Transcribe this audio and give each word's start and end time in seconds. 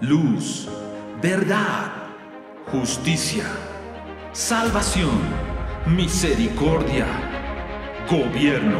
luz, 0.00 0.66
verdad, 1.20 1.92
justicia, 2.72 3.44
salvación, 4.32 5.20
misericordia, 5.86 7.06
gobierno. 8.10 8.78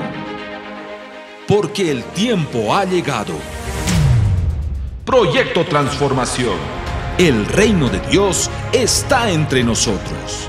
Porque 1.46 1.90
el 1.90 2.04
tiempo 2.04 2.74
ha 2.74 2.84
llegado. 2.84 3.34
Proyecto 5.04 5.64
Transformación. 5.66 6.56
El 7.18 7.44
reino 7.44 7.90
de 7.90 8.00
Dios 8.08 8.50
está 8.72 9.30
entre 9.30 9.62
nosotros. 9.62 10.48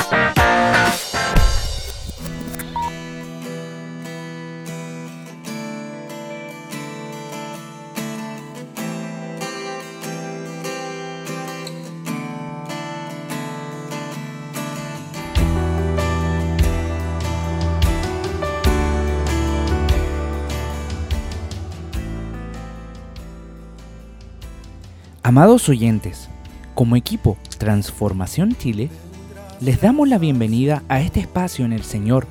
Amados 25.31 25.69
oyentes, 25.69 26.27
como 26.75 26.97
equipo 26.97 27.37
Transformación 27.57 28.53
Chile, 28.53 28.89
les 29.61 29.79
damos 29.79 30.09
la 30.09 30.17
bienvenida 30.17 30.83
a 30.89 30.99
este 30.99 31.21
espacio 31.21 31.63
en 31.63 31.71
el 31.71 31.83
Señor 31.83 32.27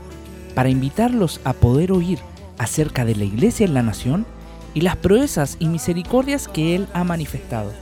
para 0.54 0.68
invitarlos 0.68 1.40
a 1.44 1.54
poder 1.54 1.92
oír 1.92 2.18
acerca 2.58 3.06
de 3.06 3.16
la 3.16 3.24
Iglesia 3.24 3.64
en 3.64 3.72
la 3.72 3.82
Nación 3.82 4.26
y 4.74 4.82
las 4.82 4.96
proezas 4.96 5.56
y 5.58 5.68
misericordias 5.68 6.46
que 6.46 6.76
Él 6.76 6.88
ha 6.92 7.02
manifestado. 7.02 7.72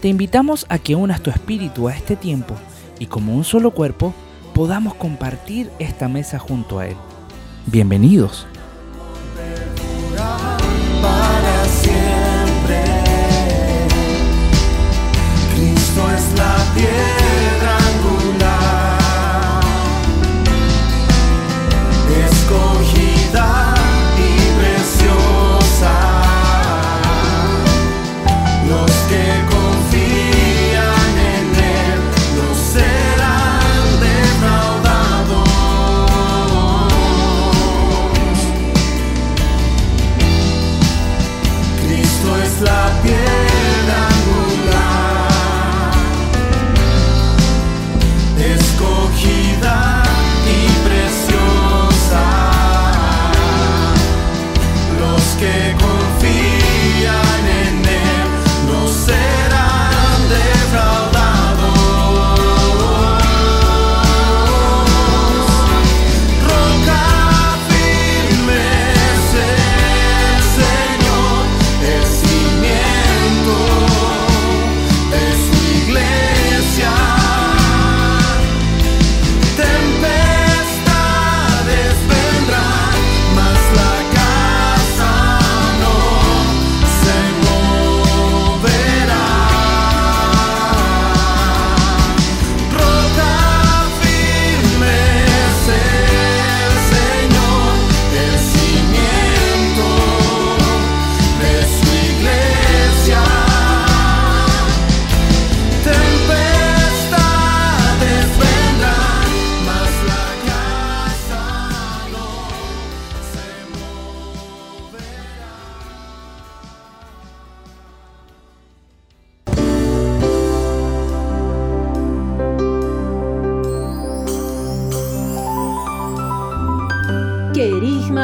Te 0.00 0.06
invitamos 0.06 0.66
a 0.68 0.78
que 0.78 0.94
unas 0.94 1.20
tu 1.20 1.30
espíritu 1.30 1.88
a 1.88 1.96
este 1.96 2.14
tiempo 2.14 2.54
y 3.00 3.06
como 3.06 3.34
un 3.34 3.42
solo 3.42 3.72
cuerpo 3.72 4.14
podamos 4.54 4.94
compartir 4.94 5.68
esta 5.80 6.06
mesa 6.06 6.38
junto 6.38 6.78
a 6.78 6.86
Él. 6.86 6.96
Bienvenidos. 7.66 8.46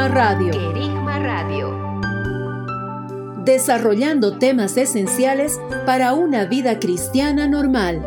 Querigma 0.05 0.23
Radio. 0.23 0.51
Querigma 0.51 1.19
Radio. 1.19 1.75
Desarrollando 3.43 4.39
temas 4.39 4.77
esenciales 4.77 5.59
para 5.87 6.13
una 6.13 6.45
vida 6.45 6.79
cristiana 6.79 7.49
normal. 7.49 8.07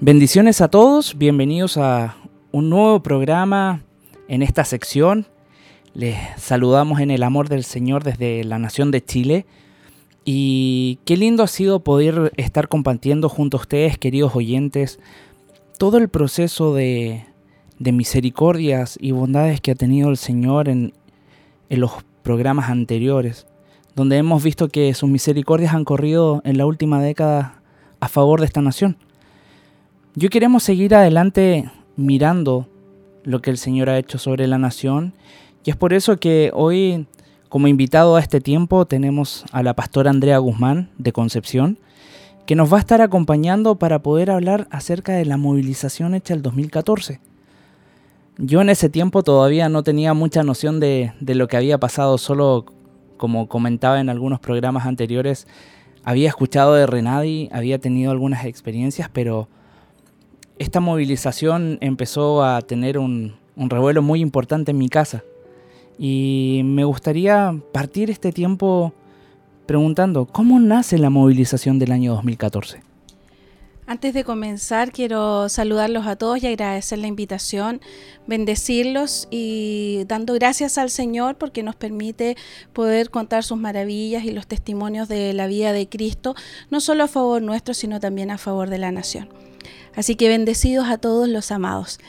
Bendiciones 0.00 0.62
a 0.62 0.68
todos, 0.68 1.18
bienvenidos 1.18 1.76
a 1.76 2.16
un 2.52 2.70
nuevo 2.70 3.02
programa 3.02 3.82
en 4.28 4.42
esta 4.42 4.64
sección. 4.64 5.26
Les 5.94 6.16
saludamos 6.38 7.00
en 7.00 7.10
el 7.10 7.22
amor 7.22 7.50
del 7.50 7.64
Señor 7.64 8.02
desde 8.02 8.44
la 8.44 8.58
nación 8.58 8.90
de 8.90 9.04
Chile. 9.04 9.44
Y 10.24 10.98
qué 11.04 11.16
lindo 11.16 11.42
ha 11.42 11.48
sido 11.48 11.80
poder 11.80 12.32
estar 12.36 12.68
compartiendo 12.68 13.28
junto 13.28 13.58
a 13.58 13.60
ustedes, 13.60 13.98
queridos 13.98 14.34
oyentes, 14.34 14.98
todo 15.78 15.98
el 15.98 16.08
proceso 16.08 16.74
de, 16.74 17.26
de 17.78 17.92
misericordias 17.92 18.96
y 19.00 19.10
bondades 19.10 19.60
que 19.60 19.72
ha 19.72 19.74
tenido 19.74 20.08
el 20.08 20.16
Señor 20.16 20.68
en, 20.68 20.94
en 21.68 21.80
los 21.80 21.92
programas 22.22 22.70
anteriores, 22.70 23.46
donde 23.94 24.16
hemos 24.16 24.42
visto 24.42 24.68
que 24.68 24.94
sus 24.94 25.10
misericordias 25.10 25.74
han 25.74 25.84
corrido 25.84 26.40
en 26.44 26.56
la 26.56 26.66
última 26.66 27.02
década 27.02 27.60
a 28.00 28.08
favor 28.08 28.40
de 28.40 28.46
esta 28.46 28.62
nación. 28.62 28.96
Yo 30.14 30.30
queremos 30.30 30.62
seguir 30.62 30.94
adelante 30.94 31.70
mirando 31.96 32.68
lo 33.24 33.42
que 33.42 33.50
el 33.50 33.58
Señor 33.58 33.90
ha 33.90 33.98
hecho 33.98 34.18
sobre 34.18 34.46
la 34.46 34.58
nación 34.58 35.14
y 35.64 35.70
es 35.70 35.76
por 35.76 35.92
eso 35.92 36.16
que 36.18 36.50
hoy 36.54 37.06
como 37.48 37.68
invitado 37.68 38.16
a 38.16 38.20
este 38.20 38.40
tiempo 38.40 38.86
tenemos 38.86 39.44
a 39.52 39.62
la 39.62 39.74
pastora 39.74 40.10
Andrea 40.10 40.38
Guzmán 40.38 40.90
de 40.98 41.12
Concepción 41.12 41.78
que 42.46 42.56
nos 42.56 42.72
va 42.72 42.78
a 42.78 42.80
estar 42.80 43.00
acompañando 43.00 43.76
para 43.76 44.02
poder 44.02 44.30
hablar 44.30 44.66
acerca 44.70 45.12
de 45.12 45.24
la 45.24 45.36
movilización 45.36 46.14
hecha 46.14 46.34
el 46.34 46.42
2014. 46.42 47.20
Yo 48.38 48.60
en 48.60 48.70
ese 48.70 48.88
tiempo 48.88 49.22
todavía 49.22 49.68
no 49.68 49.82
tenía 49.82 50.14
mucha 50.14 50.42
noción 50.42 50.80
de, 50.80 51.12
de 51.20 51.34
lo 51.34 51.46
que 51.46 51.56
había 51.56 51.78
pasado, 51.78 52.18
solo 52.18 52.64
como 53.16 53.46
comentaba 53.46 54.00
en 54.00 54.08
algunos 54.08 54.40
programas 54.40 54.86
anteriores, 54.86 55.46
había 56.02 56.28
escuchado 56.28 56.74
de 56.74 56.86
Renadi, 56.86 57.48
había 57.52 57.78
tenido 57.78 58.10
algunas 58.10 58.44
experiencias, 58.44 59.08
pero 59.12 59.48
esta 60.58 60.80
movilización 60.80 61.78
empezó 61.80 62.42
a 62.42 62.60
tener 62.62 62.98
un, 62.98 63.34
un 63.54 63.70
revuelo 63.70 64.02
muy 64.02 64.20
importante 64.20 64.72
en 64.72 64.78
mi 64.78 64.88
casa. 64.88 65.22
Y 66.04 66.62
me 66.64 66.82
gustaría 66.82 67.54
partir 67.70 68.10
este 68.10 68.32
tiempo 68.32 68.92
preguntando, 69.66 70.26
¿cómo 70.26 70.58
nace 70.58 70.98
la 70.98 71.10
movilización 71.10 71.78
del 71.78 71.92
año 71.92 72.14
2014? 72.14 72.82
Antes 73.86 74.12
de 74.12 74.24
comenzar, 74.24 74.90
quiero 74.90 75.48
saludarlos 75.48 76.08
a 76.08 76.16
todos 76.16 76.42
y 76.42 76.48
agradecer 76.48 76.98
la 76.98 77.06
invitación, 77.06 77.80
bendecirlos 78.26 79.28
y 79.30 80.02
dando 80.08 80.34
gracias 80.34 80.76
al 80.76 80.90
Señor 80.90 81.36
porque 81.36 81.62
nos 81.62 81.76
permite 81.76 82.36
poder 82.72 83.10
contar 83.10 83.44
sus 83.44 83.58
maravillas 83.58 84.24
y 84.24 84.32
los 84.32 84.48
testimonios 84.48 85.06
de 85.06 85.32
la 85.34 85.46
vida 85.46 85.72
de 85.72 85.88
Cristo, 85.88 86.34
no 86.68 86.80
solo 86.80 87.04
a 87.04 87.08
favor 87.08 87.40
nuestro, 87.42 87.74
sino 87.74 88.00
también 88.00 88.32
a 88.32 88.38
favor 88.38 88.70
de 88.70 88.78
la 88.78 88.90
nación. 88.90 89.28
Así 89.94 90.16
que 90.16 90.28
bendecidos 90.28 90.88
a 90.88 90.98
todos 90.98 91.28
los 91.28 91.52
amados. 91.52 92.00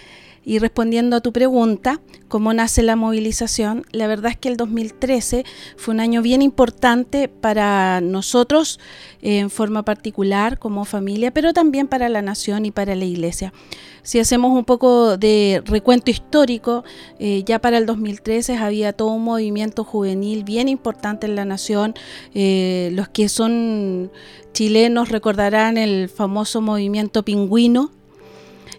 Y 0.46 0.60
respondiendo 0.60 1.16
a 1.16 1.22
tu 1.22 1.32
pregunta, 1.32 2.02
¿cómo 2.28 2.54
nace 2.54 2.84
la 2.84 2.96
movilización? 2.96 3.86
La 3.92 4.08
verdad 4.08 4.32
es 4.32 4.38
que 4.38 4.50
el 4.50 4.58
2013 4.58 5.46
fue 5.78 5.94
un 5.94 6.00
año 6.00 6.22
bien 6.22 6.42
importante 6.42 7.30
para 7.30 8.02
nosotros 8.02 8.80
eh, 9.22 9.40
en 9.40 9.50
forma 9.50 9.84
particular 9.84 10.60
como 10.60 10.86
familia, 10.86 11.32
pero 11.32 11.54
también 11.54 11.88
para 11.88 12.10
la 12.10 12.22
nación 12.22 12.66
y 12.66 12.72
para 12.72 12.96
la 12.96 13.06
iglesia. 13.06 13.54
Si 14.04 14.20
hacemos 14.20 14.52
un 14.52 14.66
poco 14.66 15.18
de 15.18 15.64
recuento 15.66 16.12
histórico, 16.12 16.84
eh, 17.20 17.44
ya 17.46 17.60
para 17.60 17.78
el 17.78 17.86
2013 17.86 18.58
había 18.58 18.92
todo 18.92 19.12
un 19.12 19.24
movimiento 19.24 19.86
juvenil 19.86 20.44
bien 20.44 20.68
importante 20.68 21.26
en 21.26 21.36
la 21.36 21.46
nación. 21.46 21.94
Eh, 22.34 22.90
los 22.94 23.08
que 23.08 23.30
son 23.30 24.12
chilenos 24.52 25.08
recordarán 25.08 25.78
el 25.78 26.10
famoso 26.10 26.60
movimiento 26.60 27.24
pingüino, 27.24 27.92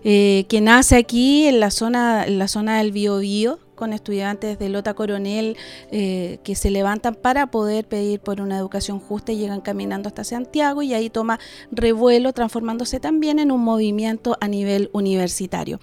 eh, 0.05 0.45
que 0.49 0.61
nace 0.61 0.97
aquí 0.97 1.47
en 1.47 1.61
la 1.61 1.71
zona, 1.71 2.25
en 2.27 2.39
la 2.39 2.47
zona 2.47 2.79
del 2.79 2.93
Biobío, 2.93 3.59
con 3.85 3.93
estudiantes 3.93 4.59
de 4.59 4.71
Lota 4.71 4.95
Coronel 4.95 5.59
eh, 5.91 6.39
que 6.43 6.55
se 6.55 6.71
levantan 6.71 7.15
para 7.15 7.49
poder 7.49 7.87
pedir 7.87 8.19
por 8.19 8.41
una 8.41 8.57
educación 8.57 8.99
justa 8.99 9.31
y 9.33 9.37
llegan 9.37 9.61
caminando 9.61 10.09
hasta 10.09 10.25
Santiago 10.25 10.81
y 10.81 10.95
ahí 10.95 11.11
toma 11.11 11.39
revuelo, 11.71 12.33
transformándose 12.33 12.99
también 12.99 13.39
en 13.39 13.53
un 13.53 13.61
movimiento 13.61 14.39
a 14.41 14.49
nivel 14.49 14.89
universitario. 14.95 15.81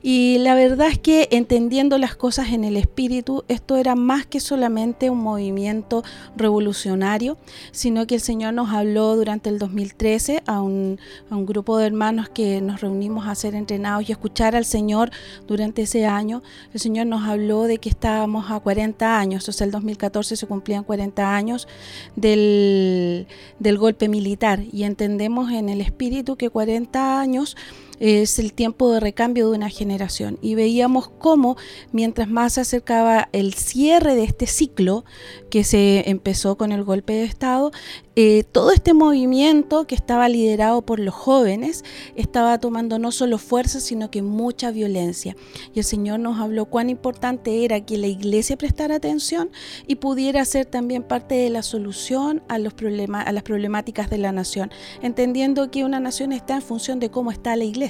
Y 0.00 0.38
la 0.38 0.54
verdad 0.54 0.88
es 0.88 0.98
que 0.98 1.28
entendiendo 1.32 1.98
las 1.98 2.16
cosas 2.16 2.48
en 2.52 2.64
el 2.64 2.78
espíritu, 2.78 3.44
esto 3.48 3.76
era 3.76 3.94
más 3.94 4.24
que 4.24 4.40
solamente 4.40 5.10
un 5.10 5.18
movimiento 5.18 6.02
revolucionario, 6.36 7.36
sino 7.72 8.06
que 8.06 8.14
el 8.14 8.20
Señor 8.22 8.54
nos 8.54 8.70
habló 8.70 9.16
durante 9.16 9.50
el 9.50 9.58
2013 9.58 10.42
a 10.46 10.62
un, 10.62 10.98
a 11.30 11.36
un 11.36 11.44
grupo 11.44 11.76
de 11.76 11.86
hermanos 11.86 12.30
que 12.30 12.62
nos 12.62 12.80
reunimos 12.80 13.26
a 13.26 13.34
ser 13.34 13.54
entrenados 13.54 14.08
y 14.08 14.12
escuchar 14.12 14.56
al 14.56 14.64
Señor 14.64 15.10
durante 15.46 15.82
ese 15.82 16.06
año. 16.06 16.42
El 16.72 16.80
Señor 16.80 17.06
nos 17.06 17.22
habló 17.22 17.33
de 17.38 17.78
que 17.78 17.88
estábamos 17.88 18.50
a 18.50 18.60
40 18.60 19.18
años, 19.18 19.48
o 19.48 19.52
sea, 19.52 19.64
el 19.64 19.70
2014 19.70 20.36
se 20.36 20.46
cumplían 20.46 20.84
40 20.84 21.34
años 21.34 21.68
del, 22.16 23.26
del 23.58 23.78
golpe 23.78 24.08
militar. 24.08 24.60
Y 24.72 24.84
entendemos 24.84 25.50
en 25.50 25.68
el 25.68 25.80
espíritu 25.80 26.36
que 26.36 26.50
40 26.50 27.20
años 27.20 27.56
es 28.00 28.38
el 28.38 28.52
tiempo 28.52 28.92
de 28.92 29.00
recambio 29.00 29.50
de 29.50 29.56
una 29.56 29.68
generación. 29.68 30.38
Y 30.42 30.54
veíamos 30.54 31.08
cómo 31.08 31.56
mientras 31.92 32.28
más 32.28 32.54
se 32.54 32.60
acercaba 32.60 33.28
el 33.32 33.54
cierre 33.54 34.14
de 34.14 34.24
este 34.24 34.46
ciclo 34.46 35.04
que 35.50 35.64
se 35.64 36.08
empezó 36.10 36.56
con 36.56 36.72
el 36.72 36.84
golpe 36.84 37.12
de 37.12 37.24
Estado, 37.24 37.70
eh, 38.16 38.44
todo 38.52 38.70
este 38.70 38.94
movimiento 38.94 39.86
que 39.86 39.94
estaba 39.94 40.28
liderado 40.28 40.82
por 40.82 41.00
los 41.00 41.14
jóvenes 41.14 41.84
estaba 42.14 42.58
tomando 42.58 42.98
no 42.98 43.10
solo 43.10 43.38
fuerza, 43.38 43.80
sino 43.80 44.10
que 44.10 44.22
mucha 44.22 44.70
violencia. 44.70 45.36
Y 45.74 45.80
el 45.80 45.84
Señor 45.84 46.20
nos 46.20 46.38
habló 46.40 46.66
cuán 46.66 46.90
importante 46.90 47.64
era 47.64 47.80
que 47.80 47.98
la 47.98 48.06
iglesia 48.06 48.56
prestara 48.56 48.96
atención 48.96 49.50
y 49.86 49.96
pudiera 49.96 50.44
ser 50.44 50.66
también 50.66 51.02
parte 51.02 51.34
de 51.34 51.50
la 51.50 51.62
solución 51.62 52.42
a, 52.48 52.58
los 52.58 52.72
problemas, 52.74 53.26
a 53.26 53.32
las 53.32 53.42
problemáticas 53.42 54.10
de 54.10 54.18
la 54.18 54.32
nación, 54.32 54.70
entendiendo 55.02 55.70
que 55.70 55.84
una 55.84 56.00
nación 56.00 56.32
está 56.32 56.54
en 56.54 56.62
función 56.62 57.00
de 57.00 57.10
cómo 57.10 57.32
está 57.32 57.56
la 57.56 57.64
iglesia. 57.64 57.83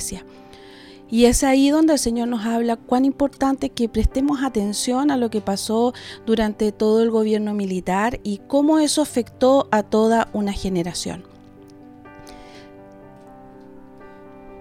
Y 1.10 1.26
es 1.26 1.44
ahí 1.44 1.70
donde 1.70 1.92
el 1.92 1.98
Señor 1.98 2.28
nos 2.28 2.44
habla 2.44 2.76
cuán 2.76 3.04
importante 3.04 3.70
que 3.70 3.88
prestemos 3.88 4.42
atención 4.42 5.10
a 5.10 5.16
lo 5.16 5.30
que 5.30 5.40
pasó 5.40 5.92
durante 6.26 6.72
todo 6.72 7.02
el 7.02 7.10
gobierno 7.10 7.54
militar 7.54 8.20
y 8.24 8.38
cómo 8.48 8.78
eso 8.78 9.02
afectó 9.02 9.68
a 9.70 9.82
toda 9.82 10.28
una 10.32 10.52
generación. 10.52 11.24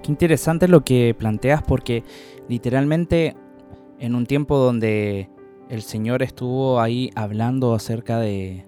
Qué 0.03 0.11
interesante 0.11 0.67
lo 0.67 0.83
que 0.83 1.15
planteas 1.17 1.63
porque 1.63 2.03
literalmente 2.49 3.37
en 3.99 4.15
un 4.15 4.25
tiempo 4.25 4.57
donde 4.57 5.29
el 5.69 5.81
Señor 5.81 6.21
estuvo 6.23 6.81
ahí 6.81 7.09
hablando 7.15 7.73
acerca 7.73 8.19
de, 8.19 8.65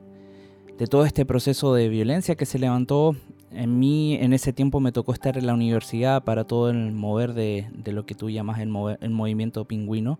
de 0.78 0.88
todo 0.88 1.06
este 1.06 1.26
proceso 1.26 1.74
de 1.74 1.90
violencia 1.90 2.36
que 2.36 2.46
se 2.46 2.58
levantó 2.58 3.16
en 3.56 3.80
mí 3.80 4.16
en 4.16 4.34
ese 4.34 4.54
tiempo 4.54 4.80
me 4.80 4.92
tocó 4.92 5.14
estar 5.14 5.38
en 5.38 5.48
la 5.48 5.54
universidad 5.54 6.24
para 6.24 6.44
todo 6.44 6.70
el 6.70 6.92
mover 6.92 7.34
de, 7.34 7.68
de 7.74 7.92
lo 7.92 8.06
que 8.06 8.16
tú 8.16 8.30
llamas 8.30 8.60
el, 8.60 8.72
el 9.02 9.10
movimiento 9.10 9.66
pingüino, 9.66 10.20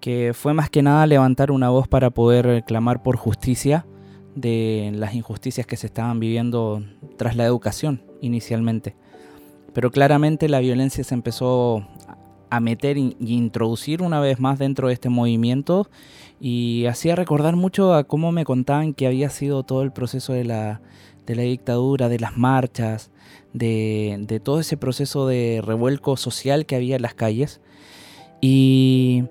que 0.00 0.32
fue 0.34 0.52
más 0.52 0.70
que 0.70 0.82
nada 0.82 1.06
levantar 1.06 1.50
una 1.50 1.70
voz 1.70 1.88
para 1.88 2.10
poder 2.10 2.64
clamar 2.64 3.02
por 3.02 3.16
justicia 3.16 3.86
de 4.34 4.90
las 4.94 5.14
injusticias 5.14 5.66
que 5.66 5.76
se 5.76 5.86
estaban 5.86 6.20
viviendo 6.20 6.82
tras 7.16 7.36
la 7.36 7.44
educación 7.44 8.02
inicialmente. 8.20 8.96
Pero 9.72 9.90
claramente 9.90 10.48
la 10.48 10.60
violencia 10.60 11.04
se 11.04 11.14
empezó 11.14 11.86
a 12.50 12.60
meter 12.60 12.96
y 12.98 13.16
introducir 13.18 14.02
una 14.02 14.20
vez 14.20 14.38
más 14.38 14.58
dentro 14.58 14.88
de 14.88 14.94
este 14.94 15.08
movimiento 15.08 15.88
y 16.40 16.86
hacía 16.86 17.16
recordar 17.16 17.56
mucho 17.56 17.94
a 17.94 18.04
cómo 18.04 18.30
me 18.30 18.44
contaban 18.44 18.94
que 18.94 19.06
había 19.06 19.30
sido 19.30 19.62
todo 19.62 19.82
el 19.82 19.92
proceso 19.92 20.32
de 20.32 20.44
la, 20.44 20.80
de 21.26 21.34
la 21.36 21.42
dictadura, 21.42 22.08
de 22.08 22.18
las 22.18 22.36
marchas, 22.36 23.10
de, 23.52 24.40
todo 24.42 24.60
ese 24.60 24.76
proceso 24.76 25.26
de 25.26 25.62
revuelco 25.64 26.16
social 26.16 26.66
que 26.66 26.76
había 26.76 26.96
en 26.96 27.02
las 27.02 27.14
calles. 27.14 27.60
Y 28.40 29.24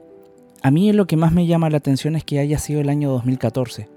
a 0.61 0.71
mí 0.71 0.91
lo 0.93 1.05
que 1.05 1.17
más 1.17 1.31
me 1.31 1.45
llama 1.45 1.69
la 1.69 1.77
atención 1.77 2.15
es 2.15 2.23
que 2.23 2.39
haya 2.39 2.57
sido 2.57 2.81
el 2.81 2.89
año 2.89 3.11
2014. 3.11 3.89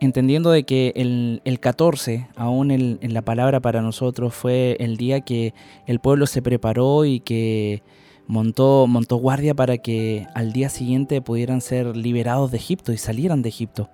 Entendiendo 0.00 0.50
de 0.50 0.64
que 0.64 0.92
el, 0.96 1.42
el 1.44 1.60
14, 1.60 2.28
aún 2.34 2.70
en 2.70 3.14
la 3.14 3.22
palabra 3.22 3.60
para 3.60 3.82
nosotros, 3.82 4.34
fue 4.34 4.76
el 4.80 4.96
día 4.96 5.20
que 5.20 5.52
el 5.86 6.00
pueblo 6.00 6.26
se 6.26 6.40
preparó 6.40 7.04
y 7.04 7.20
que 7.20 7.82
montó, 8.30 8.86
montó 8.86 9.16
guardia 9.16 9.54
para 9.54 9.78
que 9.78 10.26
al 10.34 10.52
día 10.52 10.70
siguiente 10.70 11.20
pudieran 11.20 11.60
ser 11.60 11.96
liberados 11.96 12.50
de 12.50 12.56
Egipto 12.56 12.92
y 12.92 12.96
salieran 12.96 13.42
de 13.42 13.50
Egipto. 13.50 13.90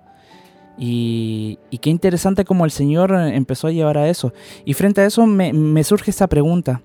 Y, 0.77 1.57
qué 1.81 1.89
interesante 1.89 2.45
como 2.45 2.65
el 2.65 2.71
Señor 2.71 3.11
empezó 3.11 3.67
a 3.67 3.71
llevar 3.71 3.97
a 3.97 4.09
eso. 4.09 4.33
Y 4.65 4.73
frente 4.73 5.01
a 5.01 5.05
eso 5.05 5.25
me, 5.25 5.83
surge 5.83 6.11
esa 6.11 6.27
pregunta. 6.27 6.81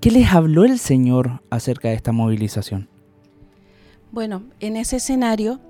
¿Qué 0.00 0.10
les 0.10 0.32
habló 0.32 0.64
el 0.64 0.78
Señor 0.78 1.42
acerca 1.50 1.88
de 1.88 1.94
esta 1.94 2.12
movilización? 2.12 2.88
Bueno, 4.12 4.42
en 4.60 4.76
ese 4.76 4.96
escenario 4.96 5.60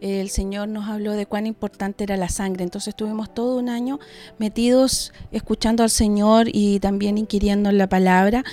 el 0.00 0.28
Señor 0.28 0.68
nos 0.68 0.88
habló 0.88 1.12
de 1.12 1.24
cuán 1.24 1.46
importante 1.46 2.04
era 2.04 2.16
la 2.18 2.28
sangre. 2.28 2.64
Entonces 2.64 2.88
estuvimos 2.88 3.32
todo 3.32 3.56
un 3.56 3.70
año 3.70 4.00
metidos 4.38 5.12
escuchando 5.32 5.82
al 5.82 5.90
Señor 5.90 6.48
y 6.52 6.78
también 6.80 7.16
inquiriendo 7.16 7.70
en 7.70 7.78
la 7.78 7.88
palabra 7.88 8.44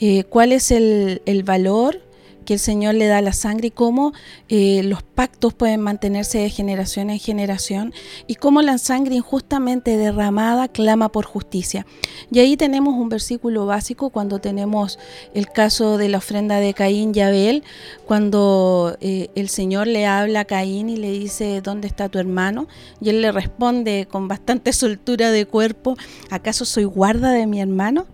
eh, 0.00 0.24
cuál 0.24 0.52
es 0.52 0.70
el 0.70 1.42
valor 1.46 2.07
que 2.48 2.54
el 2.54 2.60
Señor 2.60 2.94
le 2.94 3.08
da 3.08 3.20
la 3.20 3.34
sangre 3.34 3.66
y 3.66 3.70
cómo 3.70 4.14
eh, 4.48 4.82
los 4.82 5.02
pactos 5.02 5.52
pueden 5.52 5.82
mantenerse 5.82 6.38
de 6.38 6.48
generación 6.48 7.10
en 7.10 7.18
generación 7.18 7.92
y 8.26 8.36
cómo 8.36 8.62
la 8.62 8.78
sangre 8.78 9.16
injustamente 9.16 9.98
derramada 9.98 10.68
clama 10.68 11.10
por 11.10 11.26
justicia. 11.26 11.84
Y 12.32 12.38
ahí 12.38 12.56
tenemos 12.56 12.94
un 12.94 13.10
versículo 13.10 13.66
básico 13.66 14.08
cuando 14.08 14.38
tenemos 14.38 14.98
el 15.34 15.50
caso 15.50 15.98
de 15.98 16.08
la 16.08 16.16
ofrenda 16.16 16.58
de 16.58 16.72
Caín 16.72 17.12
y 17.14 17.20
Abel, 17.20 17.64
cuando 18.06 18.96
eh, 19.02 19.28
el 19.34 19.50
Señor 19.50 19.86
le 19.86 20.06
habla 20.06 20.40
a 20.40 20.44
Caín 20.46 20.88
y 20.88 20.96
le 20.96 21.10
dice, 21.12 21.60
¿dónde 21.60 21.86
está 21.86 22.08
tu 22.08 22.18
hermano? 22.18 22.66
Y 22.98 23.10
él 23.10 23.20
le 23.20 23.30
responde 23.30 24.08
con 24.10 24.26
bastante 24.26 24.72
soltura 24.72 25.32
de 25.32 25.44
cuerpo, 25.44 25.98
¿acaso 26.30 26.64
soy 26.64 26.84
guarda 26.84 27.30
de 27.30 27.46
mi 27.46 27.60
hermano? 27.60 28.06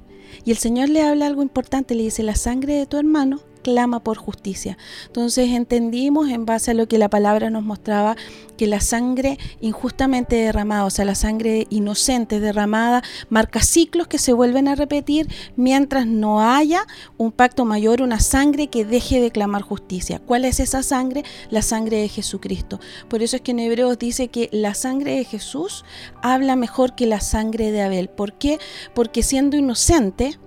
Y 0.44 0.50
el 0.50 0.56
Señor 0.56 0.88
le 0.88 1.02
habla 1.02 1.28
algo 1.28 1.42
importante, 1.42 1.94
le 1.94 2.02
dice, 2.02 2.24
la 2.24 2.34
sangre 2.34 2.74
de 2.74 2.86
tu 2.86 2.98
hermano 2.98 3.38
clama 3.64 3.98
por 3.98 4.18
justicia. 4.18 4.78
Entonces 5.06 5.48
entendimos 5.48 6.28
en 6.28 6.46
base 6.46 6.70
a 6.70 6.74
lo 6.74 6.86
que 6.86 6.98
la 6.98 7.08
palabra 7.08 7.50
nos 7.50 7.64
mostraba 7.64 8.16
que 8.56 8.68
la 8.68 8.80
sangre 8.80 9.38
injustamente 9.60 10.36
derramada, 10.36 10.84
o 10.84 10.90
sea, 10.90 11.04
la 11.04 11.16
sangre 11.16 11.66
inocente 11.70 12.38
derramada, 12.38 13.02
marca 13.28 13.60
ciclos 13.60 14.06
que 14.06 14.18
se 14.18 14.32
vuelven 14.32 14.68
a 14.68 14.76
repetir 14.76 15.28
mientras 15.56 16.06
no 16.06 16.40
haya 16.40 16.86
un 17.16 17.32
pacto 17.32 17.64
mayor, 17.64 18.02
una 18.02 18.20
sangre 18.20 18.68
que 18.68 18.84
deje 18.84 19.20
de 19.20 19.32
clamar 19.32 19.62
justicia. 19.62 20.20
¿Cuál 20.20 20.44
es 20.44 20.60
esa 20.60 20.82
sangre? 20.84 21.24
La 21.50 21.62
sangre 21.62 21.96
de 22.02 22.08
Jesucristo. 22.08 22.78
Por 23.08 23.22
eso 23.22 23.36
es 23.36 23.42
que 23.42 23.52
en 23.52 23.60
Hebreos 23.60 23.98
dice 23.98 24.28
que 24.28 24.48
la 24.52 24.74
sangre 24.74 25.16
de 25.16 25.24
Jesús 25.24 25.84
habla 26.22 26.54
mejor 26.54 26.94
que 26.94 27.06
la 27.06 27.20
sangre 27.20 27.72
de 27.72 27.82
Abel. 27.82 28.08
¿Por 28.08 28.34
qué? 28.34 28.58
Porque 28.94 29.22
siendo 29.22 29.56
inocente, 29.56 30.38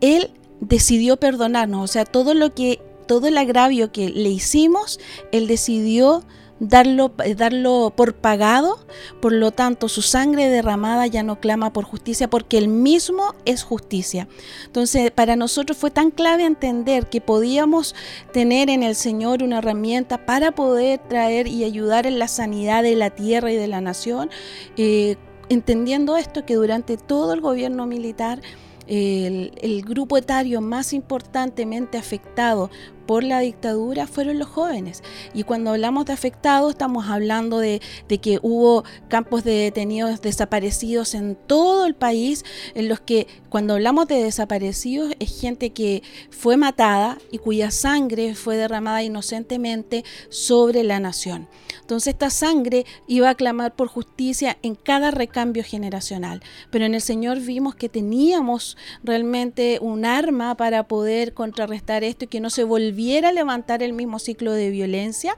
Él 0.00 0.32
decidió 0.68 1.16
perdonarnos, 1.16 1.82
o 1.82 1.92
sea, 1.92 2.04
todo 2.04 2.34
lo 2.34 2.54
que 2.54 2.80
todo 3.06 3.28
el 3.28 3.36
agravio 3.38 3.92
que 3.92 4.08
le 4.08 4.30
hicimos, 4.30 4.98
Él 5.30 5.46
decidió 5.46 6.24
darlo, 6.60 7.12
darlo 7.36 7.92
por 7.94 8.14
pagado, 8.14 8.78
por 9.20 9.32
lo 9.32 9.50
tanto 9.50 9.88
su 9.88 10.02
sangre 10.02 10.48
derramada 10.48 11.06
ya 11.06 11.22
no 11.22 11.40
clama 11.40 11.72
por 11.72 11.84
justicia 11.84 12.30
porque 12.30 12.58
Él 12.58 12.68
mismo 12.68 13.34
es 13.44 13.62
justicia. 13.62 14.28
Entonces 14.66 15.10
para 15.10 15.36
nosotros 15.36 15.76
fue 15.76 15.90
tan 15.90 16.10
clave 16.10 16.44
entender 16.44 17.08
que 17.08 17.20
podíamos 17.20 17.94
tener 18.32 18.70
en 18.70 18.82
el 18.82 18.94
Señor 18.94 19.42
una 19.42 19.58
herramienta 19.58 20.24
para 20.24 20.52
poder 20.52 21.00
traer 21.08 21.46
y 21.48 21.64
ayudar 21.64 22.06
en 22.06 22.18
la 22.18 22.28
sanidad 22.28 22.82
de 22.82 22.96
la 22.96 23.10
tierra 23.10 23.52
y 23.52 23.56
de 23.56 23.68
la 23.68 23.80
nación, 23.80 24.30
eh, 24.76 25.16
entendiendo 25.48 26.16
esto 26.16 26.46
que 26.46 26.54
durante 26.54 26.96
todo 26.96 27.34
el 27.34 27.40
gobierno 27.40 27.86
militar, 27.86 28.40
el, 28.86 29.82
grupo 29.82 30.16
etario 30.16 30.60
más 30.60 30.92
importantemente 30.92 31.98
afectado 31.98 32.70
por 33.06 33.24
la 33.24 33.40
dictadura 33.40 34.06
fueron 34.06 34.38
los 34.38 34.48
jóvenes. 34.48 35.02
Y 35.32 35.44
cuando 35.44 35.70
hablamos 35.70 36.06
de 36.06 36.12
afectados, 36.12 36.72
estamos 36.72 37.06
hablando 37.08 37.58
de, 37.58 37.80
que 38.22 38.38
hubo 38.42 38.84
campos 39.08 39.44
de 39.44 39.52
detenidos 39.52 40.22
desaparecidos 40.22 41.14
en 41.14 41.36
todo 41.36 41.84
el 41.86 41.94
país, 41.94 42.44
en 42.74 42.88
los 42.88 43.00
que 43.00 43.26
cuando 43.48 43.74
hablamos 43.74 44.06
de 44.08 44.22
desaparecidos 44.22 45.14
es 45.18 45.40
gente 45.40 45.70
que 45.70 46.02
fue 46.30 46.56
matada 46.56 47.18
y 47.30 47.38
cuya 47.38 47.70
sangre 47.70 48.34
fue 48.34 48.56
derramada 48.56 49.02
inocentemente 49.02 50.04
sobre 50.28 50.84
la 50.84 51.00
nación. 51.00 51.48
Entonces 51.80 52.14
esta 52.14 52.30
sangre 52.30 52.86
iba 53.06 53.28
a 53.28 53.34
clamar 53.34 53.74
por 53.74 53.88
justicia 53.88 54.56
en 54.62 54.74
cada 54.74 55.10
recambio 55.10 55.62
generacional. 55.64 56.42
Pero 56.70 56.86
en 56.86 56.94
el 56.94 57.00
Señor 57.00 57.40
vimos 57.40 57.74
que 57.74 57.88
teníamos 57.88 58.76
realmente 59.02 59.78
un 59.82 60.04
arma 60.04 60.56
para 60.56 60.88
poder 60.88 61.34
contrarrestar 61.34 62.04
esto 62.04 62.24
y 62.24 62.28
que 62.28 62.40
no 62.40 62.48
se 62.48 62.64
volviera 62.64 62.93
a 63.24 63.32
levantar 63.32 63.82
el 63.82 63.92
mismo 63.92 64.18
ciclo 64.18 64.52
de 64.52 64.70
violencia 64.70 65.36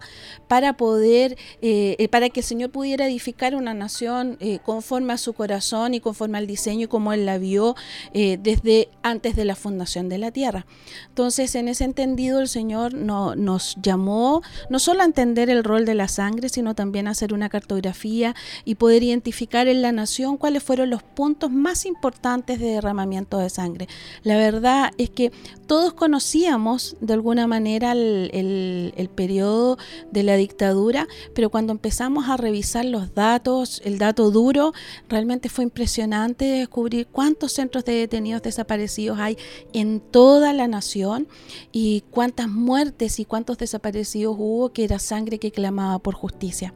para 0.49 0.77
poder, 0.77 1.37
eh, 1.63 2.09
para 2.11 2.29
que 2.29 2.41
el 2.41 2.47
Señor 2.47 2.71
pudiera 2.71 3.07
edificar 3.07 3.55
una 3.55 3.75
nación 3.75 4.37
eh, 4.41 4.59
conforme 4.65 5.13
a 5.13 5.19
su 5.19 5.33
corazón 5.33 5.95
y 5.95 6.01
conforme 6.01 6.39
al 6.39 6.47
diseño 6.47 6.85
y 6.85 6.89
como 6.89 7.13
Él 7.13 7.27
la 7.27 7.39
vio 7.39 7.75
eh, 8.13 8.39
desde 8.41 8.89
antes 9.03 9.37
de 9.37 9.45
la 9.45 9.57
fundación 9.57 10.09
de 10.09 10.19
la 10.19 10.31
tierra. 10.31 10.67
Entonces 11.09 11.55
en 11.55 11.69
ese 11.69 11.85
entendido 11.85 12.41
el 12.41 12.49
Señor 12.49 12.95
no, 12.95 13.35
nos 13.35 13.77
llamó 13.83 14.43
no 14.71 14.79
solo 14.79 15.03
a 15.03 15.05
entender 15.05 15.51
el 15.51 15.65
rol 15.65 15.85
de 15.85 15.95
la 15.95 16.09
sangre, 16.09 16.49
sino 16.49 16.75
también 16.75 17.09
hacer 17.09 17.33
una 17.33 17.49
cartografía 17.49 18.35
y 18.65 18.77
poder 18.77 19.03
identificar 19.03 19.69
en 19.69 19.83
la 19.83 19.93
nación 19.93 20.37
cuáles 20.37 20.63
fueron 20.63 20.91
los 20.91 21.03
puntos 21.03 21.51
más 21.51 21.87
importantes 21.87 22.61
de 22.61 22.67
derramamiento 22.67 23.39
de 23.39 23.51
sangre. 23.51 23.89
La 24.23 24.37
verdad 24.37 24.91
es 24.99 25.11
que 25.11 25.33
todos 25.67 25.95
conocíamos 25.95 26.97
de 27.01 27.15
alguna 27.15 27.46
manera 27.47 27.93
el, 27.93 28.93
el, 28.97 29.09
periodo 29.09 29.79
de 30.11 30.23
la 30.23 30.37
dictadura, 30.37 31.07
pero 31.35 31.51
cuando 31.51 31.73
empezamos 31.73 32.29
a 32.29 32.37
revisar 32.37 32.85
los 32.85 33.15
datos, 33.15 33.81
el 33.85 33.99
dato 33.99 34.31
duro, 34.31 34.73
realmente 35.09 35.49
fue 35.49 35.65
impresionante 35.65 36.45
descubrir 36.45 37.07
cuántos 37.07 37.53
centros 37.53 37.85
de 37.85 37.95
detenidos 37.95 38.43
desaparecidos 38.43 39.19
hay 39.19 39.37
en 39.73 40.01
toda 40.01 40.53
la 40.53 40.69
nación 40.69 41.29
y 41.73 42.03
cuántas 42.11 42.49
muertes 42.49 43.19
y 43.21 43.25
cuántos 43.25 43.59
desaparecidos 43.59 44.37
hubo 44.39 44.73
que 44.73 44.85
era 44.85 44.99
sangre 44.99 45.39
que 45.39 45.53
clamaba 45.53 45.99
por 45.99 46.15
justicia. 46.15 46.75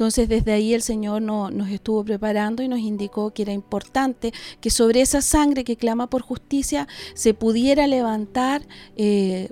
Entonces 0.00 0.30
desde 0.30 0.52
ahí 0.52 0.72
el 0.72 0.80
Señor 0.80 1.20
no, 1.20 1.50
nos 1.50 1.68
estuvo 1.68 2.02
preparando 2.02 2.62
y 2.62 2.68
nos 2.68 2.78
indicó 2.78 3.32
que 3.34 3.42
era 3.42 3.52
importante 3.52 4.32
que 4.62 4.70
sobre 4.70 5.02
esa 5.02 5.20
sangre 5.20 5.62
que 5.62 5.76
clama 5.76 6.08
por 6.08 6.22
justicia 6.22 6.88
se 7.12 7.34
pudiera 7.34 7.86
levantar 7.86 8.62
eh, 8.96 9.50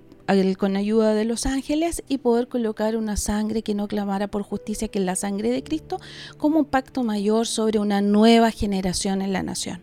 con 0.58 0.76
ayuda 0.76 1.14
de 1.14 1.25
los 1.25 1.47
ángeles 1.47 2.02
y 2.06 2.18
poder 2.18 2.49
colocar 2.49 2.97
una 2.97 3.16
sangre 3.16 3.62
que 3.62 3.75
no 3.75 3.88
clamara 3.88 4.28
por 4.28 4.42
justicia, 4.42 4.88
que 4.88 4.99
es 4.99 5.04
la 5.04 5.16
sangre 5.16 5.50
de 5.50 5.62
Cristo, 5.62 5.99
como 6.37 6.58
un 6.58 6.64
pacto 6.66 7.02
mayor 7.02 7.47
sobre 7.47 7.78
una 7.78 8.02
nueva 8.02 8.50
generación 8.50 9.23
en 9.23 9.32
la 9.32 9.42
nación. 9.42 9.80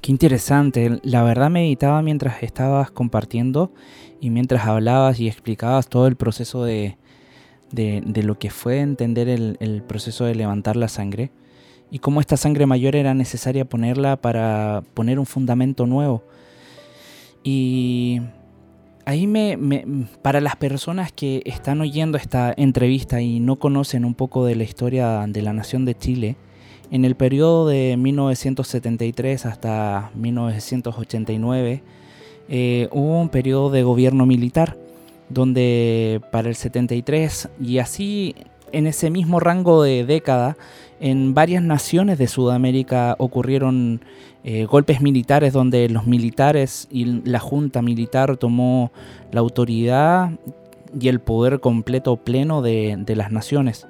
Qué 0.00 0.12
interesante, 0.12 1.00
la 1.02 1.24
verdad 1.24 1.50
meditaba 1.50 2.02
mientras 2.02 2.40
estabas 2.44 2.92
compartiendo 2.92 3.72
y 4.20 4.30
mientras 4.30 4.64
hablabas 4.64 5.18
y 5.18 5.26
explicabas 5.26 5.88
todo 5.88 6.06
el 6.06 6.14
proceso 6.14 6.62
de, 6.62 6.96
de, 7.72 8.22
lo 8.22 8.38
que 8.38 8.50
fue 8.50 8.78
entender 8.78 9.28
el, 9.28 9.56
el, 9.58 9.82
proceso 9.82 10.24
de 10.24 10.36
levantar 10.36 10.76
la 10.76 10.86
sangre 10.86 11.32
y 11.90 11.98
cómo 11.98 12.20
esta 12.20 12.36
sangre 12.36 12.64
mayor 12.64 12.94
era 12.94 13.12
necesaria 13.12 13.64
ponerla 13.64 14.16
para 14.16 14.84
poner 14.94 15.18
un 15.18 15.26
fundamento 15.26 15.84
nuevo. 15.84 16.22
Y 17.42 18.20
ahí 19.08 19.26
me, 19.26 19.56
para 20.20 20.42
las 20.42 20.56
personas 20.56 21.12
que 21.12 21.40
están 21.46 21.80
oyendo 21.80 22.18
esta 22.18 22.52
entrevista 22.54 23.22
y 23.22 23.40
no 23.40 23.56
conocen 23.56 24.04
un 24.04 24.12
poco 24.12 24.44
de 24.44 24.54
la 24.54 24.64
historia 24.64 25.24
de 25.26 25.40
la 25.40 25.54
nación 25.54 25.86
de 25.86 25.96
Chile, 25.96 26.36
en 26.90 27.06
el 27.06 27.14
periodo 27.14 27.66
de 27.68 27.96
1973 27.96 29.46
hasta 29.46 30.10
1989 30.14 31.82
eh, 32.50 32.88
hubo 32.92 33.18
un 33.18 33.30
periodo 33.30 33.70
de 33.70 33.82
gobierno 33.82 34.26
militar 34.26 34.76
donde 35.30 36.20
para 36.30 36.50
el 36.50 36.54
73 36.54 37.48
y 37.62 37.78
así 37.78 38.34
en 38.72 38.86
ese 38.86 39.08
mismo 39.08 39.40
rango 39.40 39.82
de 39.82 40.04
década 40.04 40.58
en 41.00 41.32
varias 41.32 41.62
naciones 41.62 42.18
de 42.18 42.26
Sudamérica 42.26 43.16
ocurrieron 43.18 44.02
eh, 44.50 44.64
golpes 44.64 45.02
militares 45.02 45.52
donde 45.52 45.90
los 45.90 46.06
militares 46.06 46.88
y 46.90 47.04
la 47.04 47.38
junta 47.38 47.82
militar 47.82 48.38
tomó 48.38 48.90
la 49.30 49.40
autoridad 49.40 50.30
y 50.98 51.08
el 51.08 51.20
poder 51.20 51.60
completo 51.60 52.16
pleno 52.16 52.62
de, 52.62 52.96
de 52.98 53.14
las 53.14 53.30
naciones. 53.30 53.86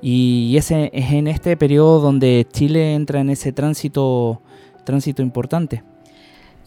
Y 0.00 0.54
ese 0.56 0.92
es 0.92 1.10
en 1.10 1.26
este 1.26 1.56
periodo 1.56 1.98
donde 1.98 2.46
Chile 2.52 2.94
entra 2.94 3.18
en 3.18 3.28
ese 3.28 3.50
tránsito, 3.50 4.40
tránsito 4.84 5.20
importante. 5.20 5.82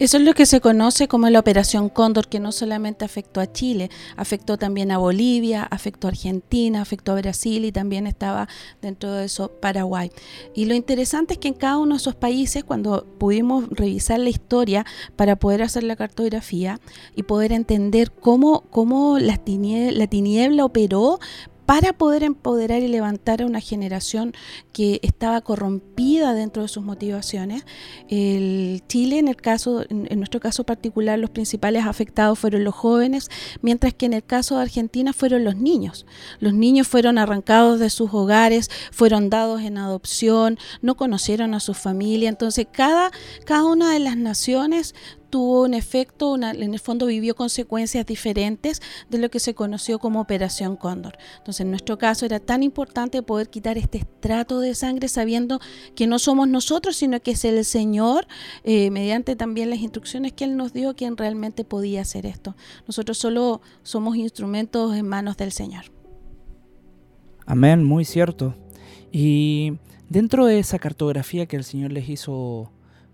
Eso 0.02 0.16
es 0.16 0.24
lo 0.24 0.34
que 0.34 0.46
se 0.46 0.60
conoce 0.60 1.06
como 1.06 1.30
la 1.30 1.38
Operación 1.38 1.88
Cóndor, 1.88 2.26
que 2.26 2.40
no 2.40 2.50
solamente 2.50 3.04
afectó 3.04 3.38
a 3.38 3.52
Chile, 3.52 3.88
afectó 4.16 4.58
también 4.58 4.90
a 4.90 4.98
Bolivia, 4.98 5.62
afectó 5.62 6.08
a 6.08 6.10
Argentina, 6.10 6.82
afectó 6.82 7.12
a 7.12 7.20
Brasil 7.20 7.64
y 7.64 7.70
también 7.70 8.08
estaba 8.08 8.48
dentro 8.80 9.12
de 9.12 9.26
eso 9.26 9.52
Paraguay. 9.60 10.10
Y 10.56 10.64
lo 10.64 10.74
interesante 10.74 11.34
es 11.34 11.38
que 11.38 11.46
en 11.46 11.54
cada 11.54 11.78
uno 11.78 11.94
de 11.94 11.98
esos 11.98 12.16
países, 12.16 12.64
cuando 12.64 13.06
pudimos 13.20 13.70
revisar 13.70 14.18
la 14.18 14.30
historia 14.30 14.84
para 15.14 15.36
poder 15.36 15.62
hacer 15.62 15.84
la 15.84 15.94
cartografía 15.94 16.80
y 17.14 17.22
poder 17.22 17.52
entender 17.52 18.10
cómo, 18.10 18.62
cómo 18.70 19.20
la, 19.20 19.36
tiniebla, 19.36 19.96
la 19.96 20.08
tiniebla 20.08 20.64
operó 20.64 21.20
para 21.72 21.94
poder 21.94 22.22
empoderar 22.22 22.82
y 22.82 22.88
levantar 22.88 23.40
a 23.40 23.46
una 23.46 23.62
generación 23.62 24.34
que 24.74 25.00
estaba 25.02 25.40
corrompida 25.40 26.34
dentro 26.34 26.60
de 26.60 26.68
sus 26.68 26.82
motivaciones. 26.82 27.64
El 28.10 28.82
Chile, 28.88 29.18
en 29.18 29.26
el 29.26 29.36
caso, 29.36 29.82
en 29.88 30.18
nuestro 30.18 30.38
caso 30.38 30.64
particular, 30.64 31.18
los 31.18 31.30
principales 31.30 31.86
afectados 31.86 32.38
fueron 32.38 32.62
los 32.64 32.74
jóvenes, 32.74 33.30
mientras 33.62 33.94
que 33.94 34.04
en 34.04 34.12
el 34.12 34.22
caso 34.22 34.56
de 34.56 34.64
Argentina 34.64 35.14
fueron 35.14 35.44
los 35.44 35.56
niños. 35.56 36.04
Los 36.40 36.52
niños 36.52 36.88
fueron 36.88 37.16
arrancados 37.16 37.80
de 37.80 37.88
sus 37.88 38.12
hogares, 38.12 38.70
fueron 38.90 39.30
dados 39.30 39.62
en 39.62 39.78
adopción, 39.78 40.58
no 40.82 40.98
conocieron 40.98 41.54
a 41.54 41.60
su 41.60 41.72
familia. 41.72 42.28
Entonces, 42.28 42.66
cada, 42.70 43.12
cada 43.46 43.64
una 43.64 43.94
de 43.94 43.98
las 43.98 44.18
naciones 44.18 44.94
tuvo 45.32 45.62
un 45.62 45.72
efecto, 45.72 46.36
en 46.36 46.44
el 46.44 46.78
fondo 46.78 47.06
vivió 47.06 47.34
consecuencias 47.34 48.04
diferentes 48.04 48.82
de 49.08 49.16
lo 49.16 49.30
que 49.30 49.40
se 49.40 49.54
conoció 49.54 49.98
como 49.98 50.20
Operación 50.20 50.76
Cóndor. 50.76 51.16
Entonces, 51.38 51.62
en 51.62 51.70
nuestro 51.70 51.96
caso 51.96 52.26
era 52.26 52.38
tan 52.38 52.62
importante 52.62 53.22
poder 53.22 53.48
quitar 53.48 53.78
este 53.78 53.96
estrato 53.96 54.60
de 54.60 54.74
sangre 54.74 55.08
sabiendo 55.08 55.58
que 55.94 56.06
no 56.06 56.18
somos 56.18 56.48
nosotros, 56.48 56.96
sino 56.96 57.18
que 57.20 57.30
es 57.30 57.46
el 57.46 57.64
Señor, 57.64 58.26
eh, 58.62 58.90
mediante 58.90 59.34
también 59.34 59.70
las 59.70 59.78
instrucciones 59.78 60.34
que 60.34 60.44
Él 60.44 60.54
nos 60.54 60.74
dio, 60.74 60.94
quien 60.94 61.16
realmente 61.16 61.64
podía 61.64 62.02
hacer 62.02 62.26
esto. 62.26 62.54
Nosotros 62.86 63.16
solo 63.16 63.62
somos 63.82 64.16
instrumentos 64.16 64.94
en 64.94 65.08
manos 65.08 65.38
del 65.38 65.50
Señor. 65.50 65.84
Amén, 67.46 67.82
muy 67.82 68.04
cierto. 68.04 68.54
Y 69.10 69.78
dentro 70.10 70.44
de 70.44 70.58
esa 70.58 70.78
cartografía 70.78 71.46
que 71.46 71.56
el 71.56 71.64
Señor 71.64 71.90
les 71.90 72.10
hizo 72.10 72.70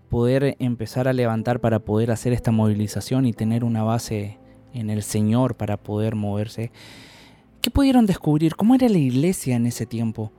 poder 0.09 0.55
empezar 0.59 1.07
a 1.07 1.13
levantar 1.13 1.59
para 1.59 1.79
poder 1.79 2.11
hacer 2.11 2.33
esta 2.33 2.51
movilización 2.51 3.25
y 3.25 3.33
tener 3.33 3.63
una 3.63 3.83
base 3.83 4.39
en 4.73 4.89
el 4.89 5.03
Señor 5.03 5.55
para 5.55 5.77
poder 5.77 6.15
moverse. 6.15 6.71
¿Qué 7.61 7.69
pudieron 7.71 8.05
descubrir? 8.05 8.55
¿Cómo 8.55 8.75
era 8.75 8.89
la 8.89 8.97
iglesia 8.97 9.55
en 9.55 9.65
ese 9.65 9.85
tiempo? 9.85 10.31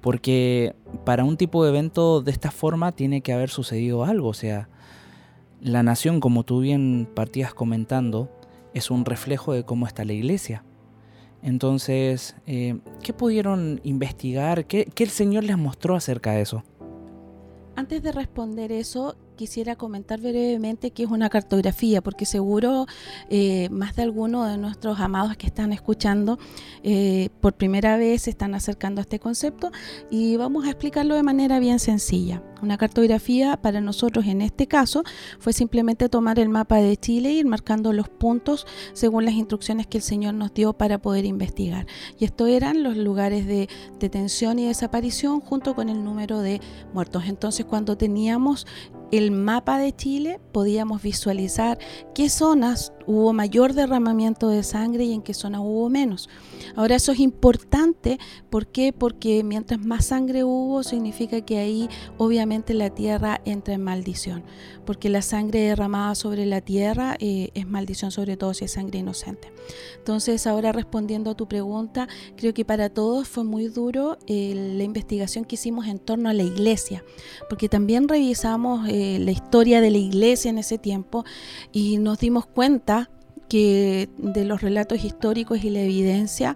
Porque 0.00 0.74
para 1.04 1.24
un 1.24 1.36
tipo 1.36 1.64
de 1.64 1.70
evento 1.70 2.22
de 2.22 2.30
esta 2.30 2.50
forma 2.50 2.92
tiene 2.92 3.20
que 3.20 3.32
haber 3.32 3.50
sucedido 3.50 4.04
algo. 4.04 4.28
O 4.28 4.34
sea, 4.34 4.68
la 5.60 5.82
nación, 5.82 6.20
como 6.20 6.44
tú 6.44 6.60
bien 6.60 7.08
partías 7.14 7.52
comentando, 7.52 8.30
es 8.74 8.90
un 8.90 9.04
reflejo 9.04 9.52
de 9.52 9.64
cómo 9.64 9.86
está 9.86 10.04
la 10.04 10.12
iglesia. 10.12 10.64
Entonces, 11.42 12.36
eh, 12.46 12.78
¿qué 13.02 13.12
pudieron 13.12 13.80
investigar? 13.84 14.66
¿Qué, 14.66 14.86
¿Qué 14.86 15.04
el 15.04 15.10
Señor 15.10 15.44
les 15.44 15.58
mostró 15.58 15.96
acerca 15.96 16.32
de 16.32 16.42
eso? 16.42 16.64
Antes 17.78 18.02
de 18.02 18.10
responder 18.10 18.72
eso, 18.72 19.16
quisiera 19.38 19.76
comentar 19.76 20.20
brevemente 20.20 20.90
qué 20.90 21.04
es 21.04 21.10
una 21.10 21.30
cartografía, 21.30 22.02
porque 22.02 22.26
seguro 22.26 22.86
eh, 23.30 23.68
más 23.70 23.94
de 23.94 24.02
alguno 24.02 24.44
de 24.44 24.58
nuestros 24.58 24.98
amados 24.98 25.36
que 25.36 25.46
están 25.46 25.72
escuchando 25.72 26.38
eh, 26.82 27.30
por 27.40 27.54
primera 27.54 27.96
vez 27.96 28.22
se 28.22 28.30
están 28.30 28.54
acercando 28.54 29.00
a 29.00 29.02
este 29.02 29.20
concepto 29.20 29.70
y 30.10 30.36
vamos 30.36 30.66
a 30.66 30.70
explicarlo 30.70 31.14
de 31.14 31.22
manera 31.22 31.60
bien 31.60 31.78
sencilla. 31.78 32.42
Una 32.60 32.76
cartografía 32.76 33.56
para 33.56 33.80
nosotros 33.80 34.26
en 34.26 34.42
este 34.42 34.66
caso 34.66 35.04
fue 35.38 35.52
simplemente 35.52 36.08
tomar 36.08 36.40
el 36.40 36.48
mapa 36.48 36.78
de 36.78 36.96
Chile 36.96 37.28
e 37.28 37.34
ir 37.34 37.46
marcando 37.46 37.92
los 37.92 38.08
puntos 38.08 38.66
según 38.92 39.24
las 39.24 39.34
instrucciones 39.34 39.86
que 39.86 39.98
el 39.98 40.02
Señor 40.02 40.34
nos 40.34 40.52
dio 40.52 40.72
para 40.72 40.98
poder 40.98 41.24
investigar. 41.24 41.86
Y 42.18 42.24
esto 42.24 42.48
eran 42.48 42.82
los 42.82 42.96
lugares 42.96 43.46
de 43.46 43.68
detención 44.00 44.58
y 44.58 44.66
desaparición 44.66 45.40
junto 45.40 45.76
con 45.76 45.88
el 45.88 46.02
número 46.02 46.40
de 46.40 46.60
muertos. 46.92 47.24
Entonces 47.26 47.64
cuando 47.64 47.96
teníamos 47.96 48.66
el 49.10 49.30
mapa 49.30 49.78
de 49.78 49.94
Chile 49.94 50.40
podíamos 50.52 51.02
visualizar 51.02 51.78
qué 52.14 52.28
zonas 52.28 52.92
hubo 53.06 53.32
mayor 53.32 53.72
derramamiento 53.72 54.48
de 54.50 54.62
sangre 54.62 55.04
y 55.04 55.14
en 55.14 55.22
qué 55.22 55.32
zonas 55.32 55.62
hubo 55.64 55.88
menos. 55.88 56.28
Ahora 56.76 56.96
eso 56.96 57.12
es 57.12 57.20
importante, 57.20 58.18
¿por 58.50 58.66
qué? 58.66 58.92
Porque 58.92 59.42
mientras 59.44 59.80
más 59.80 60.06
sangre 60.06 60.44
hubo 60.44 60.82
significa 60.82 61.40
que 61.40 61.58
ahí 61.58 61.88
obviamente 62.18 62.74
la 62.74 62.90
tierra 62.90 63.40
entra 63.46 63.74
en 63.74 63.82
maldición, 63.82 64.44
porque 64.84 65.08
la 65.08 65.22
sangre 65.22 65.60
derramada 65.60 66.14
sobre 66.14 66.44
la 66.44 66.60
tierra 66.60 67.16
eh, 67.18 67.50
es 67.54 67.66
maldición 67.66 68.10
sobre 68.10 68.36
todo 68.36 68.52
si 68.52 68.66
es 68.66 68.72
sangre 68.72 68.98
inocente. 68.98 69.52
Entonces 69.96 70.46
ahora 70.46 70.72
respondiendo 70.72 71.30
a 71.30 71.34
tu 71.34 71.48
pregunta, 71.48 72.08
creo 72.36 72.52
que 72.52 72.66
para 72.66 72.90
todos 72.90 73.26
fue 73.26 73.44
muy 73.44 73.68
duro 73.68 74.18
eh, 74.26 74.74
la 74.76 74.84
investigación 74.84 75.46
que 75.46 75.54
hicimos 75.54 75.86
en 75.86 75.98
torno 75.98 76.28
a 76.28 76.34
la 76.34 76.42
iglesia, 76.42 77.02
porque 77.48 77.70
también 77.70 78.06
revisamos 78.06 78.86
eh, 78.88 78.97
la 79.20 79.30
historia 79.30 79.80
de 79.80 79.90
la 79.90 79.98
iglesia 79.98 80.50
en 80.50 80.58
ese 80.58 80.78
tiempo 80.78 81.24
y 81.72 81.98
nos 81.98 82.18
dimos 82.18 82.46
cuenta 82.46 83.10
que 83.48 84.08
de 84.18 84.44
los 84.44 84.60
relatos 84.60 85.04
históricos 85.04 85.64
y 85.64 85.70
la 85.70 85.80
evidencia, 85.80 86.54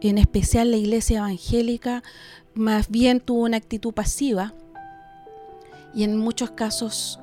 en 0.00 0.18
especial 0.18 0.70
la 0.70 0.76
iglesia 0.76 1.18
evangélica, 1.18 2.02
más 2.54 2.90
bien 2.90 3.20
tuvo 3.20 3.42
una 3.42 3.56
actitud 3.56 3.92
pasiva 3.92 4.54
y 5.94 6.04
en 6.04 6.16
muchos 6.16 6.50
casos 6.50 7.18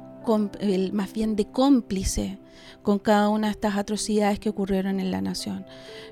más 0.93 1.13
bien 1.13 1.35
de 1.35 1.45
cómplice 1.45 2.37
con 2.83 2.99
cada 2.99 3.29
una 3.29 3.47
de 3.47 3.51
estas 3.51 3.77
atrocidades 3.77 4.39
que 4.39 4.49
ocurrieron 4.49 4.99
en 4.99 5.11
la 5.11 5.21
nación. 5.21 5.65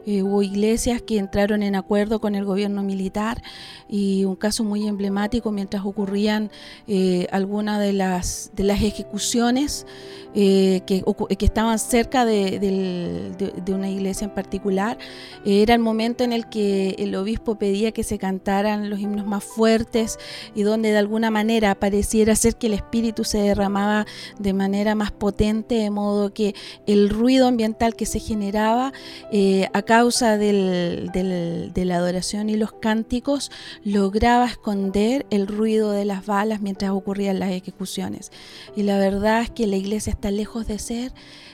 Eh, 0.06 0.24
hubo 0.24 0.42
iglesias 0.42 1.02
que 1.02 1.18
entraron 1.18 1.64
en 1.64 1.76
acuerdo 1.76 2.22
con 2.22 2.36
el 2.36 2.46
gobierno 2.46 2.82
militar 2.82 3.42
y 3.90 4.24
un 4.24 4.38
caso 4.38 4.64
muy 4.64 4.88
emblemático 4.88 5.52
mientras 5.52 5.86
ocurrían 5.86 6.50
eh, 6.88 7.28
algunas 7.32 7.80
de 7.82 7.92
las, 7.92 8.52
ejecuciones 8.58 9.86
eh, 10.34 10.82
que, 10.86 11.04
estaban 11.40 11.78
cerca 11.80 12.24
de, 12.24 12.60
de- 12.60 13.74
una 13.74 13.90
iglesia 13.90 14.26
en 14.26 14.34
particular. 14.34 14.98
Era 15.46 15.74
el 15.74 15.82
momento 15.82 16.24
en 16.24 16.32
el 16.32 16.48
que 16.48 16.96
el 17.00 17.14
obispo 17.16 17.56
pedía 17.56 17.92
que 17.92 18.04
se 18.04 18.18
cantaran 18.18 18.90
los 18.90 19.00
himnos 19.00 19.26
más 19.26 19.44
fuertes 19.44 20.18
y 20.56 20.64
donde 20.64 20.92
de 20.92 20.98
alguna 20.98 21.32
manera 21.32 21.76
pareciera 21.76 22.36
ser 22.36 22.56
que 22.56 22.68
el 22.68 22.74
espíritu 22.74 23.24
se 23.24 23.40
derramaba 23.40 24.06
de 24.40 24.54
manera 24.54 24.96
más 24.96 25.12
potente, 25.12 25.76
de 25.76 25.90
modo 25.90 26.34
que 26.34 26.56
el 26.86 27.10
ruido 27.10 27.48
ambiental 27.48 27.96
que 27.96 28.06
se 28.06 28.20
generaba 28.20 28.94
eh, 29.32 29.68
a 29.74 29.82
causa 29.82 30.38
del- 30.38 31.10
del- 31.14 31.72
de 31.74 31.86
la 31.86 31.98
adoración 31.98 32.50
y 32.50 32.58
los 32.58 32.72
cánticos 32.72 33.52
lograba 33.84 34.46
esconder 34.46 35.26
el 35.30 35.48
ruido 35.48 35.92
de 35.92 36.06
las 36.06 36.26
balas 36.26 36.62
mientras 36.62 36.92
ocurrían 36.92 37.40
las 37.40 37.52
ejecuciones. 37.52 38.32
Y 38.76 38.84
la 38.84 38.98
verdad 38.98 39.42
es 39.42 39.50
que 39.50 39.68
la 39.68 39.76
iglesia 39.76 40.12
está 40.12 40.32
lejos 40.32 40.68
de 40.68 40.80
ser, 40.80 41.12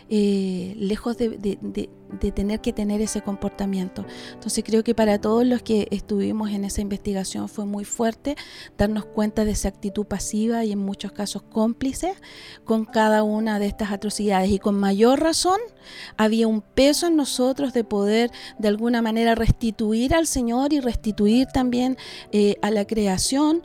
eh, 0.10 0.76
lejos 0.78 1.18
de, 1.18 1.90
de 2.20 2.32
tener 2.32 2.62
que 2.62 2.74
tener 2.74 3.02
ese 3.02 3.22
comportamiento. 3.22 4.06
Entonces 4.34 4.64
creo 4.64 4.84
que 4.84 4.96
para 4.96 5.20
todos 5.20 5.46
los 5.46 5.62
que 5.62 5.88
estuvimos 5.92 6.52
en 6.52 6.66
esa 6.66 6.82
investigación 6.82 7.50
fue 7.50 7.66
muy 7.66 7.86
fuerte 7.86 8.36
darnos 8.78 9.06
cuenta 9.06 9.46
de 9.46 9.52
esa 9.52 9.70
actitud 9.70 10.06
pasiva 10.06 10.64
y 10.66 10.72
en 10.72 10.80
muchos 10.80 11.12
casos 11.12 11.44
cómplice 11.44 12.14
con 12.64 12.86
cada 12.86 13.24
una 13.24 13.60
de 13.60 13.68
estas 13.68 13.92
atrocidades. 13.92 14.52
Y 14.52 14.60
con 14.60 14.76
mayor 14.80 15.20
razón 15.20 15.60
había 16.18 16.48
un 16.48 16.62
peso 16.62 17.08
en 17.08 17.16
nosotros 17.16 17.74
de 17.74 17.84
poder 17.84 18.32
de 18.60 18.68
alguna 18.68 19.02
manera 19.02 19.36
restituir 19.36 20.16
al 20.16 20.28
Señor 20.28 20.74
y 20.74 20.80
restituir 20.80 21.48
también 21.48 21.98
eh, 22.32 22.58
a 22.62 22.72
la 22.72 22.86
creación, 22.86 23.64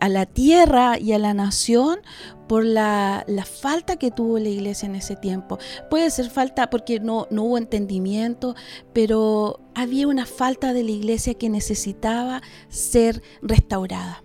a 0.00 0.08
la 0.08 0.26
tierra 0.26 0.98
y 0.98 1.12
a 1.12 1.18
la 1.18 1.34
nación 1.34 1.98
por 2.48 2.64
la, 2.64 3.24
la 3.28 3.44
falta 3.44 3.96
que 3.96 4.10
tuvo 4.10 4.38
la 4.38 4.48
iglesia 4.48 4.86
en 4.86 4.94
ese 4.94 5.14
tiempo. 5.14 5.58
Puede 5.90 6.10
ser 6.10 6.30
falta 6.30 6.70
porque 6.70 6.98
no, 6.98 7.26
no 7.30 7.44
hubo 7.44 7.58
entendimiento, 7.58 8.56
pero 8.92 9.60
había 9.74 10.08
una 10.08 10.26
falta 10.26 10.72
de 10.72 10.82
la 10.82 10.90
iglesia 10.90 11.34
que 11.34 11.48
necesitaba 11.48 12.42
ser 12.68 13.22
restaurada. 13.42 14.24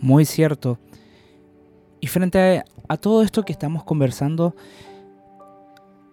Muy 0.00 0.26
cierto. 0.26 0.78
Y 1.98 2.08
frente 2.08 2.62
a, 2.88 2.96
todo 2.98 3.22
esto 3.22 3.44
que 3.44 3.52
estamos 3.52 3.84
conversando, 3.84 4.54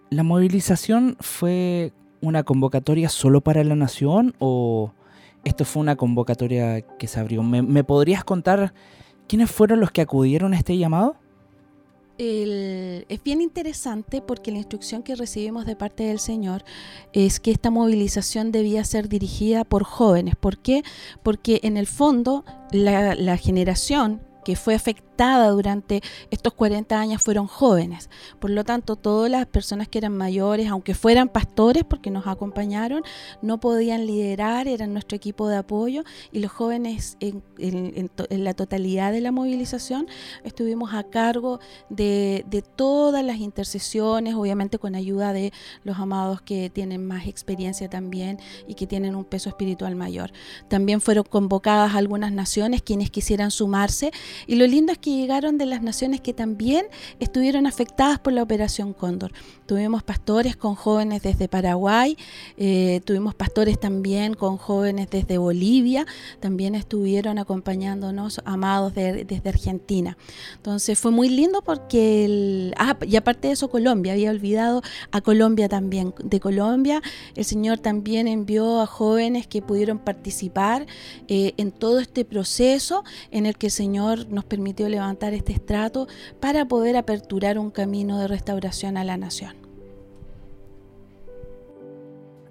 ¿la 0.08 0.22
movilización 0.22 1.18
fue 1.20 1.92
una 2.22 2.44
convocatoria 2.44 3.10
solo 3.10 3.42
para 3.42 3.62
la 3.64 3.74
nación 3.74 4.34
o 4.38 4.94
esto 5.44 5.66
fue 5.66 5.82
una 5.82 5.96
convocatoria 5.96 6.80
que 6.80 7.06
se 7.06 7.20
abrió? 7.20 7.42
¿Me, 7.42 7.60
me 7.60 7.84
podrías 7.84 8.24
contar 8.24 8.72
quiénes 9.28 9.50
fueron 9.50 9.80
los 9.80 9.90
que 9.90 10.00
acudieron 10.00 10.54
a 10.54 10.58
este 10.58 10.76
llamado? 10.76 11.16
Es 12.18 13.22
bien 13.24 13.40
interesante 13.40 14.20
porque 14.20 14.52
la 14.52 14.58
instrucción 14.58 15.02
que 15.02 15.16
recibimos 15.16 15.66
de 15.66 15.74
parte 15.74 16.04
del 16.04 16.20
Señor 16.20 16.62
es 17.12 17.40
que 17.40 17.50
esta 17.50 17.70
movilización 17.70 18.52
debía 18.52 18.84
ser 18.84 19.08
dirigida 19.08 19.64
por 19.64 19.82
jóvenes. 19.82 20.36
¿Por 20.36 20.58
qué? 20.58 20.84
Porque 21.22 21.58
en 21.64 21.76
el 21.76 21.86
fondo 21.86 22.44
la, 22.70 23.16
la 23.16 23.36
generación 23.36 24.20
que 24.44 24.56
fue 24.56 24.74
afectada 24.74 25.11
durante 25.16 26.02
estos 26.30 26.52
40 26.54 26.98
años 26.98 27.22
fueron 27.22 27.46
jóvenes. 27.46 28.10
Por 28.40 28.50
lo 28.50 28.64
tanto, 28.64 28.96
todas 28.96 29.30
las 29.30 29.46
personas 29.46 29.86
que 29.88 29.98
eran 29.98 30.16
mayores, 30.16 30.68
aunque 30.68 30.94
fueran 30.94 31.28
pastores 31.28 31.84
porque 31.84 32.10
nos 32.10 32.26
acompañaron, 32.26 33.02
no 33.40 33.60
podían 33.60 34.06
liderar, 34.06 34.66
eran 34.66 34.92
nuestro 34.92 35.16
equipo 35.16 35.48
de 35.48 35.56
apoyo 35.56 36.02
y 36.32 36.40
los 36.40 36.50
jóvenes 36.50 37.16
en, 37.20 37.42
en- 37.58 37.92
en 37.96 38.08
to- 38.08 38.26
en 38.30 38.42
la 38.42 38.54
totalidad 38.54 39.12
de 39.12 39.20
la 39.20 39.30
movilización 39.30 40.06
estuvimos 40.44 40.92
a 40.94 41.04
cargo 41.04 41.60
de, 41.88 42.44
de 42.48 42.62
todas 42.62 43.24
las 43.24 43.36
intercesiones, 43.38 44.34
obviamente 44.34 44.78
con 44.78 44.94
ayuda 44.96 45.32
de 45.32 45.52
los 45.84 45.98
amados 45.98 46.40
que 46.42 46.68
tienen 46.70 47.06
más 47.06 47.26
experiencia 47.26 47.88
también 47.88 48.38
y 48.66 48.74
que 48.74 48.86
tienen 48.88 49.14
un 49.14 49.24
peso 49.24 49.48
espiritual 49.50 49.94
mayor. 49.94 50.32
También 50.68 51.00
fueron 51.00 51.24
convocadas 51.24 51.94
algunas 51.94 52.32
naciones 52.32 52.82
quienes 52.82 53.10
quisieran 53.10 53.50
sumarse 53.52 54.10
y 54.48 54.56
lo 54.56 54.66
lindo 54.66 54.92
es 54.92 54.98
que 54.98 55.11
llegaron 55.16 55.58
de 55.58 55.66
las 55.66 55.82
naciones 55.82 56.20
que 56.20 56.32
también 56.32 56.86
estuvieron 57.20 57.66
afectadas 57.66 58.18
por 58.18 58.32
la 58.32 58.42
operación 58.42 58.92
Cóndor. 58.92 59.32
Tuvimos 59.66 60.02
pastores 60.02 60.56
con 60.56 60.74
jóvenes 60.74 61.22
desde 61.22 61.48
Paraguay, 61.48 62.16
eh, 62.56 63.00
tuvimos 63.04 63.34
pastores 63.34 63.78
también 63.80 64.34
con 64.34 64.56
jóvenes 64.56 65.08
desde 65.10 65.38
Bolivia, 65.38 66.06
también 66.40 66.74
estuvieron 66.74 67.38
acompañándonos 67.38 68.40
amados 68.44 68.94
de- 68.94 69.24
desde 69.24 69.48
Argentina. 69.48 70.16
Entonces 70.56 70.98
fue 70.98 71.10
muy 71.10 71.28
lindo 71.28 71.62
porque, 71.62 72.24
el, 72.24 72.74
ah, 72.78 72.96
y 73.06 73.16
aparte 73.16 73.48
de 73.48 73.54
eso 73.54 73.68
Colombia, 73.70 74.12
había 74.12 74.30
olvidado 74.30 74.82
a 75.10 75.20
Colombia 75.20 75.68
también. 75.68 76.14
De 76.22 76.40
Colombia 76.40 77.00
el 77.34 77.44
Señor 77.44 77.78
también 77.78 78.28
envió 78.28 78.80
a 78.80 78.86
jóvenes 78.86 79.46
que 79.46 79.62
pudieron 79.62 79.98
participar 79.98 80.86
eh, 81.28 81.54
en 81.56 81.72
todo 81.72 81.98
este 82.00 82.24
proceso 82.24 83.04
en 83.30 83.46
el 83.46 83.56
que 83.56 83.66
el 83.66 83.72
Señor 83.72 84.28
nos 84.28 84.44
permitió 84.44 84.88
levantar 84.92 85.34
este 85.34 85.52
estrato 85.52 86.06
para 86.38 86.66
poder 86.66 86.96
aperturar 86.96 87.58
un 87.58 87.70
camino 87.70 88.20
de 88.20 88.28
restauración 88.28 88.96
a 88.96 89.02
la 89.02 89.16
nación. 89.16 89.56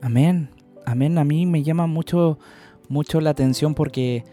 Amén, 0.01 0.49
amén. 0.85 1.17
A 1.17 1.23
mí 1.23 1.45
me 1.45 1.63
llama 1.63 1.87
mucho, 1.87 2.37
mucho 2.89 3.21
la 3.21 3.29
atención 3.29 3.73
porque 3.73 4.25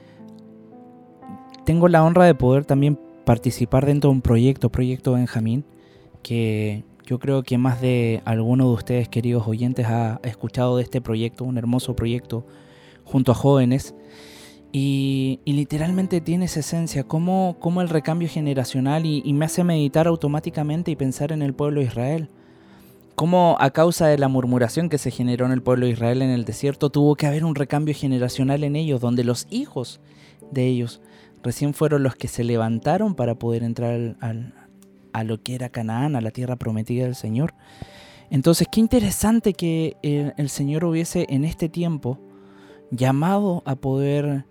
tengo 1.64 1.87
la 1.87 2.03
honra 2.03 2.25
de 2.25 2.35
poder 2.35 2.64
también 2.64 2.99
participar 3.25 3.85
dentro 3.85 4.09
de 4.11 4.16
un 4.16 4.23
proyecto, 4.23 4.71
Proyecto 4.71 5.12
Benjamín, 5.12 5.64
que 6.23 6.85
yo 7.05 7.18
creo 7.18 7.42
que 7.42 7.59
más 7.59 7.81
de 7.81 8.23
alguno 8.25 8.68
de 8.68 8.75
ustedes, 8.75 9.09
queridos 9.09 9.47
oyentes, 9.47 9.87
ha 9.87 10.18
escuchado 10.25 10.79
de 10.79 10.83
este 10.83 11.03
proyecto, 11.03 11.44
un 11.44 11.59
hermoso 11.59 11.94
proyecto 11.94 12.47
junto 13.05 13.33
a 13.33 13.35
jóvenes. 13.35 13.94
Y, 14.81 15.41
literalmente 15.45 16.21
tiene 16.21 16.45
esa 16.45 16.61
esencia, 16.61 17.03
como, 17.03 17.57
como 17.59 17.83
el 17.83 17.88
recambio 17.88 18.29
generacional 18.29 19.07
y, 19.07 19.33
me 19.33 19.47
hace 19.47 19.64
meditar 19.64 20.07
automáticamente 20.07 20.93
y 20.93 20.97
pensar 20.97 21.33
en 21.33 21.43
el 21.43 21.53
pueblo 21.53 21.81
de 21.81 21.87
Israel 21.87 22.29
cómo 23.17 23.57
a 23.59 23.71
causa 23.71 24.07
de 24.07 24.17
la 24.17 24.29
murmuración 24.29 24.88
que 24.88 24.97
se 24.99 25.11
generó 25.11 25.47
en 25.47 25.51
el 25.51 25.62
pueblo 25.62 25.87
de 25.87 25.93
Israel 25.93 26.23
en 26.23 26.31
el 26.31 26.45
desierto, 26.45 26.91
tuvo 26.91 27.17
que 27.17 27.27
haber 27.27 27.45
un 27.45 27.57
recambio 27.57 27.93
generacional 27.93 28.62
en 28.62 28.77
ellos, 28.77 29.01
donde 29.01 29.25
los 29.25 29.49
hijos 29.51 30.01
de 30.53 30.69
ellos 30.69 31.01
recién 31.43 31.75
fueron 31.75 32.05
los 32.05 32.14
que 32.14 32.29
se 32.29 32.45
levantaron 32.45 33.17
para 33.17 33.35
poder 33.35 33.64
entrar 33.64 34.14
al- 34.21 34.55
a 35.12 35.25
lo 35.25 35.43
que 35.43 35.57
era 35.57 35.71
Canaán, 35.71 36.14
a 36.14 36.21
la 36.21 36.31
tierra 36.31 36.55
prometida 36.55 37.03
del 37.03 37.17
Señor. 37.17 37.55
Entonces, 38.31 38.69
qué 38.71 38.79
interesante 38.79 39.53
que 39.55 39.97
el 40.03 40.49
Señor 40.49 40.85
hubiese 40.85 41.27
en 41.29 41.45
este 41.45 41.69
tiempo 41.69 42.21
llamado 42.93 43.64
a 43.67 43.75
poder 43.75 44.45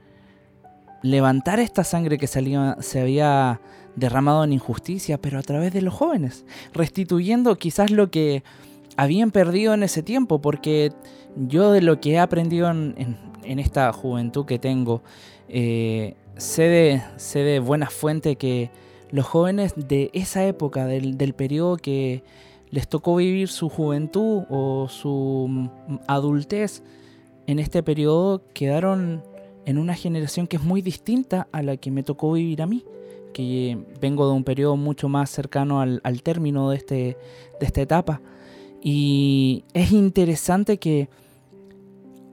levantar 1.01 1.59
esta 1.59 1.83
sangre 1.83 2.17
que 2.17 2.27
salía- 2.27 2.77
se 2.81 2.99
había 3.01 3.61
derramado 3.95 4.43
en 4.43 4.53
injusticia, 4.53 5.17
pero 5.19 5.39
a 5.39 5.41
través 5.43 5.73
de 5.73 5.81
los 5.81 5.93
jóvenes, 5.93 6.45
restituyendo 6.73 7.55
quizás 7.57 7.91
lo 7.91 8.11
que 8.11 8.43
habían 8.95 9.31
perdido 9.31 9.73
en 9.73 9.83
ese 9.83 10.03
tiempo, 10.03 10.39
porque 10.41 10.91
yo 11.35 11.71
de 11.71 11.81
lo 11.81 11.99
que 11.99 12.13
he 12.13 12.19
aprendido 12.19 12.69
en, 12.69 13.17
esta 13.43 13.93
juventud 13.93 14.45
que 14.45 14.59
tengo, 14.59 15.01
eh, 15.47 16.15
sé, 16.35 16.63
de, 16.63 17.01
sé 17.15 17.39
de 17.39 17.59
buena 17.59 17.89
fuente 17.89 18.35
que 18.35 18.69
los 19.09 19.25
jóvenes 19.25 19.73
de 19.75 20.09
esa 20.13 20.45
época, 20.45 20.85
del, 20.85 21.17
del 21.17 21.33
periodo 21.33 21.77
que 21.77 22.23
les 22.69 22.87
tocó 22.89 23.15
vivir 23.15 23.47
su 23.47 23.69
juventud 23.69 24.43
o 24.49 24.87
su 24.89 25.69
adultez, 26.07 26.83
en 27.47 27.59
este 27.59 27.81
periodo 27.83 28.41
quedaron 28.53 29.23
en 29.67 29.77
una 29.77 29.95
generación 29.95 30.47
que 30.47 30.55
es 30.55 30.63
muy 30.63 30.81
distinta 30.81 31.49
a 31.51 31.61
la 31.61 31.75
que 31.75 31.91
me 31.91 32.01
tocó 32.01 32.31
vivir 32.31 32.61
a 32.61 32.65
mí, 32.65 32.85
que 33.33 33.77
vengo 33.99 34.25
de 34.25 34.33
un 34.33 34.45
periodo 34.45 34.77
mucho 34.77 35.09
más 35.09 35.29
cercano 35.29 35.81
al, 35.81 35.99
al 36.05 36.23
término 36.23 36.69
de, 36.69 36.77
este, 36.77 37.17
de 37.59 37.65
esta 37.65 37.81
etapa. 37.81 38.21
Y 38.81 39.65
es 39.73 39.91
interesante 39.91 40.77
que 40.77 41.09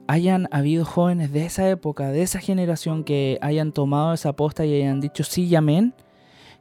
hayan 0.07 0.47
habido 0.49 0.85
jóvenes 0.85 1.33
de 1.33 1.45
esa 1.45 1.69
época, 1.69 2.09
de 2.09 2.21
esa 2.21 2.39
generación, 2.39 3.03
que 3.03 3.37
hayan 3.41 3.73
tomado 3.73 4.13
esa 4.13 4.33
posta 4.33 4.65
y 4.65 4.73
hayan 4.73 5.01
dicho 5.01 5.25
sí 5.25 5.43
y 5.43 5.55
amén, 5.55 5.93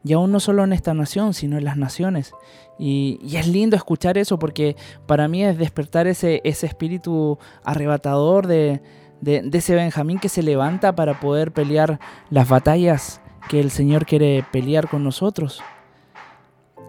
y 0.03 0.13
aún 0.13 0.33
no 0.33 0.41
solo 0.41 0.65
en 0.65 0.73
esta 0.73 0.93
nación, 0.93 1.35
sino 1.35 1.57
en 1.57 1.65
las 1.65 1.77
naciones. 1.77 2.33
Y, 2.81 3.21
y 3.23 3.37
es 3.37 3.47
lindo 3.47 3.77
escuchar 3.77 4.19
eso 4.19 4.41
porque 4.41 4.75
para 5.07 5.29
mí 5.29 5.45
es 5.45 5.57
despertar 5.57 6.09
ese, 6.09 6.41
ese 6.43 6.67
espíritu 6.67 7.39
arrebatador 7.63 8.49
de, 8.49 8.83
de, 9.25 9.51
ese 9.53 9.75
Benjamín 9.75 10.19
que 10.19 10.29
se 10.29 10.43
levanta 10.43 10.95
para 10.95 11.19
poder 11.19 11.53
pelear 11.53 11.99
las 12.31 12.49
batallas 12.49 13.21
que 13.49 13.61
el 13.61 13.71
Señor 13.71 14.07
quiere 14.07 14.45
pelear 14.53 14.89
con 14.89 15.03
nosotros. 15.03 15.63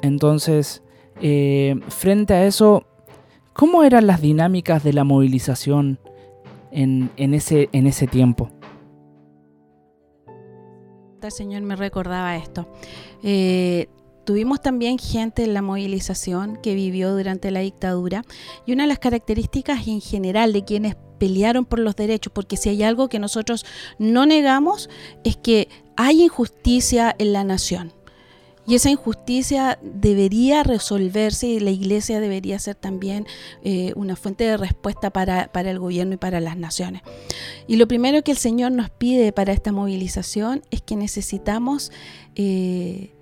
Entonces, 0.02 0.84
eh, 1.22 1.80
frente 1.88 2.34
a 2.34 2.46
eso, 2.46 2.86
¿cómo 3.54 3.84
eran 3.84 4.08
las 4.08 4.22
dinámicas 4.22 4.84
de 4.84 4.94
la 4.94 5.04
movilización 5.04 6.00
en, 6.72 7.10
en 7.18 7.34
ese, 7.34 7.70
en 7.72 7.88
ese 7.88 8.08
tiempo? 8.08 8.52
El 11.22 11.32
Señor 11.32 11.64
me 11.64 11.76
recordaba 11.76 12.36
esto. 12.36 12.68
Eh, 13.24 13.88
tuvimos 14.26 14.62
también 14.62 14.98
gente 14.98 15.44
en 15.44 15.54
la 15.54 15.62
movilización 15.62 16.58
que 16.58 16.76
vivió 16.76 17.16
durante 17.16 17.52
la 17.52 17.62
dictadura 17.62 18.24
y 18.66 18.74
una 18.74 18.84
de 18.84 18.90
las 18.90 19.00
características 19.00 19.88
en 19.88 20.02
general 20.02 20.52
de 20.52 20.66
quienes 20.66 20.96
pelearon 21.18 21.66
por 21.66 21.80
los 21.80 21.96
derechos, 21.96 22.34
porque 22.34 22.58
si 22.58 22.70
hay 22.70 22.84
algo 22.84 23.08
que 23.08 23.20
nosotros 23.20 23.66
no 24.00 24.26
negamos 24.26 24.90
es 25.24 25.38
que 25.38 25.70
hay 25.96 26.24
injusticia 26.24 27.16
en 27.18 27.34
la 27.34 27.44
nación. 27.44 27.94
Y 28.68 28.74
esa 28.74 28.90
injusticia 28.90 29.78
debería 29.84 30.64
resolverse 30.64 31.46
y 31.46 31.60
la 31.60 31.70
iglesia 31.70 32.20
debería 32.20 32.58
ser 32.58 32.74
también 32.74 33.28
eh, 33.64 33.94
una 33.96 34.16
fuente 34.16 34.44
de 34.44 34.58
respuesta 34.58 35.12
para, 35.12 35.52
para 35.52 35.70
el 35.70 35.78
gobierno 35.78 36.16
y 36.16 36.18
para 36.18 36.40
las 36.40 36.58
naciones. 36.58 37.04
Y 37.68 37.76
lo 37.76 37.88
primero 37.88 38.24
que 38.24 38.32
el 38.32 38.38
Señor 38.38 38.72
nos 38.72 38.90
pide 38.90 39.32
para 39.32 39.54
esta 39.54 39.72
movilización 39.72 40.64
es 40.72 40.82
que 40.82 40.96
necesitamos 40.96 41.92
eh, 42.36 43.15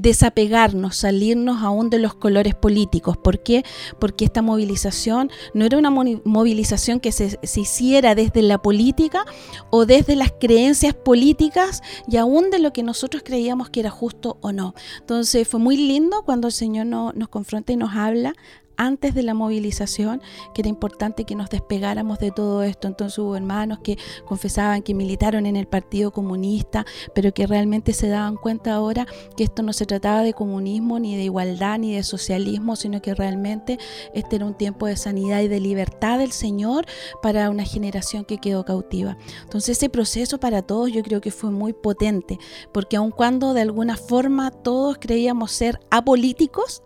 desapegarnos, 0.00 0.96
salirnos 0.96 1.62
aún 1.62 1.90
de 1.90 1.98
los 1.98 2.14
colores 2.14 2.54
políticos. 2.54 3.16
¿Por 3.16 3.42
qué? 3.42 3.64
Porque 3.98 4.24
esta 4.24 4.42
movilización 4.42 5.30
no 5.54 5.64
era 5.64 5.76
una 5.76 5.90
movilización 5.90 7.00
que 7.00 7.12
se, 7.12 7.38
hiciera 7.42 8.14
desde 8.14 8.42
la 8.42 8.58
política 8.58 9.24
o 9.70 9.86
desde 9.86 10.14
las 10.14 10.32
creencias 10.38 10.94
políticas 10.94 11.82
y 12.06 12.16
aún 12.16 12.50
de 12.50 12.60
lo 12.60 12.72
que 12.72 12.82
nosotros 12.82 13.22
creíamos 13.24 13.70
que 13.70 13.80
era 13.80 13.90
justo 13.90 14.38
o 14.40 14.52
no. 14.52 14.74
Entonces 15.00 15.48
fue 15.48 15.58
muy 15.58 15.76
lindo 15.76 16.22
cuando 16.24 16.46
el 16.46 16.52
Señor 16.52 16.86
no- 16.86 17.12
nos 17.14 17.28
confronta 17.28 17.72
y 17.72 17.76
nos 17.76 17.94
habla 17.94 18.34
antes 18.78 19.12
de 19.12 19.22
la 19.22 19.34
movilización, 19.34 20.22
que 20.54 20.62
era 20.62 20.68
importante 20.70 21.24
que 21.24 21.34
nos 21.34 21.50
despegáramos 21.50 22.18
de 22.18 22.30
todo 22.30 22.62
esto. 22.62 22.88
Entonces 22.88 23.18
hubo 23.18 23.36
hermanos 23.36 23.80
que 23.82 23.98
confesaban 24.24 24.82
que 24.82 24.94
militaron 24.94 25.44
en 25.44 25.56
el 25.56 25.66
Partido 25.66 26.12
Comunista, 26.12 26.86
pero 27.14 27.34
que 27.34 27.46
realmente 27.46 27.92
se 27.92 28.08
daban 28.08 28.36
cuenta 28.36 28.72
ahora 28.72 29.06
que 29.36 29.44
esto 29.44 29.62
no 29.62 29.72
se 29.72 29.84
trataba 29.84 30.22
de 30.22 30.32
comunismo, 30.32 30.98
ni 30.98 31.16
de 31.16 31.24
igualdad, 31.24 31.78
ni 31.78 31.94
de 31.94 32.02
socialismo, 32.02 32.76
sino 32.76 33.02
que 33.02 33.14
realmente 33.14 33.78
este 34.14 34.36
era 34.36 34.46
un 34.46 34.54
tiempo 34.54 34.86
de 34.86 34.96
sanidad 34.96 35.42
y 35.42 35.48
de 35.48 35.60
libertad 35.60 36.18
del 36.18 36.32
Señor 36.32 36.86
para 37.20 37.50
una 37.50 37.64
generación 37.64 38.24
que 38.24 38.38
quedó 38.38 38.64
cautiva. 38.64 39.18
Entonces 39.42 39.76
ese 39.76 39.88
proceso 39.88 40.38
para 40.38 40.62
todos 40.62 40.92
yo 40.92 41.02
creo 41.02 41.20
que 41.20 41.32
fue 41.32 41.50
muy 41.50 41.72
potente, 41.72 42.38
porque 42.72 42.96
aun 42.96 43.10
cuando 43.10 43.54
de 43.54 43.62
alguna 43.62 43.96
forma 43.96 44.52
todos 44.52 44.98
creíamos 44.98 45.50
ser 45.50 45.80
apolíticos, 45.90 46.82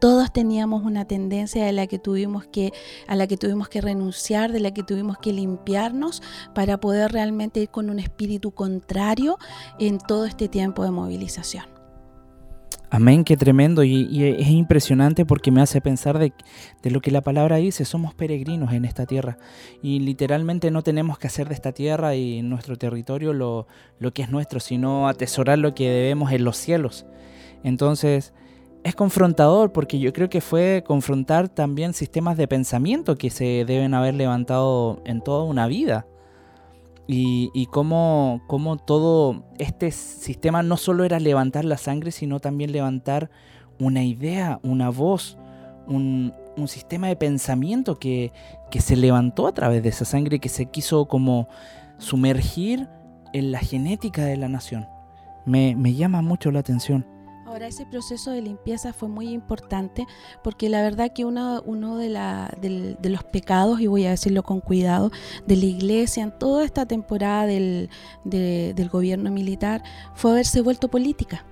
todos 0.00 0.32
teníamos 0.32 0.82
una 0.82 1.04
tendencia 1.04 1.64
de 1.64 1.72
la 1.72 1.86
que 1.86 1.98
tuvimos 1.98 2.46
que 2.46 2.72
a 3.06 3.14
la 3.14 3.26
que 3.26 3.36
tuvimos 3.36 3.68
que 3.68 3.80
renunciar, 3.80 4.50
de 4.50 4.60
la 4.60 4.72
que 4.72 4.82
tuvimos 4.82 5.18
que 5.18 5.32
limpiarnos 5.32 6.22
para 6.54 6.80
poder 6.80 7.12
realmente 7.12 7.60
ir 7.60 7.68
con 7.68 7.90
un 7.90 7.98
espíritu 7.98 8.50
contrario 8.50 9.38
en 9.78 9.98
todo 9.98 10.24
este 10.24 10.48
tiempo 10.48 10.82
de 10.84 10.90
movilización. 10.90 11.64
Amén, 12.92 13.22
qué 13.22 13.36
tremendo. 13.36 13.84
Y, 13.84 14.08
y 14.10 14.24
es 14.24 14.48
impresionante 14.48 15.24
porque 15.24 15.52
me 15.52 15.62
hace 15.62 15.80
pensar 15.80 16.18
de, 16.18 16.32
de 16.82 16.90
lo 16.90 17.00
que 17.00 17.12
la 17.12 17.20
palabra 17.20 17.56
dice. 17.56 17.84
Somos 17.84 18.14
peregrinos 18.14 18.72
en 18.72 18.84
esta 18.84 19.06
tierra. 19.06 19.38
Y 19.80 20.00
literalmente 20.00 20.72
no 20.72 20.82
tenemos 20.82 21.16
que 21.16 21.28
hacer 21.28 21.48
de 21.48 21.54
esta 21.54 21.70
tierra 21.70 22.16
y 22.16 22.42
nuestro 22.42 22.76
territorio 22.76 23.32
lo, 23.32 23.68
lo 24.00 24.12
que 24.12 24.22
es 24.22 24.30
nuestro, 24.30 24.58
sino 24.58 25.06
atesorar 25.06 25.58
lo 25.58 25.72
que 25.72 25.88
debemos 25.88 26.32
en 26.32 26.42
los 26.42 26.56
cielos. 26.56 27.06
Entonces, 27.62 28.32
es 28.82 28.94
confrontador 28.94 29.72
porque 29.72 29.98
yo 29.98 30.12
creo 30.12 30.30
que 30.30 30.40
fue 30.40 30.82
confrontar 30.86 31.48
también 31.48 31.92
sistemas 31.92 32.36
de 32.36 32.48
pensamiento 32.48 33.16
que 33.16 33.30
se 33.30 33.64
deben 33.66 33.94
haber 33.94 34.14
levantado 34.14 35.02
en 35.04 35.22
toda 35.22 35.44
una 35.44 35.66
vida. 35.66 36.06
Y, 37.06 37.50
y 37.54 37.66
cómo, 37.66 38.40
cómo 38.46 38.76
todo 38.76 39.44
este 39.58 39.90
sistema 39.90 40.62
no 40.62 40.76
solo 40.76 41.04
era 41.04 41.18
levantar 41.18 41.64
la 41.64 41.76
sangre, 41.76 42.12
sino 42.12 42.38
también 42.38 42.70
levantar 42.70 43.30
una 43.80 44.04
idea, 44.04 44.60
una 44.62 44.90
voz, 44.90 45.36
un, 45.86 46.34
sistema 46.66 47.08
de 47.08 47.16
pensamiento 47.16 47.98
que, 47.98 48.34
que 48.70 48.82
se 48.82 48.94
levantó 48.94 49.46
a 49.46 49.54
través 49.54 49.82
de 49.82 49.88
esa 49.88 50.04
sangre 50.04 50.40
que 50.40 50.50
se 50.50 50.66
quiso 50.66 51.08
como 51.08 51.48
sumergir 51.96 52.86
en 53.32 53.50
la 53.50 53.60
genética 53.60 54.26
de 54.26 54.36
la 54.36 54.50
nación. 54.50 54.86
Me, 55.46 55.74
me 55.74 55.94
llama 55.94 56.20
mucho 56.20 56.50
la 56.50 56.60
atención. 56.60 57.06
Ahora, 57.50 57.66
ese 57.66 57.84
proceso 57.84 58.30
de 58.30 58.42
limpieza 58.42 58.92
fue 58.92 59.08
muy 59.08 59.30
importante 59.30 60.06
porque 60.44 60.68
la 60.68 60.82
verdad 60.82 61.10
que 61.12 61.24
uno, 61.24 61.96
de, 61.96 62.08
la, 62.08 62.54
de 62.60 63.10
los 63.10 63.24
pecados, 63.24 63.80
y 63.80 63.88
voy 63.88 64.06
a 64.06 64.10
decirlo 64.10 64.44
con 64.44 64.60
cuidado, 64.60 65.10
de 65.48 65.56
la 65.56 65.64
iglesia 65.64 66.22
en 66.22 66.30
toda 66.38 66.64
esta 66.64 66.86
temporada 66.86 67.46
del, 67.46 67.90
de- 68.22 68.72
del 68.76 68.88
gobierno 68.88 69.32
militar 69.32 69.82
fue 70.14 70.30
haberse 70.30 70.60
vuelto 70.60 70.86
política. 70.88 71.44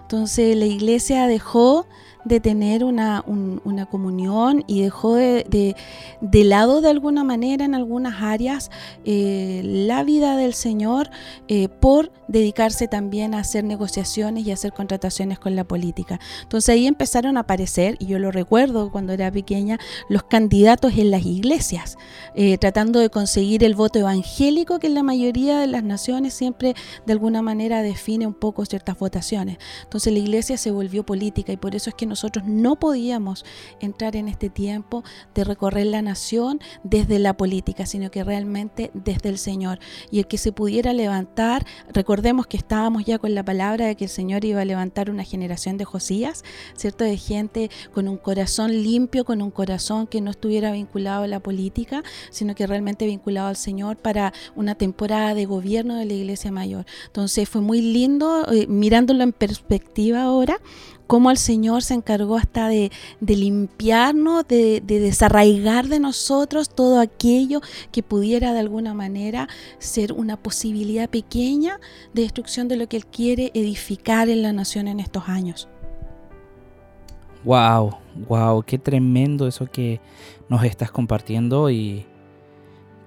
Entonces 0.00 0.56
la 0.56 0.64
iglesia 0.64 1.26
dejó 1.26 1.86
de 2.26 2.40
tener 2.40 2.84
una, 2.84 3.22
un- 3.26 3.60
una 3.64 3.86
comunión 3.86 4.64
y 4.66 4.82
dejó 4.82 5.14
de, 5.14 5.46
de- 5.48 5.76
de 6.20 6.44
lado 6.44 6.80
de 6.80 6.90
alguna 6.90 7.24
manera 7.24 7.64
en 7.64 7.74
algunas 7.74 8.20
áreas 8.22 8.70
eh, 9.04 9.62
la 9.64 10.02
vida 10.04 10.36
del 10.36 10.52
Señor 10.52 11.08
eh, 11.48 11.68
por 11.68 12.12
dedicarse 12.28 12.88
también 12.88 13.32
a 13.34 13.38
hacer 13.38 13.62
negociaciones 13.64 14.44
y 14.46 14.50
hacer 14.50 14.72
contrataciones 14.72 15.38
con 15.38 15.54
la 15.54 15.62
política. 15.64 16.18
Entonces 16.42 16.68
ahí 16.70 16.86
empezaron 16.88 17.36
a 17.36 17.40
aparecer, 17.40 17.96
y 18.00 18.06
yo 18.06 18.18
lo 18.18 18.32
recuerdo 18.32 18.90
cuando 18.90 19.12
era 19.12 19.30
pequeña, 19.30 19.78
los 20.08 20.24
candidatos 20.24 20.98
en 20.98 21.12
las 21.12 21.24
iglesias, 21.24 21.96
eh, 22.34 22.58
tratando 22.58 22.98
de 22.98 23.08
conseguir 23.08 23.62
el 23.62 23.76
voto 23.76 24.00
evangélico 24.00 24.80
que 24.80 24.88
en 24.88 24.94
la 24.94 25.04
mayoría 25.04 25.60
de 25.60 25.68
las 25.68 25.84
naciones 25.84 26.34
siempre 26.34 26.74
de 27.06 27.12
alguna 27.12 27.40
manera 27.42 27.82
define 27.82 28.26
un 28.26 28.34
poco 28.34 28.64
ciertas 28.66 28.98
votaciones. 28.98 29.58
Entonces 29.84 30.12
la 30.12 30.18
iglesia 30.18 30.56
se 30.56 30.72
volvió 30.72 31.06
política 31.06 31.52
y 31.52 31.56
por 31.56 31.76
eso 31.76 31.90
es 31.90 31.94
que 31.94 32.06
nosotros 32.16 32.46
no 32.46 32.76
podíamos 32.76 33.44
entrar 33.78 34.16
en 34.16 34.28
este 34.28 34.48
tiempo 34.48 35.04
de 35.34 35.44
recorrer 35.44 35.86
la 35.86 36.00
nación 36.00 36.60
desde 36.82 37.18
la 37.18 37.36
política, 37.36 37.84
sino 37.84 38.10
que 38.10 38.24
realmente 38.24 38.90
desde 38.94 39.28
el 39.28 39.36
Señor. 39.36 39.80
Y 40.10 40.20
el 40.20 40.26
que 40.26 40.38
se 40.38 40.50
pudiera 40.50 40.94
levantar, 40.94 41.66
recordemos 41.92 42.46
que 42.46 42.56
estábamos 42.56 43.04
ya 43.04 43.18
con 43.18 43.34
la 43.34 43.44
palabra 43.44 43.86
de 43.86 43.96
que 43.96 44.04
el 44.04 44.10
Señor 44.10 44.46
iba 44.46 44.62
a 44.62 44.64
levantar 44.64 45.10
una 45.10 45.24
generación 45.24 45.76
de 45.76 45.84
Josías, 45.84 46.42
¿cierto? 46.74 47.04
De 47.04 47.18
gente 47.18 47.70
con 47.92 48.08
un 48.08 48.16
corazón 48.16 48.72
limpio, 48.72 49.26
con 49.26 49.42
un 49.42 49.50
corazón 49.50 50.06
que 50.06 50.22
no 50.22 50.30
estuviera 50.30 50.72
vinculado 50.72 51.24
a 51.24 51.26
la 51.26 51.40
política, 51.40 52.02
sino 52.30 52.54
que 52.54 52.66
realmente 52.66 53.04
vinculado 53.04 53.48
al 53.48 53.56
Señor 53.56 53.98
para 53.98 54.32
una 54.54 54.74
temporada 54.74 55.34
de 55.34 55.44
gobierno 55.44 55.96
de 55.96 56.06
la 56.06 56.14
Iglesia 56.14 56.50
Mayor. 56.50 56.86
Entonces 57.08 57.46
fue 57.46 57.60
muy 57.60 57.82
lindo 57.82 58.50
eh, 58.50 58.66
mirándolo 58.68 59.22
en 59.22 59.34
perspectiva 59.34 60.22
ahora 60.22 60.58
cómo 61.06 61.30
el 61.30 61.36
Señor 61.36 61.82
se 61.82 61.94
encargó 61.94 62.36
hasta 62.36 62.68
de, 62.68 62.90
limpiarnos, 63.20 64.46
de, 64.46 64.80
de 64.80 65.00
desarraigar 65.00 65.88
de 65.88 66.00
nosotros 66.00 66.70
todo 66.70 67.00
aquello 67.00 67.60
que 67.92 68.02
pudiera 68.02 68.52
de 68.52 68.60
alguna 68.60 68.94
manera 68.94 69.48
ser 69.78 70.12
una 70.12 70.36
posibilidad 70.36 71.08
pequeña 71.08 71.80
de 72.12 72.22
destrucción 72.22 72.68
de 72.68 72.76
lo 72.76 72.88
que 72.88 72.96
Él 72.96 73.06
quiere 73.06 73.50
edificar 73.54 74.28
en 74.28 74.42
la 74.42 74.52
nación 74.52 74.88
en 74.88 75.00
estos 75.00 75.28
años. 75.28 75.68
Wow, 77.44 77.98
wow, 78.28 78.62
qué 78.64 78.76
tremendo 78.76 79.46
eso 79.46 79.66
que 79.66 80.00
nos 80.48 80.64
estás 80.64 80.90
compartiendo 80.90 81.70
y 81.70 82.04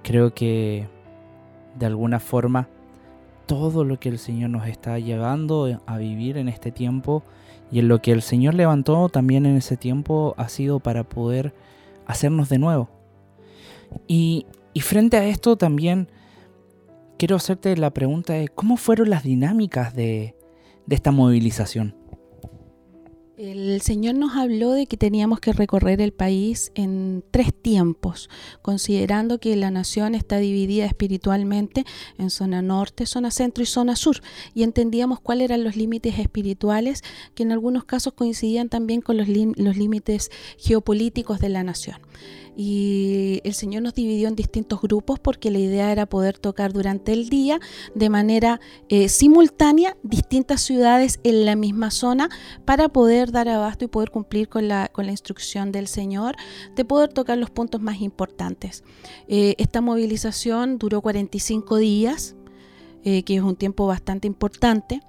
creo 0.01 0.33
que 0.33 0.87
de 1.77 1.85
alguna 1.85 2.19
forma 2.19 2.69
todo 3.49 3.83
lo 3.83 3.99
que 3.99 4.09
el 4.09 4.19
Señor 4.19 4.51
nos 4.51 4.67
está 4.67 4.99
llevando 4.99 5.81
a 5.87 5.97
vivir 5.97 6.37
en 6.37 6.47
este 6.47 6.71
tiempo 6.71 7.23
y 7.71 7.79
en 7.79 7.87
lo 7.87 7.99
que 7.99 8.11
el 8.11 8.21
Señor 8.21 8.53
levantó 8.53 9.09
también 9.09 9.47
en 9.47 9.57
ese 9.57 9.75
tiempo 9.75 10.35
ha 10.37 10.49
sido 10.49 10.79
para 10.79 11.03
poder 11.03 11.55
hacernos 12.05 12.47
de 12.49 12.59
nuevo. 12.59 12.91
Y, 14.07 14.45
y 14.75 14.81
frente 14.81 15.17
a 15.17 15.25
esto 15.25 15.57
también 15.57 16.11
quiero 17.17 17.37
hacerte 17.37 17.75
la 17.75 17.89
pregunta 17.89 18.33
de 18.33 18.49
cómo 18.49 18.77
fueron 18.77 19.09
las 19.09 19.23
dinámicas 19.23 19.95
de, 19.95 20.35
de 20.85 20.95
esta 20.95 21.09
movilización. 21.09 21.95
El 23.39 23.79
Señor 23.79 24.15
nos 24.15 24.35
habló 24.35 24.73
de 24.73 24.85
que 24.85 24.97
teníamos 24.97 25.39
que 25.39 25.53
recorrer 25.53 26.01
el 26.01 26.11
país 26.11 26.73
en 26.75 27.23
tres 27.31 27.53
tiempos, 27.53 28.29
considerando 28.61 29.39
que 29.39 29.55
la 29.55 29.71
nación 29.71 30.13
está 30.13 30.39
dividida 30.39 30.85
espiritualmente 30.85 31.85
en 32.17 32.31
zona 32.31 32.61
norte, 32.61 33.05
zona 33.05 33.31
centro 33.31 33.63
y 33.63 33.65
zona 33.65 33.95
sur, 33.95 34.19
y 34.53 34.63
entendíamos 34.63 35.21
cuáles 35.21 35.45
eran 35.45 35.63
los 35.63 35.77
límites 35.77 36.19
espirituales 36.19 37.01
que 37.33 37.43
en 37.43 37.53
algunos 37.53 37.85
casos 37.85 38.11
coincidían 38.11 38.67
también 38.67 38.99
con 38.99 39.15
los, 39.15 39.29
límites 39.29 40.31
geopolíticos 40.57 41.39
de 41.39 41.47
la 41.47 41.63
nación. 41.63 41.95
Y 42.61 43.39
el 43.45 43.53
Señor 43.53 43.83
nos 43.83 43.93
dividió 43.93 44.27
en 44.27 44.35
distintos 44.35 44.81
grupos 44.81 45.17
porque 45.17 45.49
la 45.49 45.59
idea 45.59 45.93
era 45.93 46.07
poder 46.07 46.37
tocar 46.37 46.73
durante 46.73 47.13
el 47.13 47.29
día 47.29 47.57
de 47.95 48.09
manera 48.09 48.59
eh, 48.89 49.07
simultánea 49.07 49.95
distintas 50.03 50.59
ciudades 50.59 51.21
en 51.23 51.45
la 51.45 51.55
misma 51.55 51.89
zona 51.89 52.27
para 52.65 52.89
poder 52.89 53.31
dar 53.31 53.47
abasto 53.47 53.85
y 53.85 53.87
poder 53.87 54.11
cumplir 54.11 54.49
con 54.49 54.67
la, 54.67 54.89
con 54.89 55.05
la 55.05 55.11
instrucción 55.11 55.71
del 55.71 55.87
Señor 55.87 56.35
de 56.75 56.83
poder 56.83 57.13
tocar 57.13 57.37
los 57.37 57.49
puntos 57.49 57.79
más 57.79 58.01
importantes. 58.01 58.83
Eh, 59.29 59.55
esta 59.57 59.79
movilización 59.79 60.79
duró 60.79 61.01
45 61.01 61.77
días, 61.77 62.35
eh, 63.05 63.23
que 63.23 63.37
es 63.37 63.41
un 63.41 63.55
tiempo 63.55 63.87
bastante 63.87 64.27
importante. 64.27 64.99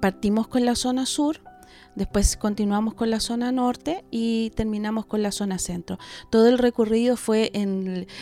Partimos 0.00 0.48
con 0.48 0.64
la 0.64 0.76
zona 0.76 1.04
sur, 1.04 1.42
Después 1.96 2.36
continuamos 2.36 2.94
con 2.94 3.10
la 3.10 3.20
zona 3.20 3.52
norte 3.52 4.04
y 4.10 4.50
terminamos 4.50 5.06
con 5.06 5.22
la 5.22 5.32
zona 5.32 5.58
centro. 5.58 5.98
Todo 6.30 6.48
el 6.48 6.58
recorrido 6.58 7.16
fue 7.16 7.52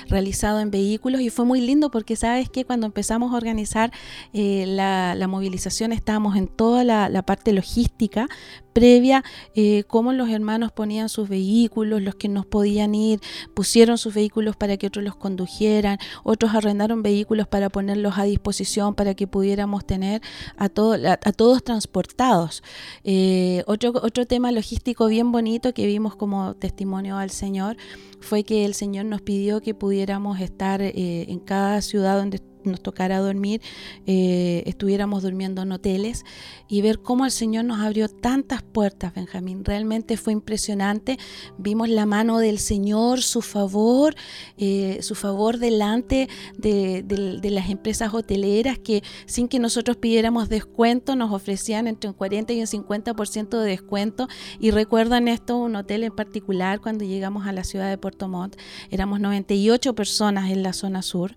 realizado 0.08 0.60
en 0.60 0.70
vehículos 0.70 1.20
y 1.20 1.30
fue 1.30 1.44
muy 1.44 1.60
lindo 1.60 1.90
porque 1.90 2.16
sabes 2.16 2.48
que 2.50 2.64
cuando 2.64 2.86
empezamos 2.86 3.32
a 3.32 3.36
organizar 3.36 3.92
eh, 4.32 4.64
la, 4.66 5.16
movilización 5.28 5.92
estábamos 5.92 6.36
en 6.36 6.48
toda 6.48 6.84
la 6.84 7.22
parte 7.22 7.52
logística 7.52 8.28
previa, 8.72 9.22
eh, 9.54 9.84
cómo 9.86 10.12
los 10.12 10.28
hermanos 10.30 10.72
ponían 10.72 11.08
sus 11.08 11.28
vehículos, 11.28 12.00
los 12.02 12.14
que 12.14 12.28
no 12.28 12.44
podían 12.44 12.94
ir 12.94 13.20
pusieron 13.54 13.98
sus 13.98 14.14
vehículos 14.14 14.56
para 14.56 14.76
que 14.76 14.86
otros 14.86 15.04
los 15.04 15.16
condujeran, 15.16 15.98
otros 16.24 16.54
arrendaron 16.54 17.02
vehículos 17.02 17.46
para 17.48 17.68
ponerlos 17.68 18.18
a 18.18 18.24
disposición 18.24 18.94
para 18.94 19.14
que 19.14 19.26
pudiéramos 19.26 19.84
tener 19.86 20.22
a, 20.56 20.68
todo- 20.68 20.94
a- 21.08 21.16
todos 21.32 21.62
transportados. 21.64 22.62
Eh, 23.04 23.62
otro, 23.66 23.92
otro 24.02 24.26
tema 24.26 24.52
logístico 24.52 25.06
bien 25.06 25.32
bonito 25.32 25.72
que 25.74 25.86
vimos 25.86 26.16
como 26.16 26.54
testimonio 26.54 27.16
al 27.18 27.30
Señor 27.30 27.76
fue 28.20 28.44
que 28.44 28.64
el 28.64 28.74
Señor 28.74 29.06
nos 29.06 29.20
pidió 29.22 29.60
que 29.60 29.74
pudiéramos 29.74 30.40
estar 30.40 30.80
eh, 30.82 31.26
en 31.28 31.40
cada 31.40 31.80
ciudad 31.82 32.16
donde 32.16 32.40
nos 32.64 32.82
tocara 32.82 33.18
dormir, 33.18 33.60
eh, 34.06 34.62
estuviéramos 34.66 35.22
durmiendo 35.22 35.62
en 35.62 35.72
hoteles 35.72 36.24
y 36.68 36.82
ver 36.82 37.00
cómo 37.00 37.24
el 37.24 37.30
Señor 37.30 37.64
nos 37.64 37.80
abrió 37.80 38.08
tantas 38.08 38.62
puertas, 38.62 39.14
Benjamín. 39.14 39.64
Realmente 39.64 40.16
fue 40.16 40.32
impresionante. 40.32 41.18
Vimos 41.58 41.88
la 41.88 42.06
mano 42.06 42.38
del 42.38 42.58
Señor, 42.58 43.22
su 43.22 43.42
favor, 43.42 44.14
eh, 44.56 44.98
su 45.02 45.14
favor 45.14 45.58
delante 45.58 46.28
de, 46.56 47.02
de- 47.02 47.38
de 47.40 47.50
las 47.50 47.70
empresas 47.70 48.12
hoteleras 48.14 48.78
que 48.78 49.02
sin 49.26 49.48
que 49.48 49.58
nosotros 49.58 49.96
pidiéramos 49.96 50.48
descuento 50.48 51.16
nos 51.16 51.32
ofrecían 51.32 51.86
entre 51.86 52.08
un 52.10 52.14
40 52.14 52.52
y 52.52 52.60
un 52.60 52.66
50% 52.66 53.58
de 53.60 53.68
descuento. 53.68 54.28
Y 54.60 54.70
recuerdan 54.70 55.28
esto, 55.28 55.56
un 55.58 55.76
hotel 55.76 56.04
en 56.04 56.12
particular, 56.14 56.80
cuando 56.80 57.04
llegamos 57.04 57.46
a 57.46 57.52
la 57.52 57.64
ciudad 57.64 57.88
de 57.90 57.98
Puerto 57.98 58.28
Montt, 58.28 58.56
éramos 58.90 59.20
98 59.20 59.94
personas 59.94 60.50
en 60.50 60.62
la 60.62 60.72
zona 60.72 61.02
sur 61.02 61.34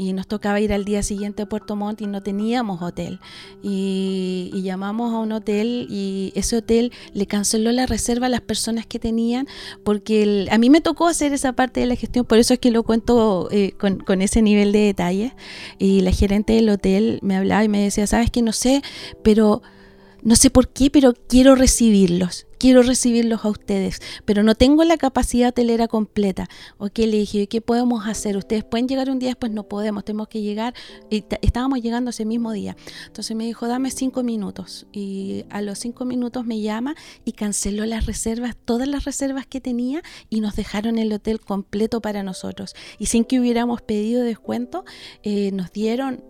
y 0.00 0.14
nos 0.14 0.26
tocaba 0.26 0.58
ir 0.60 0.72
al 0.72 0.86
día 0.86 1.02
siguiente 1.02 1.42
a 1.42 1.46
Puerto 1.46 1.76
Montt 1.76 2.00
y 2.00 2.06
no 2.06 2.22
teníamos 2.22 2.80
hotel. 2.80 3.20
Y, 3.62 4.50
llamamos 4.62 5.12
a 5.12 5.18
un 5.18 5.32
hotel 5.32 5.88
y 5.90 6.32
ese 6.34 6.56
hotel 6.56 6.92
le 7.12 7.26
canceló 7.26 7.70
la 7.72 7.84
reserva 7.84 8.26
a 8.26 8.28
las 8.30 8.40
personas 8.40 8.86
que 8.86 8.98
tenían 8.98 9.46
porque 9.84 10.46
a 10.50 10.58
mí 10.58 10.70
me 10.70 10.80
tocó 10.80 11.06
hacer 11.06 11.32
esa 11.32 11.52
parte 11.52 11.80
de 11.80 11.86
la 11.86 11.96
gestión, 11.96 12.24
por 12.24 12.38
eso 12.38 12.54
es 12.54 12.60
que 12.60 12.70
lo 12.70 12.82
cuento 12.82 13.48
eh, 13.50 13.72
con, 13.78 13.98
con 13.98 14.22
ese 14.22 14.40
nivel 14.40 14.72
de 14.72 14.78
detalle. 14.80 15.34
Y 15.78 16.00
la 16.00 16.12
gerente 16.12 16.54
del 16.54 16.70
hotel 16.70 17.18
me 17.20 17.36
hablaba 17.36 17.62
y 17.64 17.68
me 17.68 17.82
decía, 17.82 18.06
sabes 18.06 18.30
que 18.30 18.40
no 18.40 18.52
sé, 18.52 18.80
pero 19.22 19.60
no 20.22 20.34
sé 20.34 20.48
por 20.48 20.68
qué, 20.68 20.90
pero 20.90 21.12
quiero 21.28 21.56
recibirlos. 21.56 22.46
Quiero 22.60 22.82
recibirlos 22.82 23.46
a 23.46 23.48
ustedes, 23.48 24.02
pero 24.26 24.42
no 24.42 24.54
tengo 24.54 24.84
la 24.84 24.98
capacidad 24.98 25.48
hotelera 25.48 25.88
completa. 25.88 26.46
Ok, 26.76 26.98
le 26.98 27.16
dije, 27.16 27.46
¿qué 27.46 27.62
podemos 27.62 28.06
hacer? 28.06 28.36
Ustedes 28.36 28.64
pueden 28.64 28.86
llegar 28.86 29.08
un 29.08 29.18
día 29.18 29.30
después, 29.30 29.50
no 29.50 29.62
podemos, 29.62 30.04
tenemos 30.04 30.28
que 30.28 30.42
llegar. 30.42 30.74
Y 31.08 31.24
estábamos 31.40 31.80
llegando 31.80 32.10
ese 32.10 32.26
mismo 32.26 32.52
día. 32.52 32.76
Entonces 33.06 33.34
me 33.34 33.46
dijo, 33.46 33.66
dame 33.66 33.90
cinco 33.90 34.22
minutos. 34.22 34.86
Y 34.92 35.46
a 35.48 35.62
los 35.62 35.78
cinco 35.78 36.04
minutos 36.04 36.44
me 36.44 36.60
llama 36.60 36.96
y 37.24 37.32
canceló 37.32 37.86
las 37.86 38.04
reservas, 38.04 38.58
todas 38.62 38.86
las 38.86 39.06
reservas 39.06 39.46
que 39.46 39.62
tenía, 39.62 40.02
y 40.28 40.42
nos 40.42 40.54
dejaron 40.54 40.98
el 40.98 41.14
hotel 41.14 41.40
completo 41.40 42.02
para 42.02 42.22
nosotros. 42.22 42.74
Y 42.98 43.06
sin 43.06 43.24
que 43.24 43.40
hubiéramos 43.40 43.80
pedido 43.80 44.22
descuento, 44.22 44.84
eh, 45.22 45.50
nos 45.52 45.72
dieron 45.72 46.22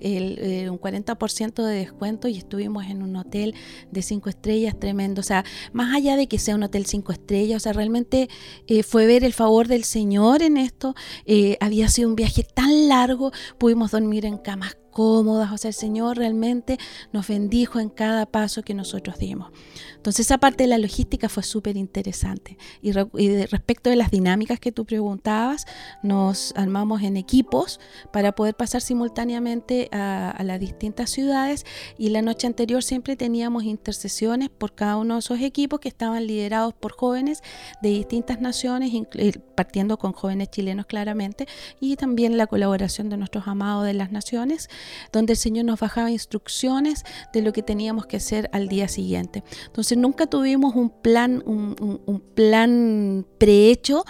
el, 0.00 0.38
eh, 0.38 0.70
un 0.70 0.78
40% 0.78 1.64
de 1.64 1.74
descuento 1.74 2.28
y 2.28 2.36
estuvimos 2.36 2.86
en 2.86 3.02
un 3.02 3.16
hotel 3.16 3.54
de 3.90 4.02
cinco 4.02 4.28
estrellas 4.28 4.78
tremendo. 4.78 5.20
O 5.20 5.24
sea, 5.24 5.44
más 5.72 5.94
allá 5.94 6.16
de 6.16 6.26
que 6.26 6.38
sea 6.38 6.54
un 6.54 6.62
hotel 6.62 6.86
cinco 6.86 7.12
estrellas, 7.12 7.56
o 7.56 7.60
sea, 7.60 7.72
realmente 7.72 8.28
eh, 8.66 8.82
fue 8.82 9.06
ver 9.06 9.24
el 9.24 9.32
favor 9.32 9.68
del 9.68 9.84
Señor 9.84 10.42
en 10.42 10.56
esto. 10.56 10.94
Eh, 11.26 11.56
había 11.60 11.88
sido 11.88 12.08
un 12.08 12.16
viaje 12.16 12.42
tan 12.42 12.88
largo, 12.88 13.32
pudimos 13.58 13.90
dormir 13.90 14.24
en 14.24 14.38
camas 14.38 14.76
cómodas, 14.90 15.52
o 15.52 15.58
sea, 15.58 15.68
el 15.68 15.74
Señor 15.74 16.16
realmente 16.16 16.76
nos 17.12 17.28
bendijo 17.28 17.78
en 17.78 17.88
cada 17.88 18.26
paso 18.26 18.62
que 18.62 18.74
nosotros 18.74 19.16
dimos. 19.18 19.52
Entonces 19.98 20.26
esa 20.26 20.38
parte 20.38 20.64
de 20.64 20.68
la 20.68 20.78
logística 20.78 21.28
fue 21.28 21.42
súper 21.42 21.76
interesante. 21.76 22.56
Y, 22.80 22.92
re- 22.92 23.08
y 23.14 23.28
de- 23.28 23.46
respecto 23.46 23.90
de 23.90 23.96
las 23.96 24.10
dinámicas 24.10 24.58
que 24.58 24.72
tú 24.72 24.84
preguntabas, 24.86 25.66
nos 26.02 26.52
armamos 26.56 27.02
en 27.02 27.16
equipos 27.16 27.78
para 28.12 28.32
poder 28.32 28.54
pasar 28.54 28.80
simultáneamente 28.80 29.88
a, 29.92 30.30
a 30.30 30.42
las 30.44 30.58
distintas 30.60 31.10
ciudades 31.10 31.66
y 31.98 32.08
la 32.08 32.22
noche 32.22 32.46
anterior 32.46 32.82
siempre 32.82 33.16
teníamos 33.16 33.64
intercesiones 33.64 34.48
por 34.48 34.74
cada 34.74 34.96
uno 34.96 35.14
de 35.14 35.20
esos 35.20 35.40
equipos 35.40 35.80
que 35.80 35.88
estaban 35.88 36.26
liderados 36.26 36.74
por 36.74 36.92
jóvenes 36.92 37.42
de 37.82 37.90
distintas 37.90 38.40
naciones, 38.40 38.92
eh, 39.14 39.32
partiendo 39.54 39.98
con 39.98 40.12
jóvenes 40.12 40.50
chilenos 40.50 40.86
claramente, 40.86 41.46
y 41.80 41.96
también 41.96 42.36
la 42.36 42.46
colaboración 42.46 43.10
de 43.10 43.16
nuestros 43.16 43.46
amados 43.48 43.84
de 43.84 43.94
las 43.94 44.12
naciones, 44.12 44.68
donde 45.12 45.32
el 45.34 45.36
Señor 45.36 45.64
nos 45.64 45.80
bajaba 45.80 46.10
instrucciones 46.10 47.04
de 47.32 47.42
lo 47.42 47.52
que 47.52 47.62
teníamos 47.62 48.06
que 48.06 48.16
hacer 48.18 48.48
al 48.52 48.68
día 48.68 48.88
siguiente. 48.88 49.42
Entonces 49.66 49.87
nunca 49.96 50.26
tuvimos 50.26 50.74
un 50.74 50.90
plan, 50.90 51.42
un, 51.46 52.22
plan 52.34 53.26
prehecho 53.38 54.04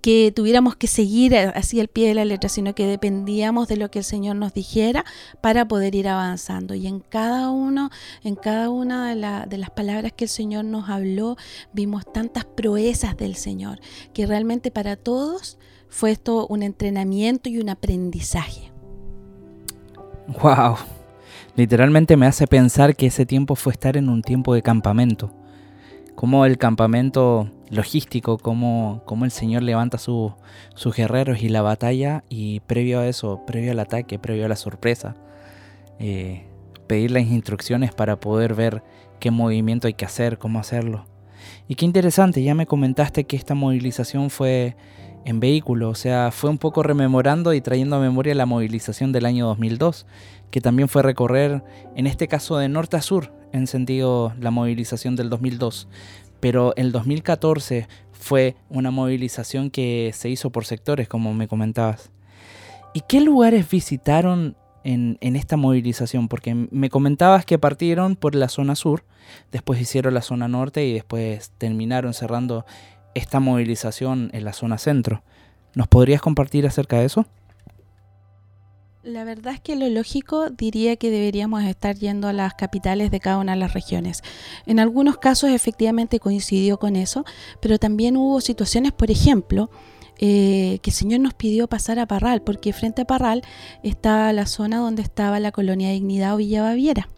que 0.00 0.32
tuviéramos 0.36 0.76
que 0.76 0.86
seguir 0.86 1.34
así 1.34 1.80
al 1.80 1.88
pie 1.88 2.08
de 2.08 2.14
la 2.14 2.26
letra, 2.26 2.50
sino 2.50 2.74
que 2.74 2.86
dependíamos 2.86 3.68
de 3.68 3.78
lo 3.78 3.90
que 3.90 4.00
el 4.00 4.04
Señor 4.04 4.36
nos 4.36 4.52
dijera 4.52 5.04
para 5.40 5.66
poder 5.66 5.94
ir 5.94 6.08
avanzando. 6.08 6.74
Y 6.74 6.86
en 6.86 7.00
cada 7.00 7.50
uno, 7.50 7.90
en 8.22 8.34
cada 8.34 8.68
una 8.68 9.14
de, 9.14 9.48
de 9.48 9.58
las 9.58 9.70
palabras 9.70 10.12
que 10.12 10.24
el 10.24 10.30
Señor 10.30 10.66
nos 10.66 10.90
habló, 10.90 11.36
vimos 11.72 12.04
tantas 12.12 12.44
proezas 12.44 13.16
del 13.16 13.34
Señor, 13.34 13.80
que 14.12 14.26
realmente 14.26 14.70
para 14.70 14.96
todos 14.96 15.56
fue 15.88 16.10
esto 16.10 16.46
un 16.48 16.62
entrenamiento 16.62 17.48
y 17.48 17.58
un 17.58 17.70
aprendizaje. 17.70 18.72
Wow. 20.42 20.76
Literalmente 21.56 22.16
me 22.16 22.26
hace 22.26 22.46
pensar 22.46 22.96
que 22.96 23.06
ese 23.06 23.26
tiempo 23.26 23.54
fue 23.54 23.72
estar 23.72 23.96
en 23.96 24.08
un 24.08 24.22
tiempo 24.22 24.54
de 24.54 24.62
campamento. 24.62 25.32
Como 26.16 26.46
el 26.46 26.58
campamento 26.58 27.48
logístico, 27.70 28.38
como, 28.38 29.02
como 29.04 29.24
el 29.24 29.30
Señor 29.30 29.62
levanta 29.62 29.98
su- 29.98 30.32
sus 30.74 30.94
guerreros 30.96 31.42
y 31.42 31.48
la 31.48 31.62
batalla 31.62 32.24
y 32.28 32.60
previo 32.60 33.00
a 33.00 33.06
eso, 33.06 33.40
previo 33.46 33.72
al 33.72 33.80
ataque, 33.80 34.18
previo 34.18 34.46
a 34.46 34.48
la 34.48 34.56
sorpresa, 34.56 35.16
eh, 35.98 36.44
pedir 36.86 37.10
las 37.12 37.24
instrucciones 37.24 37.92
para 37.94 38.16
poder 38.16 38.54
ver 38.54 38.82
qué 39.20 39.30
movimiento 39.30 39.86
hay 39.86 39.94
que 39.94 40.04
hacer, 40.04 40.38
cómo 40.38 40.58
hacerlo. 40.58 41.06
Y 41.68 41.74
qué 41.76 41.84
interesante, 41.84 42.42
ya 42.42 42.54
me 42.54 42.66
comentaste 42.66 43.24
que 43.24 43.36
esta 43.36 43.54
movilización 43.54 44.30
fue 44.30 44.76
en 45.24 45.40
vehículo, 45.40 45.88
o 45.90 45.94
sea, 45.94 46.30
fue 46.30 46.50
un 46.50 46.58
poco 46.58 46.82
rememorando 46.82 47.54
y 47.54 47.60
trayendo 47.60 47.96
a 47.96 48.00
memoria 48.00 48.34
la 48.34 48.46
movilización 48.46 49.12
del 49.12 49.26
año 49.26 49.46
2002, 49.46 50.06
que 50.50 50.60
también 50.60 50.88
fue 50.88 51.02
recorrer, 51.02 51.62
en 51.96 52.06
este 52.06 52.28
caso 52.28 52.58
de 52.58 52.68
norte 52.68 52.96
a 52.96 53.02
sur, 53.02 53.32
en 53.52 53.66
sentido 53.66 54.34
la 54.38 54.50
movilización 54.50 55.16
del 55.16 55.30
2002. 55.30 55.88
Pero 56.40 56.74
el 56.76 56.92
2014 56.92 57.88
fue 58.12 58.56
una 58.68 58.90
movilización 58.90 59.70
que 59.70 60.10
se 60.14 60.28
hizo 60.28 60.50
por 60.50 60.66
sectores, 60.66 61.08
como 61.08 61.32
me 61.32 61.48
comentabas. 61.48 62.10
¿Y 62.92 63.00
qué 63.08 63.20
lugares 63.20 63.68
visitaron 63.68 64.56
en, 64.84 65.16
en 65.20 65.36
esta 65.36 65.56
movilización? 65.56 66.28
Porque 66.28 66.54
me 66.54 66.90
comentabas 66.90 67.46
que 67.46 67.58
partieron 67.58 68.14
por 68.14 68.34
la 68.34 68.48
zona 68.48 68.76
sur, 68.76 69.04
después 69.52 69.80
hicieron 69.80 70.14
la 70.14 70.22
zona 70.22 70.48
norte 70.48 70.84
y 70.84 70.92
después 70.92 71.52
terminaron 71.58 72.12
cerrando 72.12 72.66
esta 73.14 73.40
movilización 73.40 74.30
en 74.32 74.44
la 74.44 74.52
zona 74.52 74.78
centro. 74.78 75.22
¿Nos 75.74 75.88
podrías 75.88 76.20
compartir 76.20 76.66
acerca 76.66 76.98
de 76.98 77.06
eso? 77.06 77.26
La 79.04 79.24
verdad 79.24 79.52
es 79.52 79.60
que 79.60 79.76
lo 79.76 79.86
lógico 79.90 80.48
diría 80.48 80.96
que 80.96 81.10
deberíamos 81.10 81.62
estar 81.64 81.94
yendo 81.94 82.26
a 82.26 82.32
las 82.32 82.54
capitales 82.54 83.10
de 83.10 83.20
cada 83.20 83.36
una 83.36 83.52
de 83.52 83.58
las 83.58 83.74
regiones. 83.74 84.22
En 84.64 84.80
algunos 84.80 85.18
casos 85.18 85.50
efectivamente 85.50 86.20
coincidió 86.20 86.78
con 86.78 86.96
eso, 86.96 87.26
pero 87.60 87.78
también 87.78 88.16
hubo 88.16 88.40
situaciones, 88.40 88.92
por 88.92 89.10
ejemplo, 89.10 89.68
eh, 90.18 90.78
que 90.80 90.88
el 90.88 90.94
Señor 90.94 91.20
nos 91.20 91.34
pidió 91.34 91.66
pasar 91.66 91.98
a 91.98 92.06
Parral, 92.06 92.40
porque 92.40 92.72
frente 92.72 93.02
a 93.02 93.04
Parral 93.04 93.42
está 93.82 94.32
la 94.32 94.46
zona 94.46 94.78
donde 94.78 95.02
estaba 95.02 95.38
la 95.38 95.52
colonia 95.52 95.90
Dignidad 95.90 96.34
o 96.34 96.38
Villa 96.38 96.62
Baviera. 96.62 97.08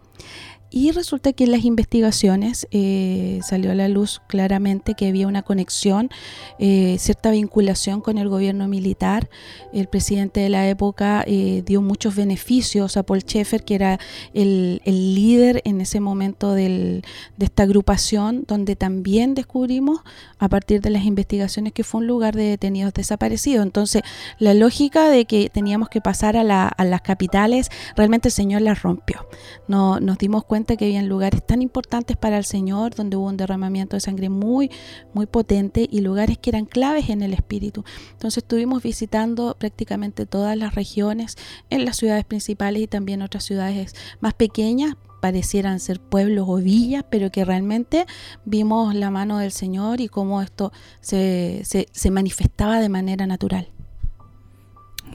Y 0.76 0.90
resulta 0.90 1.32
que 1.32 1.44
en 1.44 1.52
las 1.52 1.64
investigaciones 1.64 2.68
eh, 2.70 3.40
salió 3.42 3.70
a 3.72 3.74
la 3.74 3.88
luz 3.88 4.20
claramente 4.26 4.92
que 4.92 5.08
había 5.08 5.26
una 5.26 5.40
conexión, 5.40 6.10
eh, 6.58 6.96
cierta 6.98 7.30
vinculación 7.30 8.02
con 8.02 8.18
el 8.18 8.28
gobierno 8.28 8.68
militar. 8.68 9.30
El 9.72 9.86
presidente 9.86 10.40
de 10.40 10.50
la 10.50 10.68
época 10.68 11.24
eh, 11.26 11.62
dio 11.64 11.80
muchos 11.80 12.14
beneficios 12.14 12.98
a 12.98 13.04
Paul 13.04 13.20
Schaeffer, 13.22 13.64
que 13.64 13.74
era 13.74 13.98
el, 14.34 14.82
el 14.84 15.14
líder 15.14 15.62
en 15.64 15.80
ese 15.80 15.98
momento 15.98 16.52
del- 16.52 17.02
de 17.38 17.46
esta 17.46 17.62
agrupación, 17.62 18.44
donde 18.46 18.76
también 18.76 19.34
descubrimos 19.34 20.00
a 20.38 20.50
partir 20.50 20.82
de 20.82 20.90
las 20.90 21.06
investigaciones 21.06 21.72
que 21.72 21.84
fue 21.84 22.02
un 22.02 22.06
lugar 22.06 22.36
de 22.36 22.42
detenidos 22.50 22.92
desaparecidos. 22.92 23.64
Entonces, 23.64 24.02
la 24.38 24.52
lógica 24.52 25.08
de 25.08 25.24
que 25.24 25.48
teníamos 25.48 25.88
que 25.88 26.02
pasar 26.02 26.36
a, 26.36 26.44
la- 26.44 26.68
a 26.68 26.84
las 26.84 27.00
capitales, 27.00 27.70
realmente 27.96 28.28
el 28.28 28.32
Señor 28.32 28.60
las 28.60 28.82
rompió. 28.82 29.26
No, 29.68 30.00
nos 30.00 30.18
dimos 30.18 30.44
cuenta 30.44 30.65
que 30.74 30.86
habían 30.86 31.08
lugares 31.08 31.46
tan 31.46 31.62
importantes 31.62 32.16
para 32.16 32.38
el 32.38 32.44
Señor, 32.44 32.94
donde 32.94 33.16
hubo 33.16 33.26
un 33.26 33.36
derramamiento 33.36 33.96
de 33.96 34.00
sangre 34.00 34.28
muy, 34.28 34.70
muy 35.14 35.26
potente 35.26 35.86
y 35.88 36.00
lugares 36.00 36.38
que 36.38 36.50
eran 36.50 36.64
claves 36.64 37.10
en 37.10 37.22
el 37.22 37.32
espíritu. 37.32 37.84
Entonces 38.12 38.42
estuvimos 38.42 38.82
visitando 38.82 39.56
prácticamente 39.58 40.26
todas 40.26 40.56
las 40.56 40.74
regiones, 40.74 41.36
en 41.70 41.84
las 41.84 41.96
ciudades 41.96 42.24
principales 42.24 42.82
y 42.82 42.86
también 42.88 43.22
otras 43.22 43.44
ciudades 43.44 43.94
más 44.20 44.34
pequeñas, 44.34 44.96
parecieran 45.20 45.80
ser 45.80 46.00
pueblos 46.00 46.46
o 46.48 46.56
villas, 46.56 47.04
pero 47.10 47.30
que 47.30 47.44
realmente 47.44 48.06
vimos 48.44 48.94
la 48.94 49.10
mano 49.10 49.38
del 49.38 49.50
Señor 49.52 50.00
y 50.00 50.08
cómo 50.08 50.42
esto 50.42 50.72
se, 51.00 51.62
se, 51.64 51.88
se 51.92 52.10
manifestaba 52.10 52.80
de 52.80 52.88
manera 52.88 53.26
natural. 53.26 53.68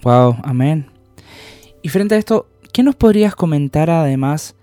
Wow, 0.03 0.37
amén. 0.43 0.87
Y 1.81 1.89
frente 1.89 2.15
a 2.15 2.17
esto, 2.17 2.47
¿qué 2.73 2.83
nos 2.83 2.95
podrías 2.95 3.35
comentar 3.35 3.89
además 3.89 4.55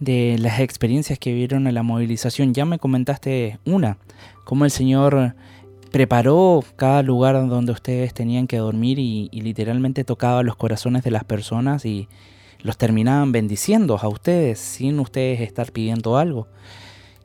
de 0.00 0.36
las 0.38 0.60
experiencias 0.60 1.18
que 1.18 1.32
vieron 1.32 1.66
en 1.66 1.74
la 1.74 1.82
movilización? 1.82 2.54
Ya 2.54 2.64
me 2.64 2.78
comentaste 2.78 3.58
una, 3.64 3.98
cómo 4.44 4.64
el 4.64 4.70
Señor 4.70 5.34
preparó 5.90 6.62
cada 6.76 7.02
lugar 7.02 7.48
donde 7.48 7.72
ustedes 7.72 8.12
tenían 8.12 8.46
que 8.46 8.58
dormir 8.58 8.98
y, 8.98 9.28
y 9.32 9.40
literalmente 9.40 10.04
tocaba 10.04 10.42
los 10.42 10.56
corazones 10.56 11.02
de 11.04 11.10
las 11.10 11.24
personas 11.24 11.84
y 11.84 12.08
los 12.60 12.76
terminaban 12.76 13.32
bendiciendo 13.32 13.98
a 14.00 14.08
ustedes 14.08 14.58
sin 14.58 14.98
ustedes 15.00 15.40
estar 15.40 15.72
pidiendo 15.72 16.16
algo. 16.16 16.48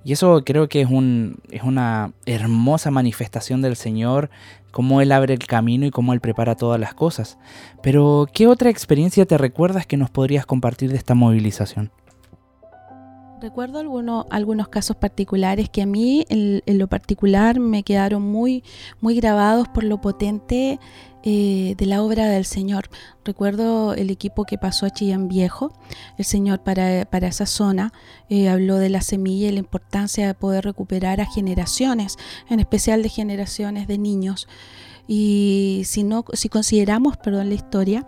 Y 0.03 0.13
eso 0.13 0.43
creo 0.43 0.67
que 0.67 0.81
es, 0.81 0.89
un, 0.89 1.39
es 1.51 1.61
una 1.63 2.13
hermosa 2.25 2.89
manifestación 2.89 3.61
del 3.61 3.75
Señor, 3.75 4.31
cómo 4.71 5.01
Él 5.01 5.11
abre 5.11 5.33
el 5.35 5.45
camino 5.45 5.85
y 5.85 5.91
cómo 5.91 6.13
Él 6.13 6.21
prepara 6.21 6.55
todas 6.55 6.79
las 6.79 6.95
cosas. 6.95 7.37
Pero, 7.83 8.27
¿qué 8.33 8.47
otra 8.47 8.71
experiencia 8.71 9.25
te 9.25 9.37
recuerdas 9.37 9.85
que 9.85 9.97
nos 9.97 10.09
podrías 10.09 10.45
compartir 10.45 10.91
de 10.91 10.97
esta 10.97 11.13
movilización? 11.13 11.91
Recuerdo 13.41 13.79
algunos, 13.79 14.27
algunos 14.29 14.67
casos 14.67 14.97
particulares 14.97 15.67
que 15.67 15.81
a 15.81 15.87
mí 15.87 16.25
en, 16.29 16.61
lo 16.77 16.87
particular 16.87 17.59
me 17.59 17.81
quedaron 17.81 18.21
muy, 18.21 18.63
muy 18.99 19.15
grabados 19.15 19.67
por 19.67 19.83
lo 19.83 19.99
potente 19.99 20.79
eh, 21.23 21.73
de 21.75 21.85
la 21.87 22.03
obra 22.03 22.27
del 22.27 22.45
Señor. 22.45 22.91
Recuerdo 23.25 23.95
el 23.95 24.11
equipo 24.11 24.45
que 24.45 24.59
pasó 24.59 24.85
a 24.85 24.91
Chillán 24.91 25.27
Viejo. 25.27 25.73
El 26.19 26.25
Señor 26.25 26.59
para, 26.59 27.05
para 27.05 27.29
esa 27.29 27.47
zona 27.47 27.93
eh, 28.29 28.47
habló 28.47 28.77
de 28.77 28.89
la 28.89 29.01
semilla 29.01 29.47
y 29.47 29.53
la 29.53 29.59
importancia 29.59 30.27
de 30.27 30.35
poder 30.35 30.63
recuperar 30.63 31.19
a 31.19 31.25
generaciones, 31.25 32.17
en 32.47 32.59
especial 32.59 33.01
de 33.01 33.09
generaciones 33.09 33.87
de 33.87 33.97
niños. 33.97 34.47
Y 35.13 35.81
si, 35.83 36.03
no, 36.03 36.23
si 36.31 36.47
consideramos 36.47 37.17
perdón, 37.17 37.49
la 37.49 37.55
historia, 37.55 38.07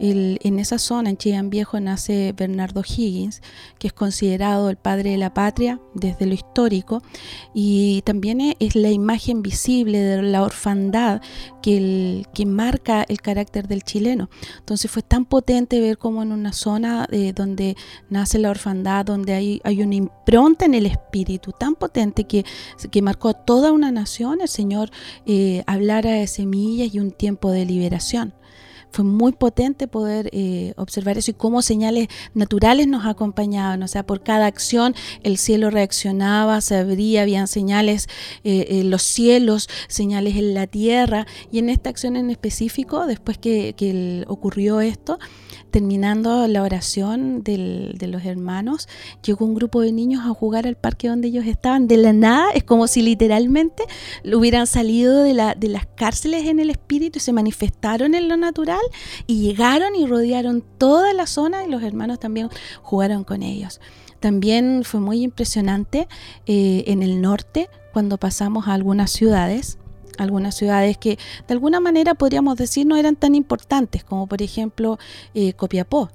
el- 0.00 0.38
en 0.42 0.58
esa 0.58 0.78
zona, 0.80 1.08
en 1.10 1.16
Chillán 1.16 1.48
Viejo, 1.48 1.78
nace 1.78 2.34
Bernardo 2.36 2.82
Higgins, 2.82 3.40
que 3.78 3.86
es 3.86 3.92
considerado 3.92 4.68
el 4.68 4.76
padre 4.76 5.10
de 5.10 5.16
la 5.18 5.32
patria 5.32 5.78
desde 5.94 6.26
lo 6.26 6.34
histórico, 6.34 7.02
y 7.54 8.02
también 8.04 8.40
es 8.58 8.74
la 8.74 8.90
imagen 8.90 9.42
visible 9.42 10.00
de 10.00 10.22
la 10.22 10.42
orfandad 10.42 11.20
que, 11.62 11.76
el- 11.76 12.26
que 12.34 12.46
marca 12.46 13.04
el 13.08 13.20
carácter 13.20 13.68
del 13.68 13.84
chileno. 13.84 14.28
Entonces 14.58 14.90
fue 14.90 15.02
tan 15.02 15.26
potente 15.26 15.78
ver 15.80 15.98
cómo 15.98 16.20
en 16.24 16.32
una 16.32 16.52
zona 16.52 17.06
eh, 17.12 17.32
donde 17.32 17.76
nace 18.08 18.40
la 18.40 18.50
orfandad, 18.50 19.04
donde 19.04 19.34
hay, 19.34 19.60
hay 19.62 19.82
una 19.82 19.94
impronta 19.94 20.64
en 20.64 20.74
el 20.74 20.86
espíritu 20.86 21.52
tan 21.52 21.76
potente 21.76 22.24
que, 22.24 22.44
que 22.90 23.02
marcó 23.02 23.28
a 23.28 23.34
toda 23.34 23.70
una 23.70 23.92
nación, 23.92 24.40
el 24.40 24.48
Señor 24.48 24.90
eh, 25.26 25.62
hablara 25.68 26.10
de 26.10 26.26
semillas 26.40 26.94
y 26.94 27.00
un 27.00 27.10
tiempo 27.10 27.50
de 27.50 27.66
liberación. 27.66 28.32
Fue 28.92 29.04
muy 29.04 29.32
potente 29.32 29.86
poder 29.86 30.30
eh, 30.32 30.72
observar 30.76 31.16
eso 31.16 31.30
y 31.30 31.34
cómo 31.34 31.62
señales 31.62 32.08
naturales 32.34 32.88
nos 32.88 33.06
acompañaban. 33.06 33.82
O 33.82 33.88
sea, 33.88 34.04
por 34.04 34.22
cada 34.22 34.46
acción 34.46 34.94
el 35.22 35.38
cielo 35.38 35.70
reaccionaba, 35.70 36.60
se 36.60 36.76
abría, 36.76 37.22
habían 37.22 37.46
señales 37.46 38.08
eh, 38.42 38.66
en 38.80 38.90
los 38.90 39.02
cielos, 39.02 39.68
señales 39.86 40.34
en 40.36 40.54
la 40.54 40.66
tierra. 40.66 41.26
Y 41.52 41.60
en 41.60 41.68
esta 41.68 41.90
acción 41.90 42.16
en 42.16 42.30
específico, 42.30 43.06
después 43.06 43.38
que, 43.38 44.24
ocurrió 44.26 44.80
esto, 44.80 45.18
terminando 45.70 46.46
la 46.46 46.62
oración 46.62 47.42
de 47.42 48.06
los 48.08 48.24
hermanos, 48.24 48.88
llegó 49.24 49.44
un 49.44 49.54
grupo 49.54 49.80
de 49.80 49.92
niños 49.92 50.24
a 50.24 50.34
jugar 50.34 50.66
al 50.66 50.76
parque 50.76 51.08
donde 51.08 51.28
ellos 51.28 51.46
estaban. 51.46 51.88
De 51.88 51.96
la 51.96 52.12
nada, 52.12 52.50
es 52.52 52.64
como 52.64 52.86
si 52.86 53.02
literalmente 53.02 53.84
hubieran 54.24 54.66
salido 54.66 55.22
de, 55.22 55.34
la, 55.34 55.54
de 55.54 55.68
las 55.68 55.86
cárceles 55.86 56.46
en 56.46 56.60
el 56.60 56.70
espíritu 56.70 57.18
y 57.18 57.20
se 57.20 57.32
manifestaron 57.32 58.14
en 58.14 58.28
lo 58.28 58.36
natural 58.36 58.80
y 59.26 59.40
llegaron 59.40 59.94
y 59.94 60.06
rodearon 60.06 60.62
toda 60.78 61.12
la 61.12 61.26
zona 61.26 61.64
y 61.64 61.70
los 61.70 61.82
hermanos 61.82 62.20
también 62.20 62.48
jugaron 62.82 63.24
con 63.24 63.42
ellos. 63.42 63.80
También 64.20 64.82
fue 64.84 65.00
muy 65.00 65.22
impresionante 65.22 66.06
eh, 66.46 66.84
en 66.86 67.02
el 67.02 67.22
norte 67.22 67.68
cuando 67.92 68.18
pasamos 68.18 68.68
a 68.68 68.74
algunas 68.74 69.10
ciudades 69.10 69.78
algunas 70.20 70.54
ciudades 70.54 70.98
que 70.98 71.18
de 71.48 71.54
alguna 71.54 71.80
manera 71.80 72.14
podríamos 72.14 72.56
decir 72.56 72.86
no 72.86 72.96
eran 72.96 73.16
tan 73.16 73.34
importantes, 73.34 74.04
como 74.04 74.26
por 74.26 74.42
ejemplo 74.42 74.98
eh, 75.34 75.54
Copiapó. 75.54 76.10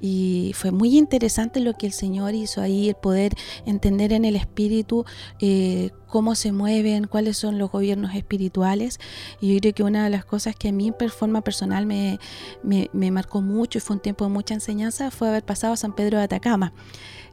Y 0.00 0.52
fue 0.54 0.70
muy 0.70 0.96
interesante 0.96 1.60
lo 1.60 1.74
que 1.74 1.86
el 1.86 1.92
Señor 1.92 2.34
hizo 2.34 2.62
ahí, 2.62 2.88
el 2.88 2.94
poder 2.94 3.34
entender 3.66 4.14
en 4.14 4.24
el 4.24 4.34
espíritu 4.34 5.04
eh, 5.40 5.90
cómo 6.10 6.34
se 6.34 6.52
mueven, 6.52 7.06
cuáles 7.06 7.36
son 7.36 7.58
los 7.58 7.70
gobiernos 7.70 8.14
espirituales. 8.14 8.98
Y 9.40 9.54
yo 9.54 9.60
creo 9.60 9.74
que 9.74 9.82
una 9.82 10.04
de 10.04 10.10
las 10.10 10.24
cosas 10.24 10.54
que 10.54 10.68
a 10.68 10.72
mí 10.72 10.92
en 10.98 11.10
forma 11.10 11.40
personal 11.42 11.86
me, 11.86 12.18
me, 12.62 13.10
marcó 13.10 13.40
mucho 13.40 13.78
y 13.78 13.80
fue 13.80 13.96
un 13.96 14.02
tiempo 14.02 14.24
de 14.24 14.30
mucha 14.30 14.54
enseñanza 14.54 15.10
fue 15.10 15.28
haber 15.28 15.44
pasado 15.44 15.72
a 15.72 15.76
San 15.76 15.94
Pedro 15.94 16.18
de 16.18 16.24
Atacama 16.24 16.72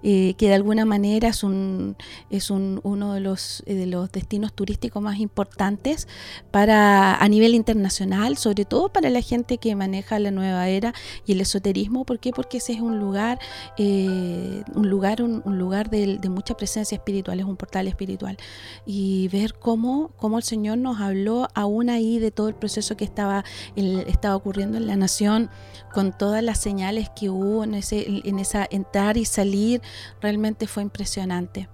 eh, 0.04 0.36
que 0.38 0.48
de 0.48 0.54
alguna 0.54 0.86
manera 0.86 1.30
es, 1.30 1.44
un, 1.44 1.96
es 2.30 2.52
un, 2.52 2.80
uno 2.84 3.14
de 3.14 3.20
los, 3.20 3.64
eh, 3.66 3.74
de 3.74 3.88
los 3.88 4.12
destinos 4.12 4.54
turísticos 4.54 5.02
más 5.02 5.20
importantes 5.20 6.08
para, 6.52 7.16
a 7.16 7.28
nivel 7.28 7.56
internacional, 7.56 8.38
sobre 8.38 8.66
todo 8.66 8.90
para 8.90 9.10
la 9.10 9.22
gente 9.22 9.58
que 9.58 9.76
maneja 9.76 10.20
la 10.20 10.30
nueva 10.30 10.70
era 10.70 10.94
y 11.26 11.32
el 11.32 11.42
esoterismo. 11.42 12.06
¿Por 12.06 12.20
qué? 12.20 12.32
Porque 12.32 12.58
ese 12.58 12.74
es 12.74 12.82
un 12.82 13.00
lugar, 13.00 13.40
eh, 13.78 14.64
un 14.76 14.90
lugar, 14.90 15.24
un, 15.24 15.42
un 15.44 15.58
lugar 15.58 15.90
de, 15.90 16.20
de 16.20 16.30
mucha 16.30 16.56
presencia 16.56 16.96
espiritual, 16.96 17.40
es 17.40 17.46
un 17.46 17.58
portal 17.58 17.88
espiritual. 17.88 18.38
Y 18.86 19.28
ver 19.30 19.54
cómo, 19.54 20.12
cómo 20.18 20.38
el 20.38 20.44
Señor 20.44 20.78
nos 20.78 21.00
habló 21.02 21.48
aún 21.54 21.90
ahí 21.90 22.20
de 22.20 22.32
todo 22.32 22.48
el 22.48 22.56
proceso 22.56 22.96
que 22.98 23.06
estaba, 23.06 23.44
el- 23.76 24.06
estaba 24.08 24.36
ocurriendo 24.36 24.78
en 24.78 24.88
la 24.88 24.96
nación, 24.96 25.50
con 25.94 26.16
todas 26.18 26.44
las 26.44 26.60
señales 26.60 27.10
que 27.16 27.30
hubo 27.30 27.64
en, 27.64 27.74
ese, 27.74 28.22
en 28.24 28.40
esa 28.40 28.68
entrar 28.70 29.18
y 29.18 29.26
salir, 29.26 29.82
realmente 30.22 30.68
fue 30.68 30.84
impresionante. 30.84 31.70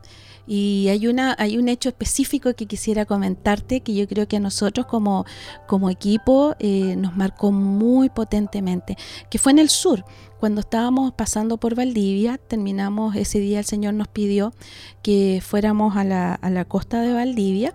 Y 0.45 0.89
hay, 0.89 1.07
una, 1.07 1.35
hay 1.39 1.57
un 1.57 1.69
hecho 1.69 1.87
específico 1.87 2.53
que 2.53 2.65
quisiera 2.65 3.05
comentarte 3.05 3.79
que 3.79 3.95
yo 3.95 4.05
creo 4.09 4.27
que 4.27 4.35
a 4.35 4.39
nosotros 4.41 4.85
como, 4.87 5.25
como 5.67 5.89
equipo 5.89 6.55
eh, 6.59 6.97
nos 6.97 7.15
marcó 7.15 7.53
muy 7.53 8.09
potentemente, 8.09 8.97
que 9.29 9.37
fue 9.39 9.53
en 9.53 9.59
el 9.59 9.69
sur. 9.69 10.03
Cuando 10.43 10.59
estábamos 10.59 11.13
pasando 11.13 11.55
por 11.55 11.73
Valdivia, 11.73 12.37
terminamos 12.37 13.15
ese 13.15 13.39
día, 13.39 13.59
el 13.59 13.65
Señor 13.65 13.93
nos 13.93 14.09
pidió 14.09 14.51
que 15.01 15.41
fuéramos 15.41 15.95
a 15.95 16.03
la, 16.03 16.33
a 16.33 16.49
la 16.49 16.65
costa 16.65 16.99
de 16.99 17.13
Valdivia 17.13 17.73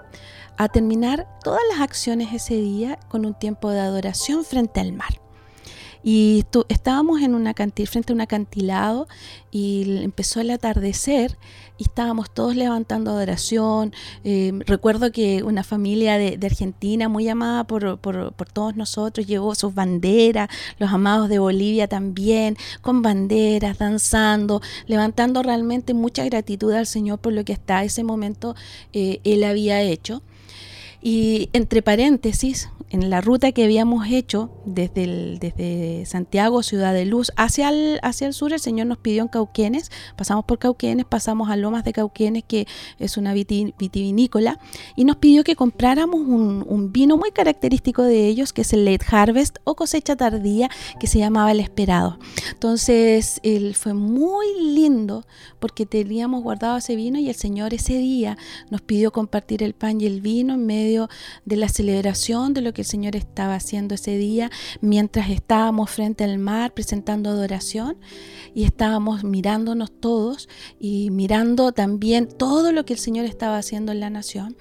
a 0.59 0.69
terminar 0.69 1.27
todas 1.43 1.63
las 1.71 1.81
acciones 1.81 2.35
ese 2.35 2.57
día 2.57 2.99
con 3.09 3.25
un 3.25 3.33
tiempo 3.33 3.71
de 3.71 3.81
adoración 3.81 4.45
frente 4.45 4.81
al 4.81 4.93
mar. 4.93 5.28
Y 6.03 6.45
estábamos 6.69 7.21
en 7.23 7.35
frente 7.87 8.13
a 8.13 8.15
un 8.15 8.21
acantilado 8.21 9.09
y 9.51 9.99
empezó 10.03 10.41
el 10.41 10.51
atardecer 10.51 11.37
y 11.77 11.85
estábamos 11.85 12.31
todos 12.31 12.57
levantando 12.57 13.11
adoración. 13.11 13.93
Eh, 14.25 14.53
recuerdo 14.67 15.11
que 15.13 15.43
una 15.43 15.65
familia 15.65 16.17
de, 16.17 16.37
de 16.37 16.47
Argentina 16.47 17.09
muy 17.09 17.29
amada 17.29 17.65
por, 17.65 17.99
por- 17.99 18.33
por 18.33 18.49
todos 18.49 18.77
nosotros 18.77 19.27
llevó 19.27 19.55
sus 19.55 19.75
banderas, 19.75 20.49
los 20.79 20.91
amados 20.93 21.29
de 21.29 21.39
Bolivia 21.39 21.89
también, 21.89 22.57
con 22.81 23.03
banderas, 23.03 23.79
danzando, 23.79 24.61
levantando 24.87 25.43
realmente 25.43 25.95
mucha 25.95 26.25
gratitud 26.25 26.73
al 26.73 26.87
Señor 26.87 27.19
por 27.19 27.33
lo 27.33 27.45
que 27.45 27.53
hasta 27.53 27.85
ese 27.85 28.05
momento 28.05 28.55
eh, 28.93 29.21
Él 29.25 29.45
había 29.45 29.83
hecho. 29.83 30.23
Y 31.01 31.49
entre 31.53 31.81
paréntesis, 31.83 32.69
en 32.91 33.11
la 33.11 33.21
ruta 33.21 33.53
que 33.53 33.65
habíamos 33.65 34.07
hecho 34.09 34.51
desde, 34.65 35.39
desde 35.39 36.07
Santiago, 36.07 36.63
Ciudad 36.63 36.95
de 36.95 37.05
Luz, 37.05 37.33
hacia 37.37 37.69
el, 37.69 37.99
hacia 38.03 38.27
el 38.27 38.33
sur, 38.33 38.53
el 38.53 38.61
Señor 38.61 38.87
nos 38.87 38.99
pidió 38.99 39.23
en 39.23 39.29
Cauquenes, 39.29 39.91
pasamos 40.17 40.45
por 40.45 40.59
Cauquenes, 40.59 41.05
pasamos 41.05 41.51
a 41.51 41.57
Lomas 41.57 41.85
de 41.85 41.93
Cauquenes, 41.93 42.45
que 42.47 42.67
es 42.99 43.17
una 43.17 43.35
viti- 43.35 43.75
vitivinícola, 43.79 44.59
y 44.97 45.05
nos 45.05 45.17
pidió 45.17 45.45
que 45.45 45.57
compráramos 45.57 46.21
un, 46.21 46.65
un 46.67 46.93
vino 46.93 47.17
muy 47.17 47.31
característico 47.31 48.03
de 48.03 48.27
ellos, 48.27 48.53
que 48.53 48.63
es 48.63 48.73
el 48.73 48.85
Late 48.85 49.05
Harvest 49.11 49.59
o 49.65 49.75
cosecha 49.75 50.17
tardía, 50.17 50.71
que 50.99 51.07
se 51.07 51.19
llamaba 51.19 51.53
El 51.53 51.61
Esperado. 51.61 52.19
Entonces, 52.53 53.41
él 53.43 53.75
fue 53.75 53.95
muy 53.95 54.47
lindo 54.61 55.27
porque 55.59 55.87
teníamos 55.87 56.43
guardado 56.43 56.79
ese 56.79 56.97
vino 56.97 57.19
y 57.19 57.29
el 57.29 57.35
Señor 57.35 57.75
ese 57.75 57.99
día 57.99 58.37
nos 58.71 58.81
pidió 58.81 59.13
compartir 59.13 59.63
el 59.63 59.75
pan 59.75 60.01
y 60.01 60.07
el 60.07 60.21
vino 60.21 60.55
en 60.55 60.67
medio 60.67 61.09
de 61.45 61.57
la 61.57 61.69
celebración 61.69 62.55
de 62.55 62.61
lo 62.63 62.73
que 62.73 62.78
el 62.83 62.87
Señor 62.87 63.17
estaba 63.17 63.55
haciendo 63.55 63.95
ese 63.95 64.17
día, 64.17 64.51
mientras 64.81 65.31
estábamos 65.31 65.91
frente 65.91 66.25
al 66.25 66.39
mar 66.39 66.75
presentando 66.75 67.31
adoración 67.31 67.97
y 68.55 68.65
estábamos 68.65 69.25
mirándonos 69.25 69.91
todos 69.91 70.49
y 70.79 71.11
mirando 71.11 71.73
también 71.73 72.29
todo 72.29 72.73
lo 72.73 72.85
que 72.85 72.95
el 72.95 72.99
Señor 72.99 73.25
estaba 73.25 73.59
haciendo 73.59 73.93
en 73.93 74.01
la 74.01 74.11
nación. 74.11 74.57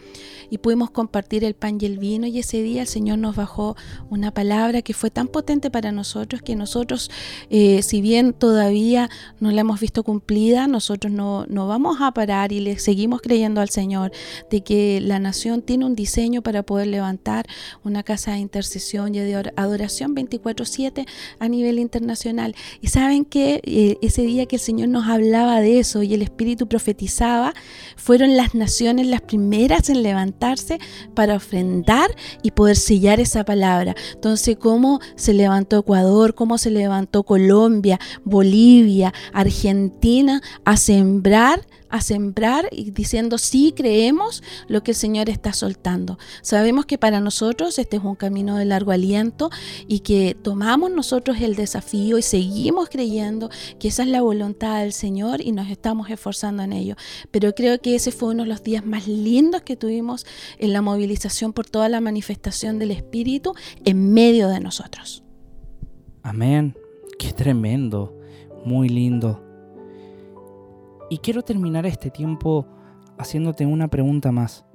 Y 0.49 0.59
pudimos 0.59 0.91
compartir 0.91 1.43
el 1.43 1.55
pan 1.55 1.77
y 1.81 1.85
el 1.85 1.97
vino 1.97 2.25
y 2.25 2.39
ese 2.39 2.61
día 2.61 2.81
el 2.81 2.87
Señor 2.87 3.17
nos 3.17 3.35
bajó 3.35 3.75
una 4.09 4.33
palabra 4.33 4.81
que 4.81 4.93
fue 4.93 5.09
tan 5.09 5.27
potente 5.27 5.69
para 5.69 5.91
nosotros 5.91 6.41
que 6.41 6.55
nosotros, 6.55 7.11
eh, 7.49 7.81
si 7.83 8.01
bien 8.01 8.33
todavía 8.33 9.09
no 9.39 9.51
la 9.51 9.61
hemos 9.61 9.79
visto 9.79 10.03
cumplida, 10.03 10.67
nosotros 10.67 11.11
no, 11.11 11.45
no 11.47 11.67
vamos 11.67 11.97
a 11.99 12.13
parar 12.13 12.53
y 12.53 12.61
le 12.61 12.79
seguimos 12.79 13.21
creyendo 13.21 13.59
al 13.59 13.69
Señor 13.69 14.11
de 14.49 14.61
que 14.61 15.01
la 15.01 15.19
nación 15.19 15.61
tiene 15.61 15.85
un 15.85 15.95
diseño 15.95 16.41
para 16.41 16.63
poder 16.63 16.87
levantar 16.87 17.45
una 17.83 18.03
casa 18.07 18.31
de 18.31 18.37
intercesión 18.39 19.13
y 19.13 19.19
de 19.19 19.35
or- 19.37 19.53
adoración 19.57 20.15
24/7 20.15 21.05
a 21.39 21.47
nivel 21.49 21.77
internacional. 21.77 22.55
Y 22.81 22.87
saben 22.87 23.25
que 23.25 23.59
eh, 23.65 23.97
ese 24.01 24.21
día 24.21 24.45
que 24.45 24.55
el 24.55 24.61
Señor 24.61 24.87
nos 24.87 25.07
hablaba 25.07 25.59
de 25.59 25.79
eso 25.79 26.03
y 26.03 26.13
el 26.13 26.21
Espíritu 26.21 26.67
profetizaba, 26.67 27.53
fueron 27.97 28.37
las 28.37 28.55
naciones 28.55 29.07
las 29.07 29.21
primeras 29.21 29.89
en 29.89 30.03
levantarse 30.03 30.79
para 31.13 31.35
ofrendar 31.35 32.09
y 32.43 32.51
poder 32.51 32.77
sellar 32.77 33.19
esa 33.19 33.43
palabra. 33.43 33.93
Entonces, 34.13 34.55
cómo 34.57 35.01
se 35.17 35.33
levantó 35.33 35.79
Ecuador, 35.79 36.33
cómo 36.33 36.57
se 36.57 36.71
levantó 36.71 37.23
Colombia, 37.23 37.99
Bolivia, 38.23 39.13
Argentina 39.33 40.41
a 40.63 40.77
sembrar 40.77 41.67
a 41.89 42.01
sembrar 42.01 42.67
y 42.71 42.91
diciendo 42.91 43.37
sí 43.37 43.73
creemos 43.75 44.43
lo 44.67 44.83
que 44.83 44.91
el 44.91 44.97
Señor 44.97 45.29
está 45.29 45.53
soltando. 45.53 46.17
Sabemos 46.41 46.85
que 46.85 46.97
para 46.97 47.19
nosotros 47.19 47.79
este 47.79 47.97
es 47.97 48.03
un 48.03 48.15
camino 48.15 48.57
de 48.57 48.65
largo 48.65 48.91
aliento 48.91 49.49
y 49.87 49.99
que 49.99 50.35
tomamos 50.41 50.91
nosotros 50.91 51.37
el 51.41 51.55
desafío 51.55 52.17
y 52.17 52.21
seguimos 52.21 52.89
creyendo 52.89 53.49
que 53.79 53.87
esa 53.87 54.03
es 54.03 54.09
la 54.09 54.21
voluntad 54.21 54.81
del 54.81 54.93
Señor 54.93 55.41
y 55.41 55.51
nos 55.51 55.69
estamos 55.69 56.09
esforzando 56.09 56.63
en 56.63 56.73
ello. 56.73 56.95
Pero 57.31 57.53
creo 57.53 57.79
que 57.79 57.95
ese 57.95 58.11
fue 58.11 58.29
uno 58.29 58.43
de 58.43 58.49
los 58.49 58.63
días 58.63 58.85
más 58.85 59.07
lindos 59.07 59.61
que 59.61 59.75
tuvimos 59.75 60.25
en 60.57 60.73
la 60.73 60.81
movilización 60.81 61.53
por 61.53 61.67
toda 61.67 61.89
la 61.89 62.01
manifestación 62.01 62.79
del 62.79 62.91
Espíritu 62.91 63.53
en 63.85 64.13
medio 64.13 64.49
de 64.49 64.59
nosotros. 64.59 65.23
Amén. 66.23 66.75
Qué 67.17 67.31
tremendo. 67.31 68.13
Muy 68.65 68.89
lindo. 68.89 69.46
Y 71.09 71.19
quiero 71.19 71.41
terminar 71.41 71.85
este 71.85 72.09
tiempo 72.09 72.67
haciéndote 73.17 73.65
una 73.65 73.87
pregunta 73.87 74.31
más. 74.31 74.65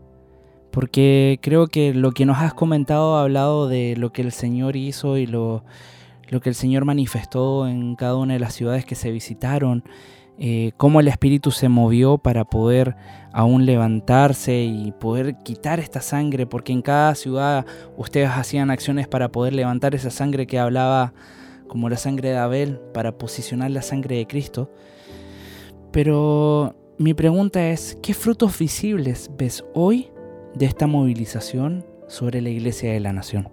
Porque 0.71 1.39
creo 1.43 1.67
que 1.67 1.93
lo 1.93 2.13
que 2.13 2.25
nos 2.25 2.39
has 2.39 2.55
comentado 2.55 3.17
ha 3.17 3.23
hablado 3.23 3.69
de 3.69 3.95
lo 3.99 4.13
que 4.13 4.23
el 4.23 4.33
Señor 4.33 4.75
hizo 4.77 5.19
y 5.19 5.27
lo, 5.27 5.65
que 6.43 6.49
el 6.49 6.55
Señor 6.55 6.87
manifestó 6.87 7.69
en 7.69 7.95
cada 7.95 8.17
una 8.17 8.33
de 8.33 8.41
las 8.41 8.55
ciudades 8.55 8.87
que 8.87 8.95
se 8.95 9.11
visitaron. 9.11 9.85
eh, 10.39 10.73
cómo 10.79 11.01
el 11.01 11.09
Espíritu 11.09 11.51
se 11.51 11.69
movió 11.69 12.17
para 12.17 12.45
poder 12.47 12.97
aún 13.35 13.67
levantarse 13.67 14.65
y 14.65 14.93
poder 14.93 15.37
quitar 15.45 15.79
esta 15.79 16.01
sangre. 16.01 16.47
Porque 16.47 16.73
en 16.73 16.81
cada 16.81 17.15
ciudad 17.15 17.67
ustedes 17.99 18.31
hacían 18.31 18.71
acciones 18.71 19.07
para 19.07 19.31
poder 19.31 19.53
levantar 19.53 19.95
esa 19.95 20.11
sangre 20.11 20.47
que 20.47 20.59
hablaba 20.59 21.13
como 21.69 21.91
la 21.91 21.99
sangre 21.99 22.31
de 22.31 22.39
Abel, 22.39 22.81
para 22.95 23.19
posicionar 23.19 23.71
la 23.71 23.83
sangre 23.83 24.17
de 24.17 24.27
Cristo. 24.27 24.71
Pero 25.93 26.75
mi 26.99 27.15
pregunta 27.15 27.69
es, 27.69 27.99
¿qué 28.03 28.15
frutos 28.15 28.59
visibles 28.59 29.31
ves 29.37 29.65
hoy 29.75 30.09
de 30.55 30.67
esta 30.67 30.87
movilización 30.87 31.85
sobre 32.09 32.41
la 32.41 32.49
iglesia 32.51 32.93
de 32.93 33.01
la 33.01 33.13
nación? 33.13 33.49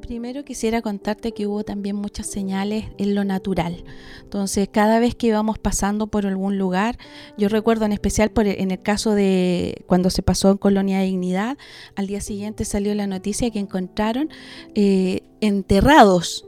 Primero 0.00 0.44
quisiera 0.44 0.82
contarte 0.82 1.30
que 1.30 1.46
hubo 1.46 1.62
también 1.62 1.94
muchas 1.94 2.26
señales 2.26 2.86
en 2.98 3.14
lo 3.14 3.22
natural. 3.22 3.84
Entonces, 4.22 4.68
cada 4.68 4.98
vez 4.98 5.14
que 5.14 5.28
íbamos 5.28 5.58
pasando 5.60 6.08
por 6.08 6.26
algún 6.26 6.58
lugar, 6.58 6.98
yo 7.38 7.48
recuerdo 7.48 7.84
en 7.84 7.92
especial 7.92 8.30
por 8.30 8.48
el- 8.48 8.60
en 8.60 8.72
el 8.72 8.82
caso 8.82 9.14
de 9.14 9.84
cuando 9.86 10.10
se 10.10 10.22
pasó 10.22 10.50
en 10.50 10.56
Colonia 10.58 10.98
de 10.98 11.04
Dignidad, 11.04 11.58
al 11.94 12.08
día 12.08 12.20
siguiente 12.20 12.64
salió 12.64 12.92
la 12.96 13.06
noticia 13.06 13.50
que 13.52 13.60
encontraron 13.60 14.30
eh, 14.74 15.22
enterrados 15.40 16.44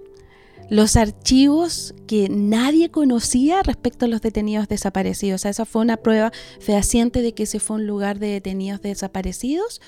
los 0.73 0.97
archivos 0.97 1.95
que 2.07 2.31
nadie 2.31 2.91
conocía 2.91 3.62
respecto 3.62 4.07
a 4.07 4.09
los 4.09 4.23
detenidos 4.23 4.68
desaparecidos. 4.68 5.39
O 5.39 5.43
sea, 5.43 5.51
esa 5.51 5.66
fue 5.66 5.83
una 5.83 5.99
prueba 5.99 6.33
fehaciente 6.61 7.20
de 7.20 7.35
que 7.35 7.43
ese 7.43 7.61
fue 7.61 7.77
un 7.77 7.87
lugar 7.87 8.18
de 8.18 8.29
detenidos 8.29 8.81
desaparecidos 8.81 9.83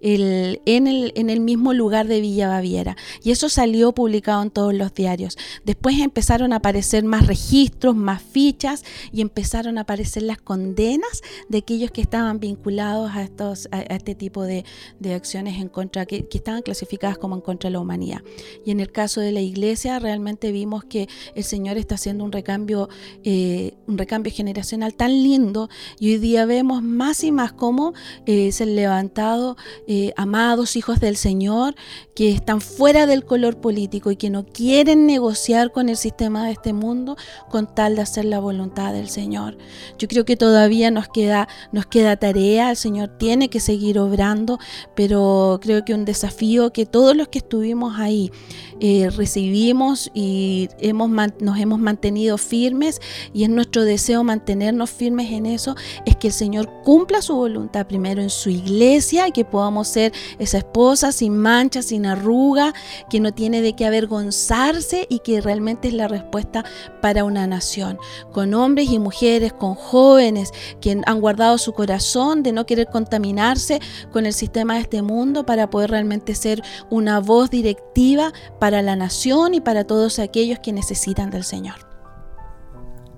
en, 0.00 0.86
el, 0.86 1.12
en 1.14 1.30
el 1.30 1.40
mismo 1.40 1.72
lugar 1.72 2.06
de 2.06 2.20
Villa 2.20 2.48
Baviera. 2.48 2.96
Y 3.22 3.30
eso 3.30 3.48
salió 3.48 3.92
publicado 3.92 4.42
en 4.42 4.50
todos 4.50 4.74
los 4.74 4.94
diarios. 4.94 5.36
Después 5.64 5.98
empezaron 5.98 6.52
a 6.52 6.56
aparecer 6.56 7.04
más 7.04 7.26
registros, 7.26 7.96
más 7.96 8.22
fichas 8.22 8.84
y 9.12 9.20
empezaron 9.20 9.78
a 9.78 9.82
aparecer 9.82 10.22
las 10.22 10.38
condenas 10.38 11.22
de 11.48 11.58
aquellos 11.58 11.90
que 11.90 12.00
estaban 12.00 12.40
vinculados 12.40 13.10
a, 13.14 13.22
estos, 13.22 13.68
a, 13.70 13.78
a 13.78 13.96
este 13.96 14.14
tipo 14.14 14.42
de, 14.42 14.64
de 15.00 15.14
acciones 15.14 15.60
en 15.60 15.68
contra, 15.68 16.06
que, 16.06 16.26
que 16.26 16.38
estaban 16.38 16.62
clasificadas 16.62 17.18
como 17.18 17.34
en 17.34 17.40
contra 17.40 17.68
de 17.68 17.72
la 17.72 17.80
humanidad. 17.80 18.22
Y 18.64 18.70
en 18.70 18.80
el 18.80 18.92
caso 18.92 19.20
de 19.20 19.32
la 19.32 19.40
iglesia, 19.40 19.98
realmente 19.98 20.52
vimos 20.52 20.84
que 20.84 21.08
el 21.34 21.44
Señor 21.44 21.76
está 21.76 21.96
haciendo 21.96 22.24
un 22.24 22.32
recambio, 22.32 22.88
eh, 23.24 23.74
un 23.86 23.98
recambio 23.98 24.32
generacional 24.32 24.94
tan 24.94 25.22
lindo 25.22 25.68
y 25.98 26.12
hoy 26.12 26.18
día 26.18 26.46
vemos 26.46 26.82
más 26.82 27.24
y 27.24 27.32
más 27.32 27.52
cómo 27.52 27.94
eh, 28.26 28.52
se 28.52 28.64
han 28.64 28.76
levantado 28.76 29.56
eh, 29.88 30.12
amados 30.16 30.74
hijos 30.76 30.98
del 30.98 31.16
Señor 31.16 31.76
que 32.14 32.32
están 32.32 32.60
fuera 32.60 33.06
del 33.06 33.24
color 33.24 33.60
político 33.60 34.10
y 34.10 34.16
que 34.16 34.30
no 34.30 34.44
quieren 34.44 35.06
negociar 35.06 35.70
con 35.70 35.88
el 35.88 35.96
sistema 35.96 36.46
de 36.46 36.52
este 36.52 36.72
mundo 36.72 37.16
con 37.50 37.72
tal 37.72 37.94
de 37.94 38.02
hacer 38.02 38.24
la 38.24 38.40
voluntad 38.40 38.92
del 38.92 39.08
Señor. 39.08 39.58
Yo 39.98 40.08
creo 40.08 40.24
que 40.24 40.36
todavía 40.36 40.90
nos 40.90 41.08
queda, 41.08 41.46
nos 41.72 41.86
queda 41.86 42.16
tarea, 42.16 42.70
el 42.70 42.76
Señor 42.76 43.16
tiene 43.18 43.48
que 43.48 43.60
seguir 43.60 43.98
obrando, 43.98 44.58
pero 44.94 45.60
creo 45.62 45.84
que 45.84 45.94
un 45.94 46.04
desafío 46.04 46.72
que 46.72 46.86
todos 46.86 47.14
los 47.14 47.28
que 47.28 47.38
estuvimos 47.38 47.98
ahí 47.98 48.32
eh, 48.80 49.08
recibimos 49.10 50.10
y 50.14 50.68
hemos, 50.78 51.10
nos 51.40 51.58
hemos 51.58 51.78
mantenido 51.78 52.38
firmes 52.38 53.00
y 53.32 53.44
es 53.44 53.50
nuestro 53.50 53.84
deseo 53.84 54.24
mantenernos 54.24 54.90
firmes 54.90 55.30
en 55.32 55.46
eso, 55.46 55.76
es 56.04 56.16
que 56.16 56.28
el 56.28 56.32
Señor 56.32 56.70
cumpla 56.82 57.22
su 57.22 57.34
voluntad 57.34 57.86
primero 57.86 58.20
en 58.20 58.30
su 58.30 58.50
iglesia 58.50 59.28
y 59.28 59.32
que 59.32 59.44
podamos 59.44 59.75
ser 59.84 60.12
esa 60.38 60.58
esposa 60.58 61.12
sin 61.12 61.36
mancha, 61.36 61.82
sin 61.82 62.06
arruga, 62.06 62.74
que 63.10 63.20
no 63.20 63.32
tiene 63.32 63.60
de 63.60 63.74
qué 63.74 63.86
avergonzarse 63.86 65.06
y 65.08 65.20
que 65.20 65.40
realmente 65.40 65.88
es 65.88 65.94
la 65.94 66.08
respuesta 66.08 66.64
para 67.00 67.24
una 67.24 67.46
nación, 67.46 67.98
con 68.32 68.54
hombres 68.54 68.90
y 68.90 68.98
mujeres, 68.98 69.52
con 69.52 69.74
jóvenes 69.74 70.52
que 70.80 71.00
han 71.04 71.20
guardado 71.20 71.58
su 71.58 71.72
corazón 71.72 72.42
de 72.42 72.52
no 72.52 72.66
querer 72.66 72.86
contaminarse 72.86 73.80
con 74.12 74.26
el 74.26 74.32
sistema 74.32 74.74
de 74.74 74.80
este 74.80 75.02
mundo 75.02 75.46
para 75.46 75.70
poder 75.70 75.90
realmente 75.90 76.34
ser 76.34 76.62
una 76.90 77.20
voz 77.20 77.50
directiva 77.50 78.32
para 78.58 78.82
la 78.82 78.96
nación 78.96 79.54
y 79.54 79.60
para 79.60 79.84
todos 79.84 80.18
aquellos 80.18 80.58
que 80.58 80.72
necesitan 80.72 81.30
del 81.30 81.44
Señor. 81.44 81.76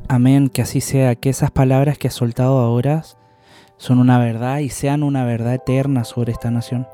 Amén, 0.09 0.49
que 0.49 0.63
así 0.63 0.81
sea, 0.81 1.15
que 1.17 1.29
esas 1.29 1.51
palabras 1.51 1.99
que 1.99 2.09
has 2.09 2.15
soltado 2.15 2.59
ahora 2.61 3.05
son 3.79 3.99
una 3.99 4.19
verdad 4.19 4.59
y 4.59 4.69
sean 4.69 5.03
una 5.03 5.25
verdad 5.25 5.55
eterna 5.55 6.05
sobre 6.05 6.33
esta 6.33 6.51
nación. 6.51 6.87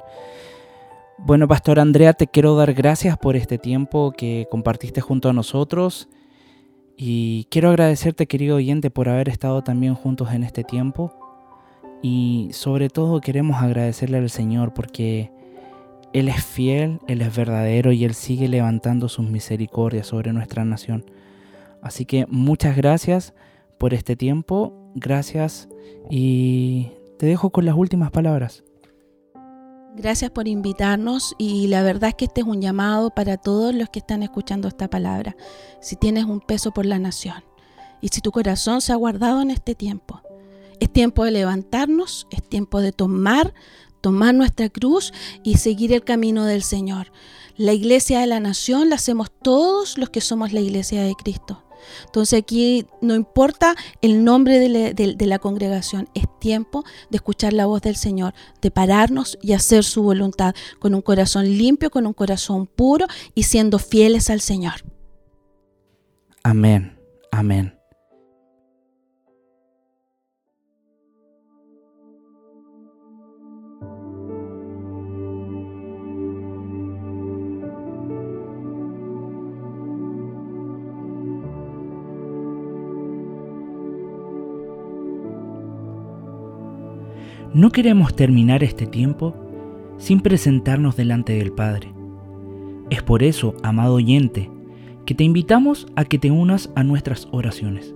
Bueno, 1.19 1.49
Pastor 1.49 1.81
Andrea, 1.81 2.13
te 2.13 2.27
quiero 2.27 2.55
dar 2.57 2.75
gracias 2.75 3.17
por 3.17 3.37
este 3.37 3.59
tiempo 3.59 4.13
que 4.17 4.47
compartiste 4.51 5.01
junto 5.01 5.29
a 5.29 5.33
nosotros 5.33 6.09
y 6.97 7.47
quiero 7.51 7.71
agradecerte, 7.71 8.27
querido 8.27 8.57
oyente, 8.57 8.91
por 8.91 9.09
haber 9.09 9.29
estado 9.29 9.63
también 9.63 9.95
juntos 9.95 10.33
en 10.33 10.45
este 10.45 10.65
tiempo 10.65 11.13
y 12.03 12.51
sobre 12.53 12.91
todo 12.91 13.21
queremos 13.21 13.63
agradecerle 13.63 14.19
al 14.19 14.29
Señor 14.29 14.75
porque 14.75 15.33
Él 16.13 16.29
es 16.29 16.45
fiel, 16.45 17.01
Él 17.09 17.23
es 17.23 17.35
verdadero 17.35 17.93
y 17.93 18.05
Él 18.05 18.15
sigue 18.15 18.47
levantando 18.49 19.09
sus 19.09 19.27
misericordias 19.27 20.09
sobre 20.09 20.33
nuestra 20.33 20.65
nación. 20.65 21.07
Así 21.81 22.05
que 22.05 22.27
muchas 22.29 22.77
gracias 22.77 23.35
por 23.85 23.93
este 23.93 24.17
tiempo, 24.17 24.73
gracias 24.95 25.69
y 26.09 26.89
te 27.19 27.27
dejo 27.27 27.51
con 27.51 27.67
las 27.67 27.77
últimas 27.77 28.11
palabras. 28.11 28.65
Gracias 29.95 30.31
por 30.31 30.49
invitarnos 30.49 31.35
y 31.37 31.67
la 31.67 31.83
verdad 31.83 32.09
es 32.09 32.15
que 32.15 32.25
este 32.25 32.41
es 32.41 32.47
un 32.47 32.63
llamado 32.63 33.11
para 33.11 33.37
todos 33.37 33.75
los 33.75 33.91
que 33.91 33.99
están 33.99 34.23
escuchando 34.23 34.69
esta 34.69 34.89
palabra. 34.89 35.37
Si 35.83 35.97
tienes 35.97 36.25
un 36.25 36.41
peso 36.41 36.71
por 36.71 36.87
la 36.87 36.99
nación 36.99 37.45
y 38.01 38.09
si 38.09 38.23
tu 38.23 38.31
corazón 38.33 38.81
se 38.81 38.91
ha 38.95 38.97
guardado 38.97 39.43
en 39.43 39.51
este 39.51 39.75
tiempo, 39.75 40.23
es 40.81 40.91
tiempo 40.91 41.23
de 41.27 41.33
levantarnos, 41.33 42.27
es 42.31 42.43
tiempo 42.43 42.81
de 42.81 42.93
tomar, 42.93 43.53
tomar 44.01 44.35
nuestra 44.35 44.71
cruz 44.71 45.13
y 45.43 45.59
seguir 45.59 45.93
el 45.93 46.05
camino 46.05 46.47
del 46.47 46.63
Señor. 46.63 47.13
La 47.59 47.75
iglesia 47.75 48.21
de 48.21 48.29
la 48.29 48.41
nación 48.41 48.89
la 48.89 48.95
hacemos 48.95 49.31
todos 49.43 49.99
los 49.99 50.09
que 50.09 50.23
somos 50.23 50.55
la 50.55 50.61
iglesia 50.61 51.03
de 51.03 51.15
Cristo. 51.17 51.65
Entonces 52.07 52.39
aquí 52.39 52.87
no 53.01 53.15
importa 53.15 53.75
el 54.03 54.25
nombre 54.25 54.59
de 54.59 54.69
la, 54.69 54.93
de- 54.93 55.27
la 55.27 55.39
congregación, 55.39 56.09
es 56.15 56.25
tiempo 56.41 56.85
de 57.11 57.17
escuchar 57.17 57.53
la 57.53 57.67
voz 57.67 57.83
del 57.83 57.97
Señor, 57.97 58.35
de 58.61 58.71
pararnos 58.71 59.39
y 59.43 59.53
hacer 59.53 59.85
su 59.85 60.03
voluntad 60.03 60.55
con 60.79 60.95
un 60.95 61.03
corazón 61.03 61.45
limpio, 61.47 61.91
con 61.91 62.07
un 62.07 62.13
corazón 62.13 62.67
puro 62.67 63.07
y 63.35 63.45
siendo 63.45 63.79
fieles 63.79 64.31
al 64.31 64.41
Señor. 64.41 64.75
Amén, 66.43 66.99
amén. 67.33 67.79
No 87.55 87.71
queremos 87.71 88.17
terminar 88.17 88.65
este 88.65 88.85
tiempo 88.85 89.33
sin 89.97 90.21
presentarnos 90.21 90.97
delante 90.97 91.35
del 91.35 91.53
Padre. 91.53 91.95
Es 92.91 93.05
por 93.05 93.23
eso, 93.23 93.55
amado 93.63 93.95
oyente, 93.95 94.51
que 95.07 95.15
te 95.15 95.23
invitamos 95.23 95.87
a 95.95 96.05
que 96.05 96.19
te 96.19 96.33
unas 96.33 96.73
a 96.75 96.83
nuestras 96.83 97.29
oraciones. 97.31 97.95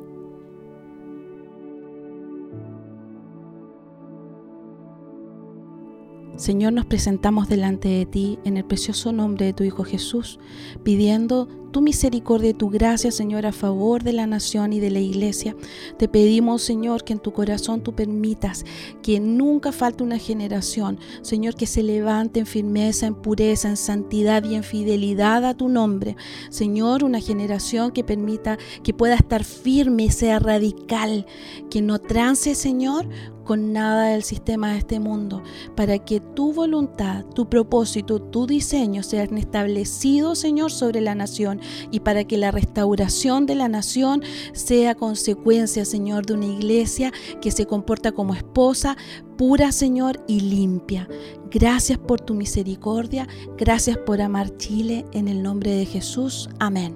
Señor, 6.36 6.72
nos 6.72 6.86
presentamos 6.86 7.48
delante 7.48 7.88
de 7.88 8.06
ti 8.06 8.38
en 8.44 8.59
el 8.59 8.64
precioso 8.64 9.11
nombre 9.11 9.46
de 9.46 9.54
tu 9.54 9.64
Hijo 9.64 9.82
Jesús, 9.82 10.38
pidiendo 10.84 11.48
tu 11.71 11.81
misericordia 11.81 12.51
y 12.51 12.55
tu 12.55 12.71
gracia, 12.71 13.11
Señor, 13.11 13.47
a 13.47 13.53
favor 13.53 14.03
de 14.03 14.12
la 14.12 14.27
nación 14.27 14.73
y 14.73 14.81
de 14.81 14.91
la 14.91 15.01
iglesia. 15.01 15.57
Te 15.99 16.09
pedimos, 16.09 16.62
Señor, 16.62 17.05
que 17.05 17.12
en 17.12 17.19
tu 17.19 17.33
corazón 17.33 17.83
tú 17.83 17.95
permitas 17.95 18.64
que 19.03 19.21
nunca 19.21 19.73
falte 19.73 20.03
una 20.03 20.19
generación, 20.19 20.99
Señor, 21.23 21.55
que 21.55 21.66
se 21.66 21.83
levante 21.83 22.41
en 22.41 22.47
firmeza, 22.47 23.07
en 23.07 23.14
pureza, 23.14 23.69
en 23.69 23.77
santidad 23.77 24.45
y 24.45 24.55
en 24.55 24.64
fidelidad 24.64 25.45
a 25.45 25.55
tu 25.55 25.69
nombre. 25.69 26.16
Señor, 26.51 27.05
una 27.05 27.21
generación 27.21 27.91
que 27.91 28.05
permita 28.05 28.59
que 28.83 28.95
pueda 28.95 29.14
estar 29.14 29.45
firme 29.45 30.05
y 30.05 30.11
sea 30.11 30.39
radical, 30.39 31.27
que 31.71 31.83
no 31.83 31.99
trance, 31.99 32.55
Señor, 32.55 33.09
con 33.49 33.72
nada 33.72 34.09
del 34.09 34.24
sistema 34.24 34.72
de 34.72 34.78
este 34.78 35.01
mundo, 35.01 35.42
para 35.74 35.99
que 35.99 36.20
tu 36.20 36.53
voluntad, 36.53 37.24
tu 37.34 37.49
propósito, 37.49 38.20
tu 38.20 38.46
diseño 38.46 39.03
sean 39.03 39.38
establecidos, 39.38 40.38
Señor, 40.38 40.70
sobre 40.70 41.01
la 41.01 41.14
nación 41.14 41.59
y 41.90 42.01
para 42.01 42.24
que 42.24 42.36
la 42.36 42.51
restauración 42.51 43.46
de 43.46 43.55
la 43.55 43.70
nación 43.70 44.20
sea 44.53 44.94
consecuencia, 44.94 45.86
Señor, 45.86 46.26
de 46.26 46.34
una 46.34 46.44
iglesia 46.44 47.11
que 47.40 47.51
se 47.51 47.64
comporta 47.64 48.12
como 48.12 48.34
esposa, 48.34 48.99
pura, 49.38 49.72
Señor, 49.72 50.22
y 50.26 50.40
limpia. 50.40 51.09
Gracias 51.51 51.96
por 51.96 52.20
tu 52.20 52.34
misericordia, 52.34 53.26
gracias 53.57 53.96
por 53.96 54.20
amar 54.20 54.59
Chile, 54.59 55.07
en 55.14 55.26
el 55.26 55.42
nombre 55.42 55.70
de 55.70 55.86
Jesús. 55.86 56.51
Amén. 56.61 56.94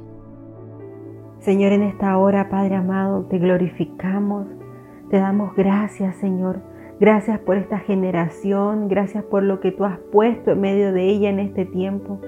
Señor, 1.39 1.73
en 1.73 1.85
esta 1.85 2.19
hora, 2.19 2.51
Padre 2.51 2.77
amado, 2.77 3.25
te 3.31 3.39
glorificamos, 3.39 4.47
te 5.13 5.19
damos 5.19 5.55
gracias, 5.55 6.17
Señor. 6.17 6.61
Gracias 6.99 7.39
por 7.39 7.59
esta 7.59 7.79
generación, 7.79 8.89
gracias 8.89 9.23
por 9.23 9.43
lo 9.43 9.61
que 9.61 9.71
tú 9.71 9.85
has 9.85 9.99
puesto 10.11 10.53
en 10.53 10.63
medio 10.63 10.91
de 10.91 11.05
ella 11.05 11.29
en 11.29 11.39
este 11.39 11.67
tiempo. 11.67 12.19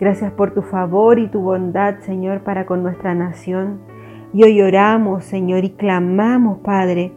Gracias 0.00 0.32
por 0.32 0.52
tu 0.52 0.62
favor 0.62 1.20
y 1.20 1.28
tu 1.28 1.40
bondad, 1.42 2.00
Señor, 2.00 2.40
para 2.40 2.66
con 2.66 2.82
nuestra 2.82 3.14
nación. 3.14 3.82
Y 4.32 4.42
hoy 4.42 4.60
oramos, 4.62 5.24
Señor, 5.24 5.62
y 5.62 5.70
clamamos, 5.70 6.58
Padre, 6.58 7.12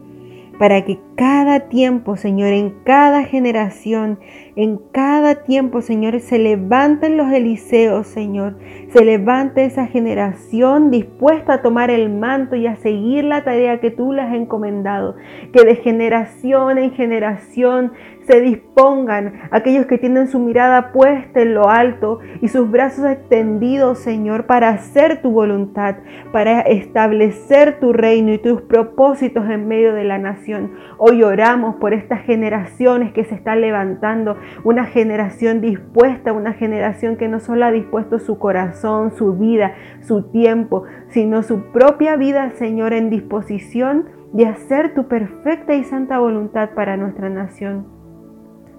para 0.56 0.84
que 0.84 1.00
cada 1.16 1.68
tiempo, 1.68 2.16
Señor, 2.16 2.52
en 2.52 2.70
cada 2.84 3.24
generación, 3.24 4.20
en 4.54 4.78
cada 4.92 5.44
tiempo, 5.44 5.80
Señor, 5.80 6.20
se 6.20 6.38
levanten 6.38 7.16
los 7.16 7.32
Eliseos, 7.32 8.06
Señor. 8.06 8.58
Se 8.90 9.04
levante 9.04 9.64
esa 9.64 9.86
generación 9.86 10.90
dispuesta 10.90 11.54
a 11.54 11.62
tomar 11.62 11.90
el 11.90 12.10
manto 12.10 12.54
y 12.54 12.66
a 12.66 12.76
seguir 12.76 13.24
la 13.24 13.44
tarea 13.44 13.80
que 13.80 13.90
tú 13.90 14.12
les 14.12 14.26
has 14.26 14.34
encomendado. 14.34 15.16
Que 15.52 15.64
de 15.64 15.76
generación 15.76 16.78
en 16.78 16.92
generación 16.92 17.92
se 18.26 18.40
dispongan 18.40 19.48
aquellos 19.52 19.86
que 19.86 19.98
tienen 19.98 20.26
su 20.26 20.40
mirada 20.40 20.90
puesta 20.92 21.40
en 21.40 21.54
lo 21.54 21.68
alto 21.68 22.18
y 22.40 22.48
sus 22.48 22.68
brazos 22.70 23.06
extendidos, 23.06 24.00
Señor, 24.00 24.46
para 24.46 24.70
hacer 24.70 25.22
tu 25.22 25.30
voluntad, 25.30 25.96
para 26.32 26.60
establecer 26.62 27.78
tu 27.78 27.92
reino 27.92 28.32
y 28.32 28.38
tus 28.38 28.62
propósitos 28.62 29.48
en 29.48 29.68
medio 29.68 29.94
de 29.94 30.04
la 30.04 30.18
nación. 30.18 30.72
Hoy 31.08 31.22
oramos 31.22 31.76
por 31.76 31.94
estas 31.94 32.22
generaciones 32.22 33.12
que 33.12 33.22
se 33.22 33.36
están 33.36 33.60
levantando, 33.60 34.36
una 34.64 34.86
generación 34.86 35.60
dispuesta, 35.60 36.32
una 36.32 36.52
generación 36.52 37.16
que 37.16 37.28
no 37.28 37.38
solo 37.38 37.64
ha 37.64 37.70
dispuesto 37.70 38.18
su 38.18 38.40
corazón, 38.40 39.12
su 39.12 39.34
vida, 39.34 39.76
su 40.00 40.24
tiempo, 40.32 40.82
sino 41.10 41.44
su 41.44 41.70
propia 41.70 42.16
vida, 42.16 42.50
Señor, 42.56 42.92
en 42.92 43.08
disposición 43.08 44.06
de 44.32 44.46
hacer 44.46 44.94
tu 44.94 45.06
perfecta 45.06 45.74
y 45.74 45.84
santa 45.84 46.18
voluntad 46.18 46.70
para 46.70 46.96
nuestra 46.96 47.28
nación. 47.28 47.95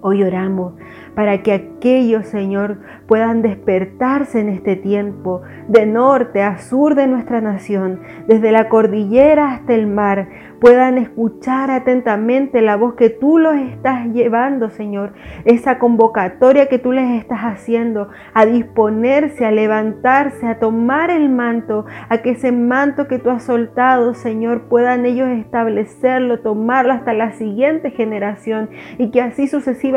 Hoy 0.00 0.22
oramos 0.22 0.74
para 1.16 1.42
que 1.42 1.52
aquellos, 1.52 2.26
Señor, 2.26 2.78
puedan 3.08 3.42
despertarse 3.42 4.38
en 4.38 4.48
este 4.48 4.76
tiempo, 4.76 5.42
de 5.66 5.84
norte 5.84 6.42
a 6.42 6.58
sur 6.58 6.94
de 6.94 7.08
nuestra 7.08 7.40
nación, 7.40 8.00
desde 8.28 8.52
la 8.52 8.68
cordillera 8.68 9.50
hasta 9.50 9.74
el 9.74 9.88
mar, 9.88 10.28
puedan 10.60 10.98
escuchar 10.98 11.70
atentamente 11.70 12.62
la 12.62 12.76
voz 12.76 12.94
que 12.94 13.10
tú 13.10 13.38
los 13.38 13.56
estás 13.56 14.06
llevando, 14.06 14.70
Señor, 14.70 15.12
esa 15.44 15.78
convocatoria 15.78 16.66
que 16.66 16.78
tú 16.78 16.92
les 16.92 17.20
estás 17.20 17.40
haciendo, 17.40 18.08
a 18.34 18.46
disponerse, 18.46 19.44
a 19.44 19.50
levantarse, 19.50 20.46
a 20.46 20.60
tomar 20.60 21.10
el 21.10 21.28
manto, 21.28 21.86
a 22.08 22.18
que 22.18 22.30
ese 22.30 22.52
manto 22.52 23.08
que 23.08 23.18
tú 23.18 23.30
has 23.30 23.42
soltado, 23.42 24.14
Señor, 24.14 24.68
puedan 24.68 25.06
ellos 25.06 25.28
establecerlo, 25.28 26.40
tomarlo 26.40 26.92
hasta 26.92 27.12
la 27.12 27.32
siguiente 27.32 27.90
generación 27.90 28.70
y 28.98 29.10
que 29.10 29.20
así 29.20 29.48
sucesivamente 29.48 29.87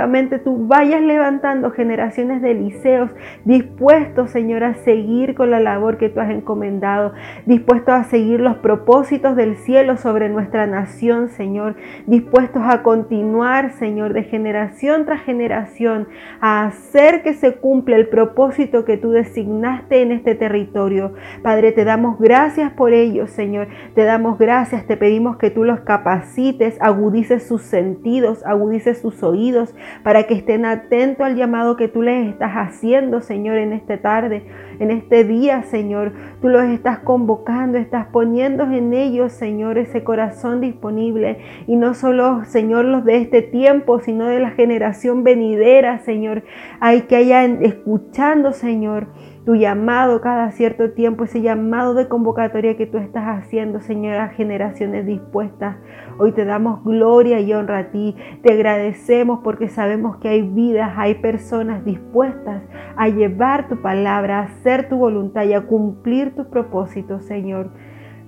tú 0.44 0.68
vayas 0.68 1.02
levantando 1.02 1.72
generaciones 1.72 2.42
de 2.42 2.54
liceos 2.54 3.10
dispuestos, 3.46 4.32
Señor, 4.32 4.64
a 4.64 4.74
seguir 4.76 5.36
con 5.36 5.52
la 5.52 5.60
labor 5.60 5.98
que 5.98 6.10
tú 6.10 6.20
has 6.20 6.30
encomendado, 6.30 7.14
dispuestos 7.46 7.94
a 7.94 8.04
seguir 8.04 8.39
los 8.39 8.58
propósitos 8.58 9.36
del 9.36 9.58
cielo 9.58 9.98
sobre 9.98 10.30
nuestra 10.30 10.68
nación, 10.68 11.30
Señor, 11.30 11.76
dispuestos 12.08 12.64
a 12.66 12.84
continuar, 12.84 13.72
Señor, 13.74 14.14
de 14.14 14.24
generación 14.24 15.06
tras 15.06 15.22
generación, 15.22 16.08
a 16.39 16.66
hacer 16.66 17.24
que 17.24 17.34
se 17.34 17.56
cumpla 17.56 17.96
el 17.96 18.08
propósito 18.08 18.86
que 18.86 18.98
tú 18.98 19.12
designaste 19.12 20.02
en 20.02 20.12
este 20.12 20.36
territorio. 20.36 21.14
Padre, 21.42 21.72
te 21.72 21.86
damos 21.86 22.20
gracias 22.20 22.72
por 22.72 22.94
ello, 22.94 23.28
Señor. 23.28 23.68
Te 23.96 24.04
damos 24.04 24.38
gracias, 24.38 24.86
te 24.86 24.98
pedimos 24.98 25.38
que 25.38 25.50
tú 25.50 25.64
los 25.64 25.82
capacites, 25.82 26.78
agudices 26.82 27.48
sus 27.48 27.62
sentidos, 27.62 28.46
agudices 28.46 29.02
sus 29.02 29.24
oídos, 29.24 29.74
para 30.04 30.24
que 30.24 30.34
estén 30.34 30.66
atentos 30.66 31.26
al 31.26 31.36
llamado 31.36 31.76
que 31.76 31.88
tú 31.88 32.02
les 32.02 32.28
estás 32.28 32.54
haciendo, 32.54 33.22
Señor, 33.22 33.58
en 33.58 33.74
esta 33.74 33.98
tarde, 33.98 34.44
en 34.80 34.92
este 34.92 35.24
día, 35.24 35.64
Señor. 35.64 36.14
Tú 36.42 36.50
los 36.50 36.64
estás 36.64 37.00
convocando, 37.00 37.78
estás 37.78 38.08
poniendo 38.08 38.64
en 38.64 38.94
ellos, 38.94 39.32
Señor, 39.32 39.78
ese 39.78 40.04
corazón 40.04 40.62
disponible. 40.62 41.40
Y 41.68 41.76
no 41.76 41.94
solo, 41.94 42.46
Señor, 42.46 42.86
los 42.86 43.06
de 43.06 43.18
este 43.18 43.42
tiempo, 43.42 44.00
sino 44.00 44.26
de 44.26 44.40
la 44.40 44.52
generación 44.52 45.24
venidera, 45.24 46.00
Señor. 46.00 46.44
Hay 46.80 47.02
que 47.02 47.16
hayan 47.16 47.64
escuchando, 47.64 48.54
Señor 48.54 49.08
tu 49.46 49.56
llamado 49.56 50.22
cada 50.22 50.52
cierto 50.52 50.92
tiempo, 50.92 51.24
ese 51.24 51.42
llamado 51.42 51.96
de 51.96 52.08
convocatoria 52.08 52.78
que 52.78 52.86
tú 52.86 52.98
estás 52.98 53.24
haciendo, 53.26 53.82
Señor, 53.82 54.18
a 54.18 54.30
generaciones 54.30 55.06
dispuestas. 55.06 55.78
Hoy 56.20 56.32
te 56.32 56.46
damos 56.46 56.84
gloria 56.84 57.39
y 57.39 57.52
honra 57.54 57.80
a 57.80 57.92
ti. 57.92 58.16
Te 58.44 58.54
agradecemos 58.54 59.39
porque 59.44 59.68
sabemos 59.68 60.18
que 60.18 60.30
hay 60.30 60.44
vidas, 60.44 60.94
hay 60.96 61.16
personas 61.16 61.84
dispuestas 61.84 62.62
a 62.96 63.08
llevar 63.08 63.68
tu 63.68 63.82
palabra, 63.82 64.39
a 64.39 64.44
hacer 64.44 64.89
tu 64.89 64.98
voluntad 64.98 65.44
y 65.46 65.54
a 65.54 65.66
cumplir 65.66 66.36
tus 66.36 66.46
propósitos, 66.46 67.26
Señor. 67.26 67.72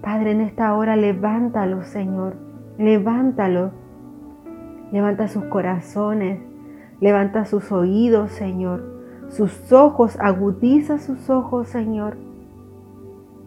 Padre, 0.02 0.32
en 0.32 0.42
esta 0.42 0.74
hora 0.74 0.96
levántalo, 0.96 1.84
Señor. 1.84 2.38
Levántalo. 2.80 3.72
Levanta 4.92 5.28
sus 5.28 5.44
corazones. 5.46 6.40
Levanta 7.00 7.46
sus 7.46 7.72
oídos, 7.72 8.32
Señor 8.32 8.93
sus 9.34 9.74
ojos, 9.74 10.18
agudiza 10.20 11.00
sus 11.00 11.30
ojos, 11.30 11.68
Señor. 11.68 12.18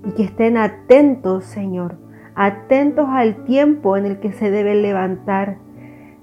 Y 0.05 0.11
que 0.12 0.24
estén 0.24 0.57
atentos, 0.57 1.45
Señor, 1.45 1.97
atentos 2.34 3.07
al 3.09 3.45
tiempo 3.45 3.97
en 3.97 4.07
el 4.07 4.20
que 4.20 4.32
se 4.32 4.51
deben 4.51 4.82
levantar. 4.82 5.59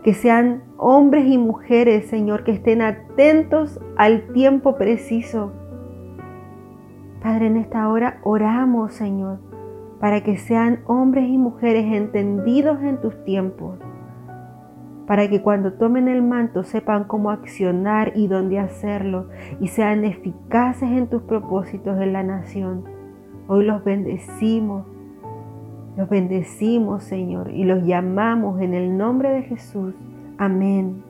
Que 0.04 0.14
sean 0.14 0.64
hombres 0.78 1.26
y 1.28 1.38
mujeres, 1.38 2.08
Señor, 2.08 2.44
que 2.44 2.52
estén 2.52 2.82
atentos 2.82 3.80
al 3.96 4.28
tiempo 4.34 4.76
preciso. 4.76 5.54
Padre, 7.22 7.48
en 7.48 7.58
esta 7.58 7.88
hora 7.88 8.20
oramos, 8.24 8.94
Señor, 8.94 9.40
para 10.02 10.22
que 10.24 10.38
sean 10.38 10.82
hombres 10.88 11.30
y 11.30 11.38
mujeres 11.38 11.86
entendidos 11.86 12.82
en 12.82 13.00
tus 13.00 13.24
tiempos 13.24 13.80
para 15.08 15.30
que 15.30 15.42
cuando 15.42 15.74
tomen 15.74 16.08
el 16.08 16.22
manto 16.22 16.64
sepan 16.64 17.06
cómo 17.06 17.30
accionar 17.30 18.14
y 18.16 18.28
dónde 18.28 18.60
hacerlo 18.60 19.28
y 19.60 19.68
sean 19.68 20.06
eficaces 20.06 20.90
en 20.90 21.08
tus 21.08 21.24
propósitos 21.24 22.00
en 22.00 22.14
la 22.14 22.24
nación. 22.24 22.86
Hoy 23.48 23.66
los 23.66 23.84
bendecimos, 23.84 24.86
los 25.98 26.10
bendecimos 26.10 27.04
Señor 27.04 27.52
y 27.52 27.66
los 27.66 27.84
llamamos 27.84 28.62
en 28.62 28.74
el 28.74 28.98
nombre 28.98 29.30
de 29.30 29.44
Jesús. 29.44 29.94
Amén. 30.38 31.04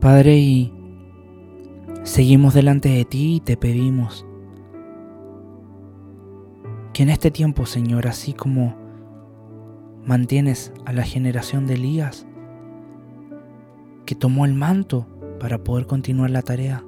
Padre, 0.00 0.36
y 0.38 0.72
seguimos 2.04 2.54
delante 2.54 2.88
de 2.88 3.04
ti 3.04 3.36
y 3.36 3.40
te 3.40 3.58
pedimos 3.58 4.26
que 6.94 7.02
en 7.02 7.10
este 7.10 7.30
tiempo, 7.30 7.66
Señor, 7.66 8.06
así 8.06 8.32
como 8.32 8.79
mantienes 10.04 10.72
a 10.84 10.92
la 10.92 11.02
generación 11.02 11.66
de 11.66 11.74
Elías, 11.74 12.26
que 14.06 14.14
tomó 14.14 14.44
el 14.44 14.54
manto 14.54 15.06
para 15.38 15.58
poder 15.58 15.86
continuar 15.86 16.30
la 16.30 16.42
tarea. 16.42 16.84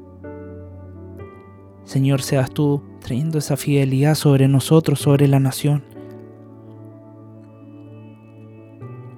Señor, 1.84 2.22
seas 2.22 2.50
tú 2.50 2.82
trayendo 3.00 3.38
esa 3.38 3.56
fidelidad 3.56 4.14
sobre 4.14 4.48
nosotros, 4.48 5.00
sobre 5.00 5.28
la 5.28 5.40
nación. 5.40 5.84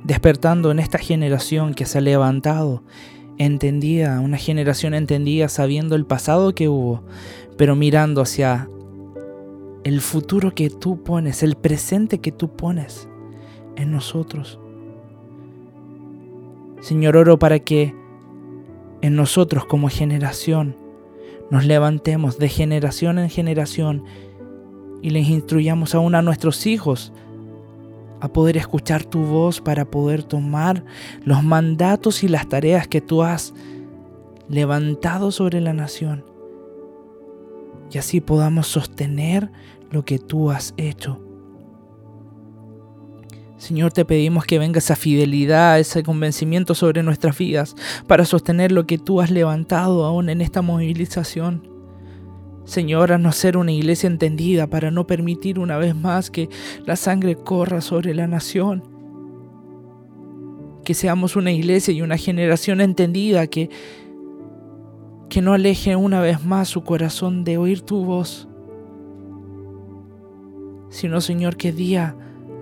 Despertando 0.02 0.70
en 0.70 0.78
esta 0.78 0.98
generación 0.98 1.74
que 1.74 1.86
se 1.86 1.98
ha 1.98 2.00
levantado, 2.00 2.82
entendida, 3.38 4.20
una 4.20 4.36
generación 4.36 4.94
entendida 4.94 5.48
sabiendo 5.48 5.96
el 5.96 6.06
pasado 6.06 6.54
que 6.54 6.68
hubo, 6.68 7.02
pero 7.56 7.74
mirando 7.74 8.20
hacia 8.22 8.68
el 9.84 10.00
futuro 10.00 10.54
que 10.54 10.70
tú 10.70 11.02
pones, 11.02 11.42
el 11.42 11.56
presente 11.56 12.18
que 12.18 12.32
tú 12.32 12.54
pones 12.54 13.08
en 13.76 13.92
nosotros. 13.92 14.58
Señor, 16.80 17.16
oro 17.16 17.38
para 17.38 17.58
que 17.58 17.94
en 19.00 19.16
nosotros 19.16 19.64
como 19.64 19.88
generación 19.88 20.76
nos 21.50 21.64
levantemos 21.64 22.38
de 22.38 22.48
generación 22.48 23.18
en 23.18 23.30
generación 23.30 24.04
y 25.02 25.10
les 25.10 25.28
instruyamos 25.28 25.94
aún 25.94 26.14
a 26.14 26.22
nuestros 26.22 26.66
hijos 26.66 27.12
a 28.20 28.28
poder 28.28 28.56
escuchar 28.56 29.04
tu 29.04 29.20
voz 29.20 29.60
para 29.60 29.84
poder 29.84 30.22
tomar 30.22 30.84
los 31.24 31.42
mandatos 31.42 32.24
y 32.24 32.28
las 32.28 32.48
tareas 32.48 32.88
que 32.88 33.00
tú 33.00 33.22
has 33.22 33.54
levantado 34.48 35.30
sobre 35.30 35.60
la 35.60 35.74
nación. 35.74 36.24
Y 37.92 37.98
así 37.98 38.20
podamos 38.20 38.66
sostener 38.66 39.50
lo 39.90 40.04
que 40.04 40.18
tú 40.18 40.50
has 40.50 40.74
hecho. 40.76 41.23
Señor, 43.64 43.94
te 43.94 44.04
pedimos 44.04 44.44
que 44.44 44.58
venga 44.58 44.76
esa 44.76 44.94
fidelidad, 44.94 45.80
ese 45.80 46.02
convencimiento 46.02 46.74
sobre 46.74 47.02
nuestras 47.02 47.38
vidas 47.38 47.74
para 48.06 48.26
sostener 48.26 48.70
lo 48.70 48.84
que 48.84 48.98
tú 48.98 49.22
has 49.22 49.30
levantado 49.30 50.04
aún 50.04 50.28
en 50.28 50.42
esta 50.42 50.60
movilización. 50.60 51.66
Señor, 52.66 53.10
a 53.10 53.16
no 53.16 53.32
ser 53.32 53.56
una 53.56 53.72
iglesia 53.72 54.06
entendida 54.06 54.66
para 54.66 54.90
no 54.90 55.06
permitir 55.06 55.58
una 55.58 55.78
vez 55.78 55.96
más 55.96 56.30
que 56.30 56.50
la 56.84 56.94
sangre 56.94 57.36
corra 57.36 57.80
sobre 57.80 58.12
la 58.12 58.26
nación. 58.26 58.84
Que 60.84 60.92
seamos 60.92 61.34
una 61.34 61.50
iglesia 61.50 61.94
y 61.94 62.02
una 62.02 62.18
generación 62.18 62.82
entendida 62.82 63.46
que, 63.46 63.70
que 65.30 65.40
no 65.40 65.54
aleje 65.54 65.96
una 65.96 66.20
vez 66.20 66.44
más 66.44 66.68
su 66.68 66.84
corazón 66.84 67.44
de 67.44 67.56
oír 67.56 67.80
tu 67.80 68.04
voz. 68.04 68.46
Sino, 70.90 71.22
Señor, 71.22 71.56
que 71.56 71.72
día 71.72 72.14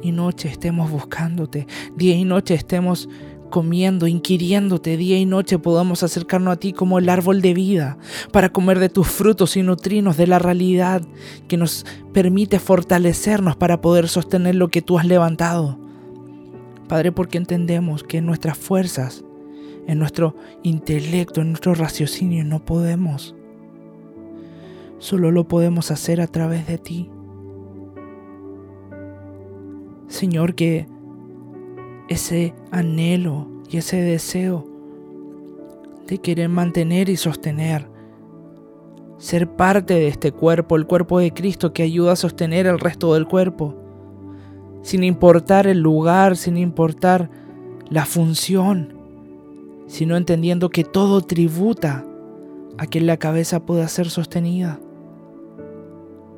y 0.02 0.12
noche 0.12 0.48
estemos 0.48 0.90
buscándote, 0.90 1.66
día 1.96 2.16
y 2.16 2.24
noche 2.24 2.54
estemos 2.54 3.08
comiendo, 3.52 4.06
inquiriéndote, 4.08 4.96
día 4.96 5.18
y 5.18 5.26
noche 5.26 5.58
podamos 5.58 6.02
acercarnos 6.02 6.54
a 6.54 6.56
ti 6.58 6.72
como 6.72 6.98
el 6.98 7.08
árbol 7.08 7.42
de 7.42 7.54
vida, 7.54 7.98
para 8.32 8.48
comer 8.48 8.80
de 8.80 8.88
tus 8.88 9.06
frutos 9.06 9.56
y 9.56 9.62
nutrirnos 9.62 10.16
de 10.16 10.26
la 10.26 10.40
realidad 10.40 11.02
que 11.46 11.56
nos 11.56 11.86
permite 12.12 12.58
fortalecernos 12.58 13.54
para 13.54 13.80
poder 13.80 14.08
sostener 14.08 14.56
lo 14.56 14.68
que 14.68 14.82
tú 14.82 14.98
has 14.98 15.06
levantado. 15.06 15.78
Padre, 16.88 17.12
porque 17.12 17.38
entendemos 17.38 18.02
que 18.02 18.18
en 18.18 18.26
nuestras 18.26 18.58
fuerzas, 18.58 19.22
en 19.86 19.98
nuestro 19.98 20.34
intelecto, 20.62 21.40
en 21.40 21.50
nuestro 21.50 21.74
raciocinio 21.74 22.44
no 22.44 22.64
podemos. 22.64 23.34
Solo 24.98 25.30
lo 25.30 25.46
podemos 25.46 25.90
hacer 25.90 26.20
a 26.20 26.26
través 26.26 26.66
de 26.66 26.78
ti. 26.78 27.10
Señor, 30.12 30.54
que 30.54 30.86
ese 32.10 32.54
anhelo 32.70 33.48
y 33.70 33.78
ese 33.78 33.96
deseo 33.96 34.66
de 36.06 36.18
querer 36.18 36.50
mantener 36.50 37.08
y 37.08 37.16
sostener, 37.16 37.88
ser 39.16 39.48
parte 39.48 39.94
de 39.94 40.08
este 40.08 40.30
cuerpo, 40.30 40.76
el 40.76 40.86
cuerpo 40.86 41.18
de 41.18 41.32
Cristo 41.32 41.72
que 41.72 41.82
ayuda 41.82 42.12
a 42.12 42.16
sostener 42.16 42.66
el 42.66 42.78
resto 42.78 43.14
del 43.14 43.26
cuerpo, 43.26 43.74
sin 44.82 45.02
importar 45.02 45.66
el 45.66 45.80
lugar, 45.80 46.36
sin 46.36 46.58
importar 46.58 47.30
la 47.88 48.04
función, 48.04 48.92
sino 49.86 50.18
entendiendo 50.18 50.68
que 50.68 50.84
todo 50.84 51.22
tributa 51.22 52.04
a 52.76 52.86
que 52.86 53.00
la 53.00 53.16
cabeza 53.16 53.64
pueda 53.64 53.88
ser 53.88 54.10
sostenida. 54.10 54.78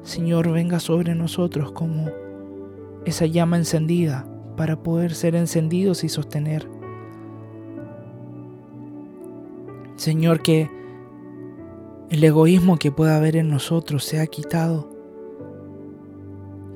Señor, 0.04 0.52
venga 0.52 0.78
sobre 0.78 1.16
nosotros 1.16 1.72
como 1.72 2.08
esa 3.04 3.26
llama 3.26 3.56
encendida 3.56 4.26
para 4.56 4.82
poder 4.82 5.14
ser 5.14 5.34
encendidos 5.34 6.04
y 6.04 6.08
sostener. 6.08 6.68
Señor, 9.96 10.42
que 10.42 10.70
el 12.10 12.22
egoísmo 12.22 12.76
que 12.76 12.92
pueda 12.92 13.16
haber 13.16 13.36
en 13.36 13.48
nosotros 13.48 14.04
sea 14.04 14.26
quitado. 14.26 14.90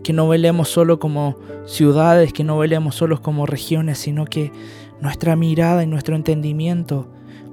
Que 0.02 0.12
no 0.12 0.28
velemos 0.28 0.68
solo 0.68 0.98
como 0.98 1.36
ciudades, 1.66 2.32
que 2.32 2.44
no 2.44 2.58
velemos 2.58 2.94
solo 2.94 3.20
como 3.20 3.46
regiones, 3.46 3.98
sino 3.98 4.24
que 4.24 4.52
nuestra 5.00 5.36
mirada 5.36 5.82
y 5.82 5.86
nuestro 5.86 6.16
entendimiento 6.16 7.08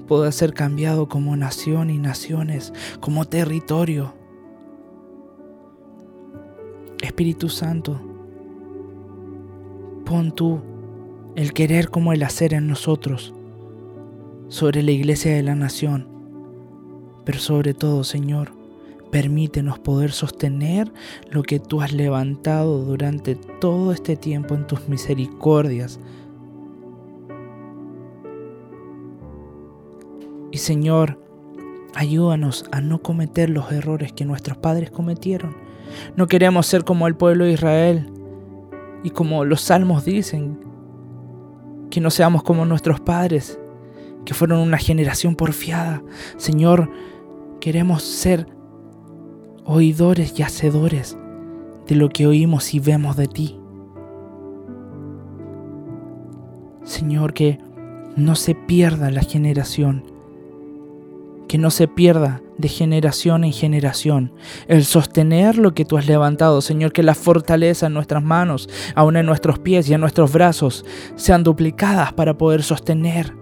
pueda 0.08 0.32
ser 0.32 0.54
cambiado 0.54 1.10
como 1.10 1.36
nación 1.36 1.90
y 1.90 1.98
naciones, 1.98 2.74
como 3.00 3.26
territorio. 3.26 4.14
Espíritu 7.02 7.50
Santo, 7.50 8.00
pon 10.06 10.32
tú 10.32 10.62
el 11.36 11.52
querer 11.52 11.90
como 11.90 12.14
el 12.14 12.24
hacer 12.24 12.54
en 12.54 12.68
nosotros 12.68 13.34
sobre 14.48 14.84
la 14.84 14.92
iglesia 14.92 15.34
de 15.34 15.44
la 15.44 15.56
nación. 15.56 16.08
Pero 17.26 17.40
sobre 17.40 17.74
todo, 17.74 18.04
Señor, 18.04 18.52
permítenos 19.12 19.80
poder 19.80 20.12
sostener 20.12 20.92
lo 21.30 21.44
que 21.44 21.60
tú 21.60 21.82
has 21.82 21.92
levantado 21.92 22.86
durante 22.86 23.36
todo 23.36 23.92
este 23.92 24.16
tiempo 24.16 24.56
en 24.56 24.68
tus 24.68 24.88
misericordias. 24.88 26.00
Y 30.52 30.58
Señor, 30.60 31.20
ayúdanos 31.96 32.66
a 32.72 32.80
no 32.80 33.02
cometer 33.02 33.50
los 33.50 33.72
errores 33.72 34.14
que 34.14 34.24
nuestros 34.24 34.58
padres 34.58 34.92
cometieron. 34.92 35.58
No 36.16 36.28
queremos 36.28 36.68
ser 36.68 36.84
como 36.84 37.08
el 37.08 37.16
pueblo 37.16 37.46
de 37.46 37.54
Israel 37.54 38.10
y 39.06 39.12
como 39.12 39.46
los 39.46 39.62
salmos 39.62 40.04
dicen, 40.04 40.58
que 41.92 42.02
no 42.02 42.10
seamos 42.10 42.42
como 42.42 42.66
nuestros 42.66 43.00
padres, 43.00 43.60
que 44.26 44.34
fueron 44.34 44.62
una 44.62 44.80
generación 44.80 45.36
porfiada. 45.36 46.02
Señor, 46.38 46.90
queremos 47.60 48.02
ser 48.02 48.48
oidores 49.64 50.40
y 50.40 50.42
hacedores 50.42 51.20
de 51.86 51.96
lo 51.96 52.10
que 52.10 52.26
oímos 52.26 52.74
y 52.74 52.80
vemos 52.80 53.16
de 53.16 53.28
ti. 53.28 53.60
Señor, 56.84 57.36
que 57.36 57.60
no 58.16 58.34
se 58.34 58.56
pierda 58.56 59.12
la 59.12 59.22
generación, 59.22 60.04
que 61.48 61.58
no 61.58 61.72
se 61.72 61.88
pierda 61.88 62.42
de 62.58 62.70
generación 62.70 63.44
en 63.44 63.52
generación 63.52 64.32
el 64.68 64.86
sostener 64.86 65.58
lo 65.58 65.74
que 65.74 65.86
tú 65.86 65.98
has 65.98 66.08
levantado, 66.08 66.62
Señor, 66.62 66.94
que 66.94 67.04
la 67.04 67.16
fortaleza 67.16 67.88
en 67.88 67.94
nuestras 67.94 68.24
manos, 68.24 68.70
aún 68.96 69.18
en 69.18 69.26
nuestros 69.26 69.60
pies 69.60 69.90
y 69.90 69.94
en 69.94 70.02
nuestros 70.02 70.32
brazos, 70.32 70.86
sean 71.16 71.44
duplicadas 71.44 72.14
para 72.14 72.38
poder 72.38 72.64
sostener 72.64 73.34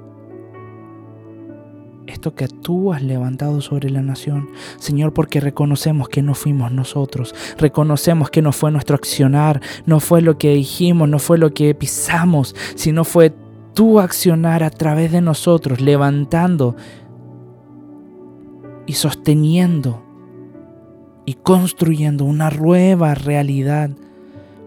esto 2.08 2.36
que 2.36 2.48
tú 2.48 2.94
has 2.94 3.02
levantado 3.02 3.62
sobre 3.62 3.90
la 3.90 4.02
nación. 4.02 4.50
Señor, 4.78 5.14
porque 5.14 5.40
reconocemos 5.40 6.10
que 6.10 6.22
no 6.22 6.36
fuimos 6.36 6.72
nosotros, 6.72 7.34
reconocemos 7.58 8.30
que 8.30 8.42
no 8.42 8.52
fue 8.52 8.72
nuestro 8.72 8.96
accionar, 8.96 9.62
no 9.86 10.00
fue 10.00 10.22
lo 10.22 10.38
que 10.38 10.54
dijimos, 10.54 11.10
no 11.10 11.20
fue 11.20 11.38
lo 11.38 11.54
que 11.54 11.74
pisamos, 11.76 12.56
sino 12.76 13.04
fue 13.04 13.34
tu 13.74 14.00
accionar 14.00 14.64
a 14.64 14.70
través 14.70 15.12
de 15.12 15.22
nosotros, 15.22 15.82
levantando 15.82 16.76
y 18.86 18.94
sosteniendo 18.94 20.04
y 21.26 21.36
construyendo 21.36 22.26
una 22.26 22.50
nueva 22.50 23.16
realidad 23.16 23.92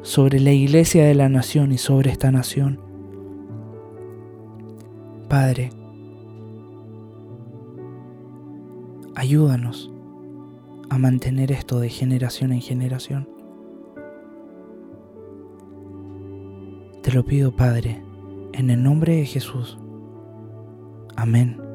sobre 0.02 0.40
la 0.40 0.52
iglesia 0.52 1.04
de 1.04 1.14
la 1.14 1.28
nación 1.28 1.72
y 1.72 1.78
sobre 1.78 2.10
esta 2.10 2.30
nación. 2.30 2.80
Padre, 5.28 5.70
ayúdanos 9.14 9.92
a 10.88 10.98
mantener 10.98 11.50
esto 11.50 11.80
de 11.80 11.88
generación 11.88 12.52
en 12.52 12.60
generación. 12.60 13.28
Te 17.02 17.12
lo 17.12 17.24
pido, 17.24 17.54
Padre, 17.54 18.02
en 18.52 18.70
el 18.70 18.82
nombre 18.82 19.16
de 19.16 19.26
Jesús. 19.26 19.78
Amén. 21.16 21.65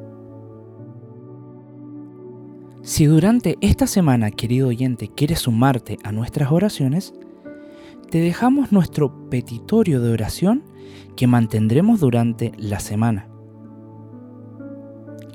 Si 2.84 3.06
durante 3.06 3.58
esta 3.62 3.86
semana, 3.86 4.32
querido 4.32 4.70
oyente, 4.70 5.08
quieres 5.08 5.40
sumarte 5.40 6.00
a 6.04 6.12
nuestras 6.12 6.52
oraciones, 6.52 7.14
te 8.10 8.20
dejamos 8.20 8.72
nuestro 8.72 9.30
petitorio 9.30 10.02
de 10.02 10.12
oración 10.12 10.64
que 11.16 11.28
mantendremos 11.28 12.00
durante 12.00 12.52
la 12.58 12.80
semana. 12.80 13.28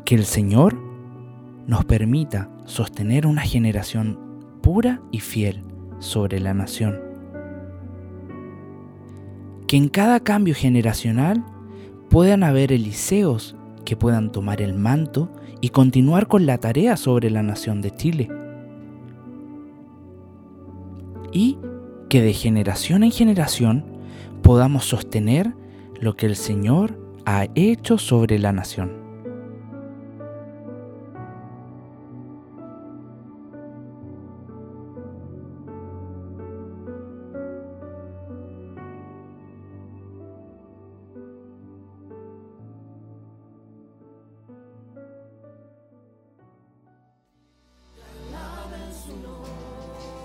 Que 0.04 0.16
el 0.16 0.24
Señor 0.24 0.76
nos 1.68 1.84
permita 1.84 2.50
sostener 2.64 3.28
una 3.28 3.42
generación 3.42 4.18
pura 4.60 5.00
y 5.12 5.20
fiel 5.20 5.62
sobre 6.00 6.40
la 6.40 6.52
nación. 6.52 6.98
Que 9.68 9.76
en 9.76 9.88
cada 9.88 10.18
cambio 10.18 10.54
generacional 10.56 11.44
puedan 12.10 12.42
haber 12.42 12.72
Eliseos 12.72 13.54
que 13.84 13.96
puedan 13.96 14.32
tomar 14.32 14.60
el 14.60 14.74
manto 14.74 15.30
y 15.60 15.70
continuar 15.70 16.26
con 16.26 16.46
la 16.46 16.58
tarea 16.58 16.96
sobre 16.96 17.30
la 17.30 17.42
nación 17.42 17.80
de 17.82 17.90
Chile. 17.90 18.28
Y 21.32 21.58
que 22.08 22.22
de 22.22 22.32
generación 22.32 23.02
en 23.02 23.10
generación 23.10 23.84
podamos 24.42 24.84
sostener 24.84 25.54
lo 26.00 26.14
que 26.14 26.26
el 26.26 26.36
Señor 26.36 26.98
ha 27.24 27.46
hecho 27.54 27.98
sobre 27.98 28.38
la 28.38 28.52
nación. 28.52 29.05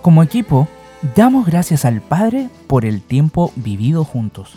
Como 0.02 0.24
equipo, 0.24 0.68
damos 1.16 1.46
gracias 1.46 1.86
al 1.86 2.02
Padre 2.02 2.50
por 2.68 2.84
el 2.86 3.02
tiempo 3.02 3.54
vivido 3.56 4.04
juntos. 4.04 4.52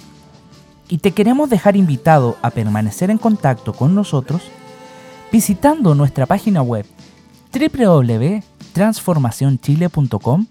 Y 0.89 0.99
te 0.99 1.13
queremos 1.13 1.49
dejar 1.51 1.77
invitado 1.77 2.37
a 2.43 2.51
permanecer 2.51 3.11
en 3.11 3.19
contacto 3.19 3.73
con 3.73 3.95
nosotros 3.95 4.43
visitando 5.33 5.95
nuestra 5.95 6.27
página 6.27 6.61
web 6.63 6.85
www.transformacionchile.com 7.53 10.47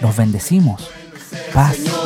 Los 0.00 0.16
bendecimos. 0.16 0.90
Paz. 1.52 1.97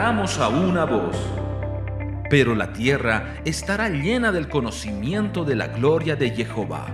A 0.00 0.48
una 0.48 0.84
voz. 0.84 1.16
Pero 2.30 2.54
la 2.54 2.72
tierra 2.72 3.34
estará 3.44 3.88
llena 3.88 4.30
del 4.30 4.48
conocimiento 4.48 5.44
de 5.44 5.56
la 5.56 5.66
gloria 5.66 6.14
de 6.14 6.30
Jehová, 6.30 6.86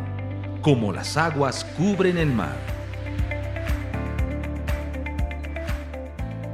como 0.63 0.91
las 0.91 1.19
aguas 1.19 1.67
cubren 1.77 2.17
el 2.17 2.33
mar. 2.33 2.57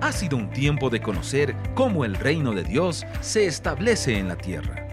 Ha 0.00 0.10
sido 0.10 0.36
un 0.36 0.50
tiempo 0.50 0.90
de 0.90 1.00
conocer 1.00 1.54
cómo 1.74 2.04
el 2.04 2.16
reino 2.16 2.52
de 2.52 2.64
Dios 2.64 3.06
se 3.20 3.46
establece 3.46 4.18
en 4.18 4.26
la 4.26 4.36
tierra. 4.36 4.88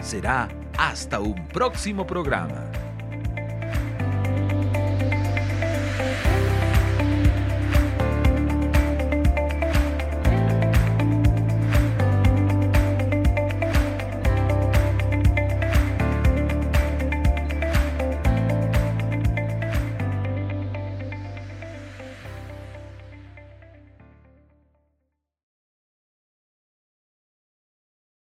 Será 0.00 0.48
hasta 0.78 1.18
un 1.18 1.48
próximo 1.48 2.06
programa. 2.06 2.70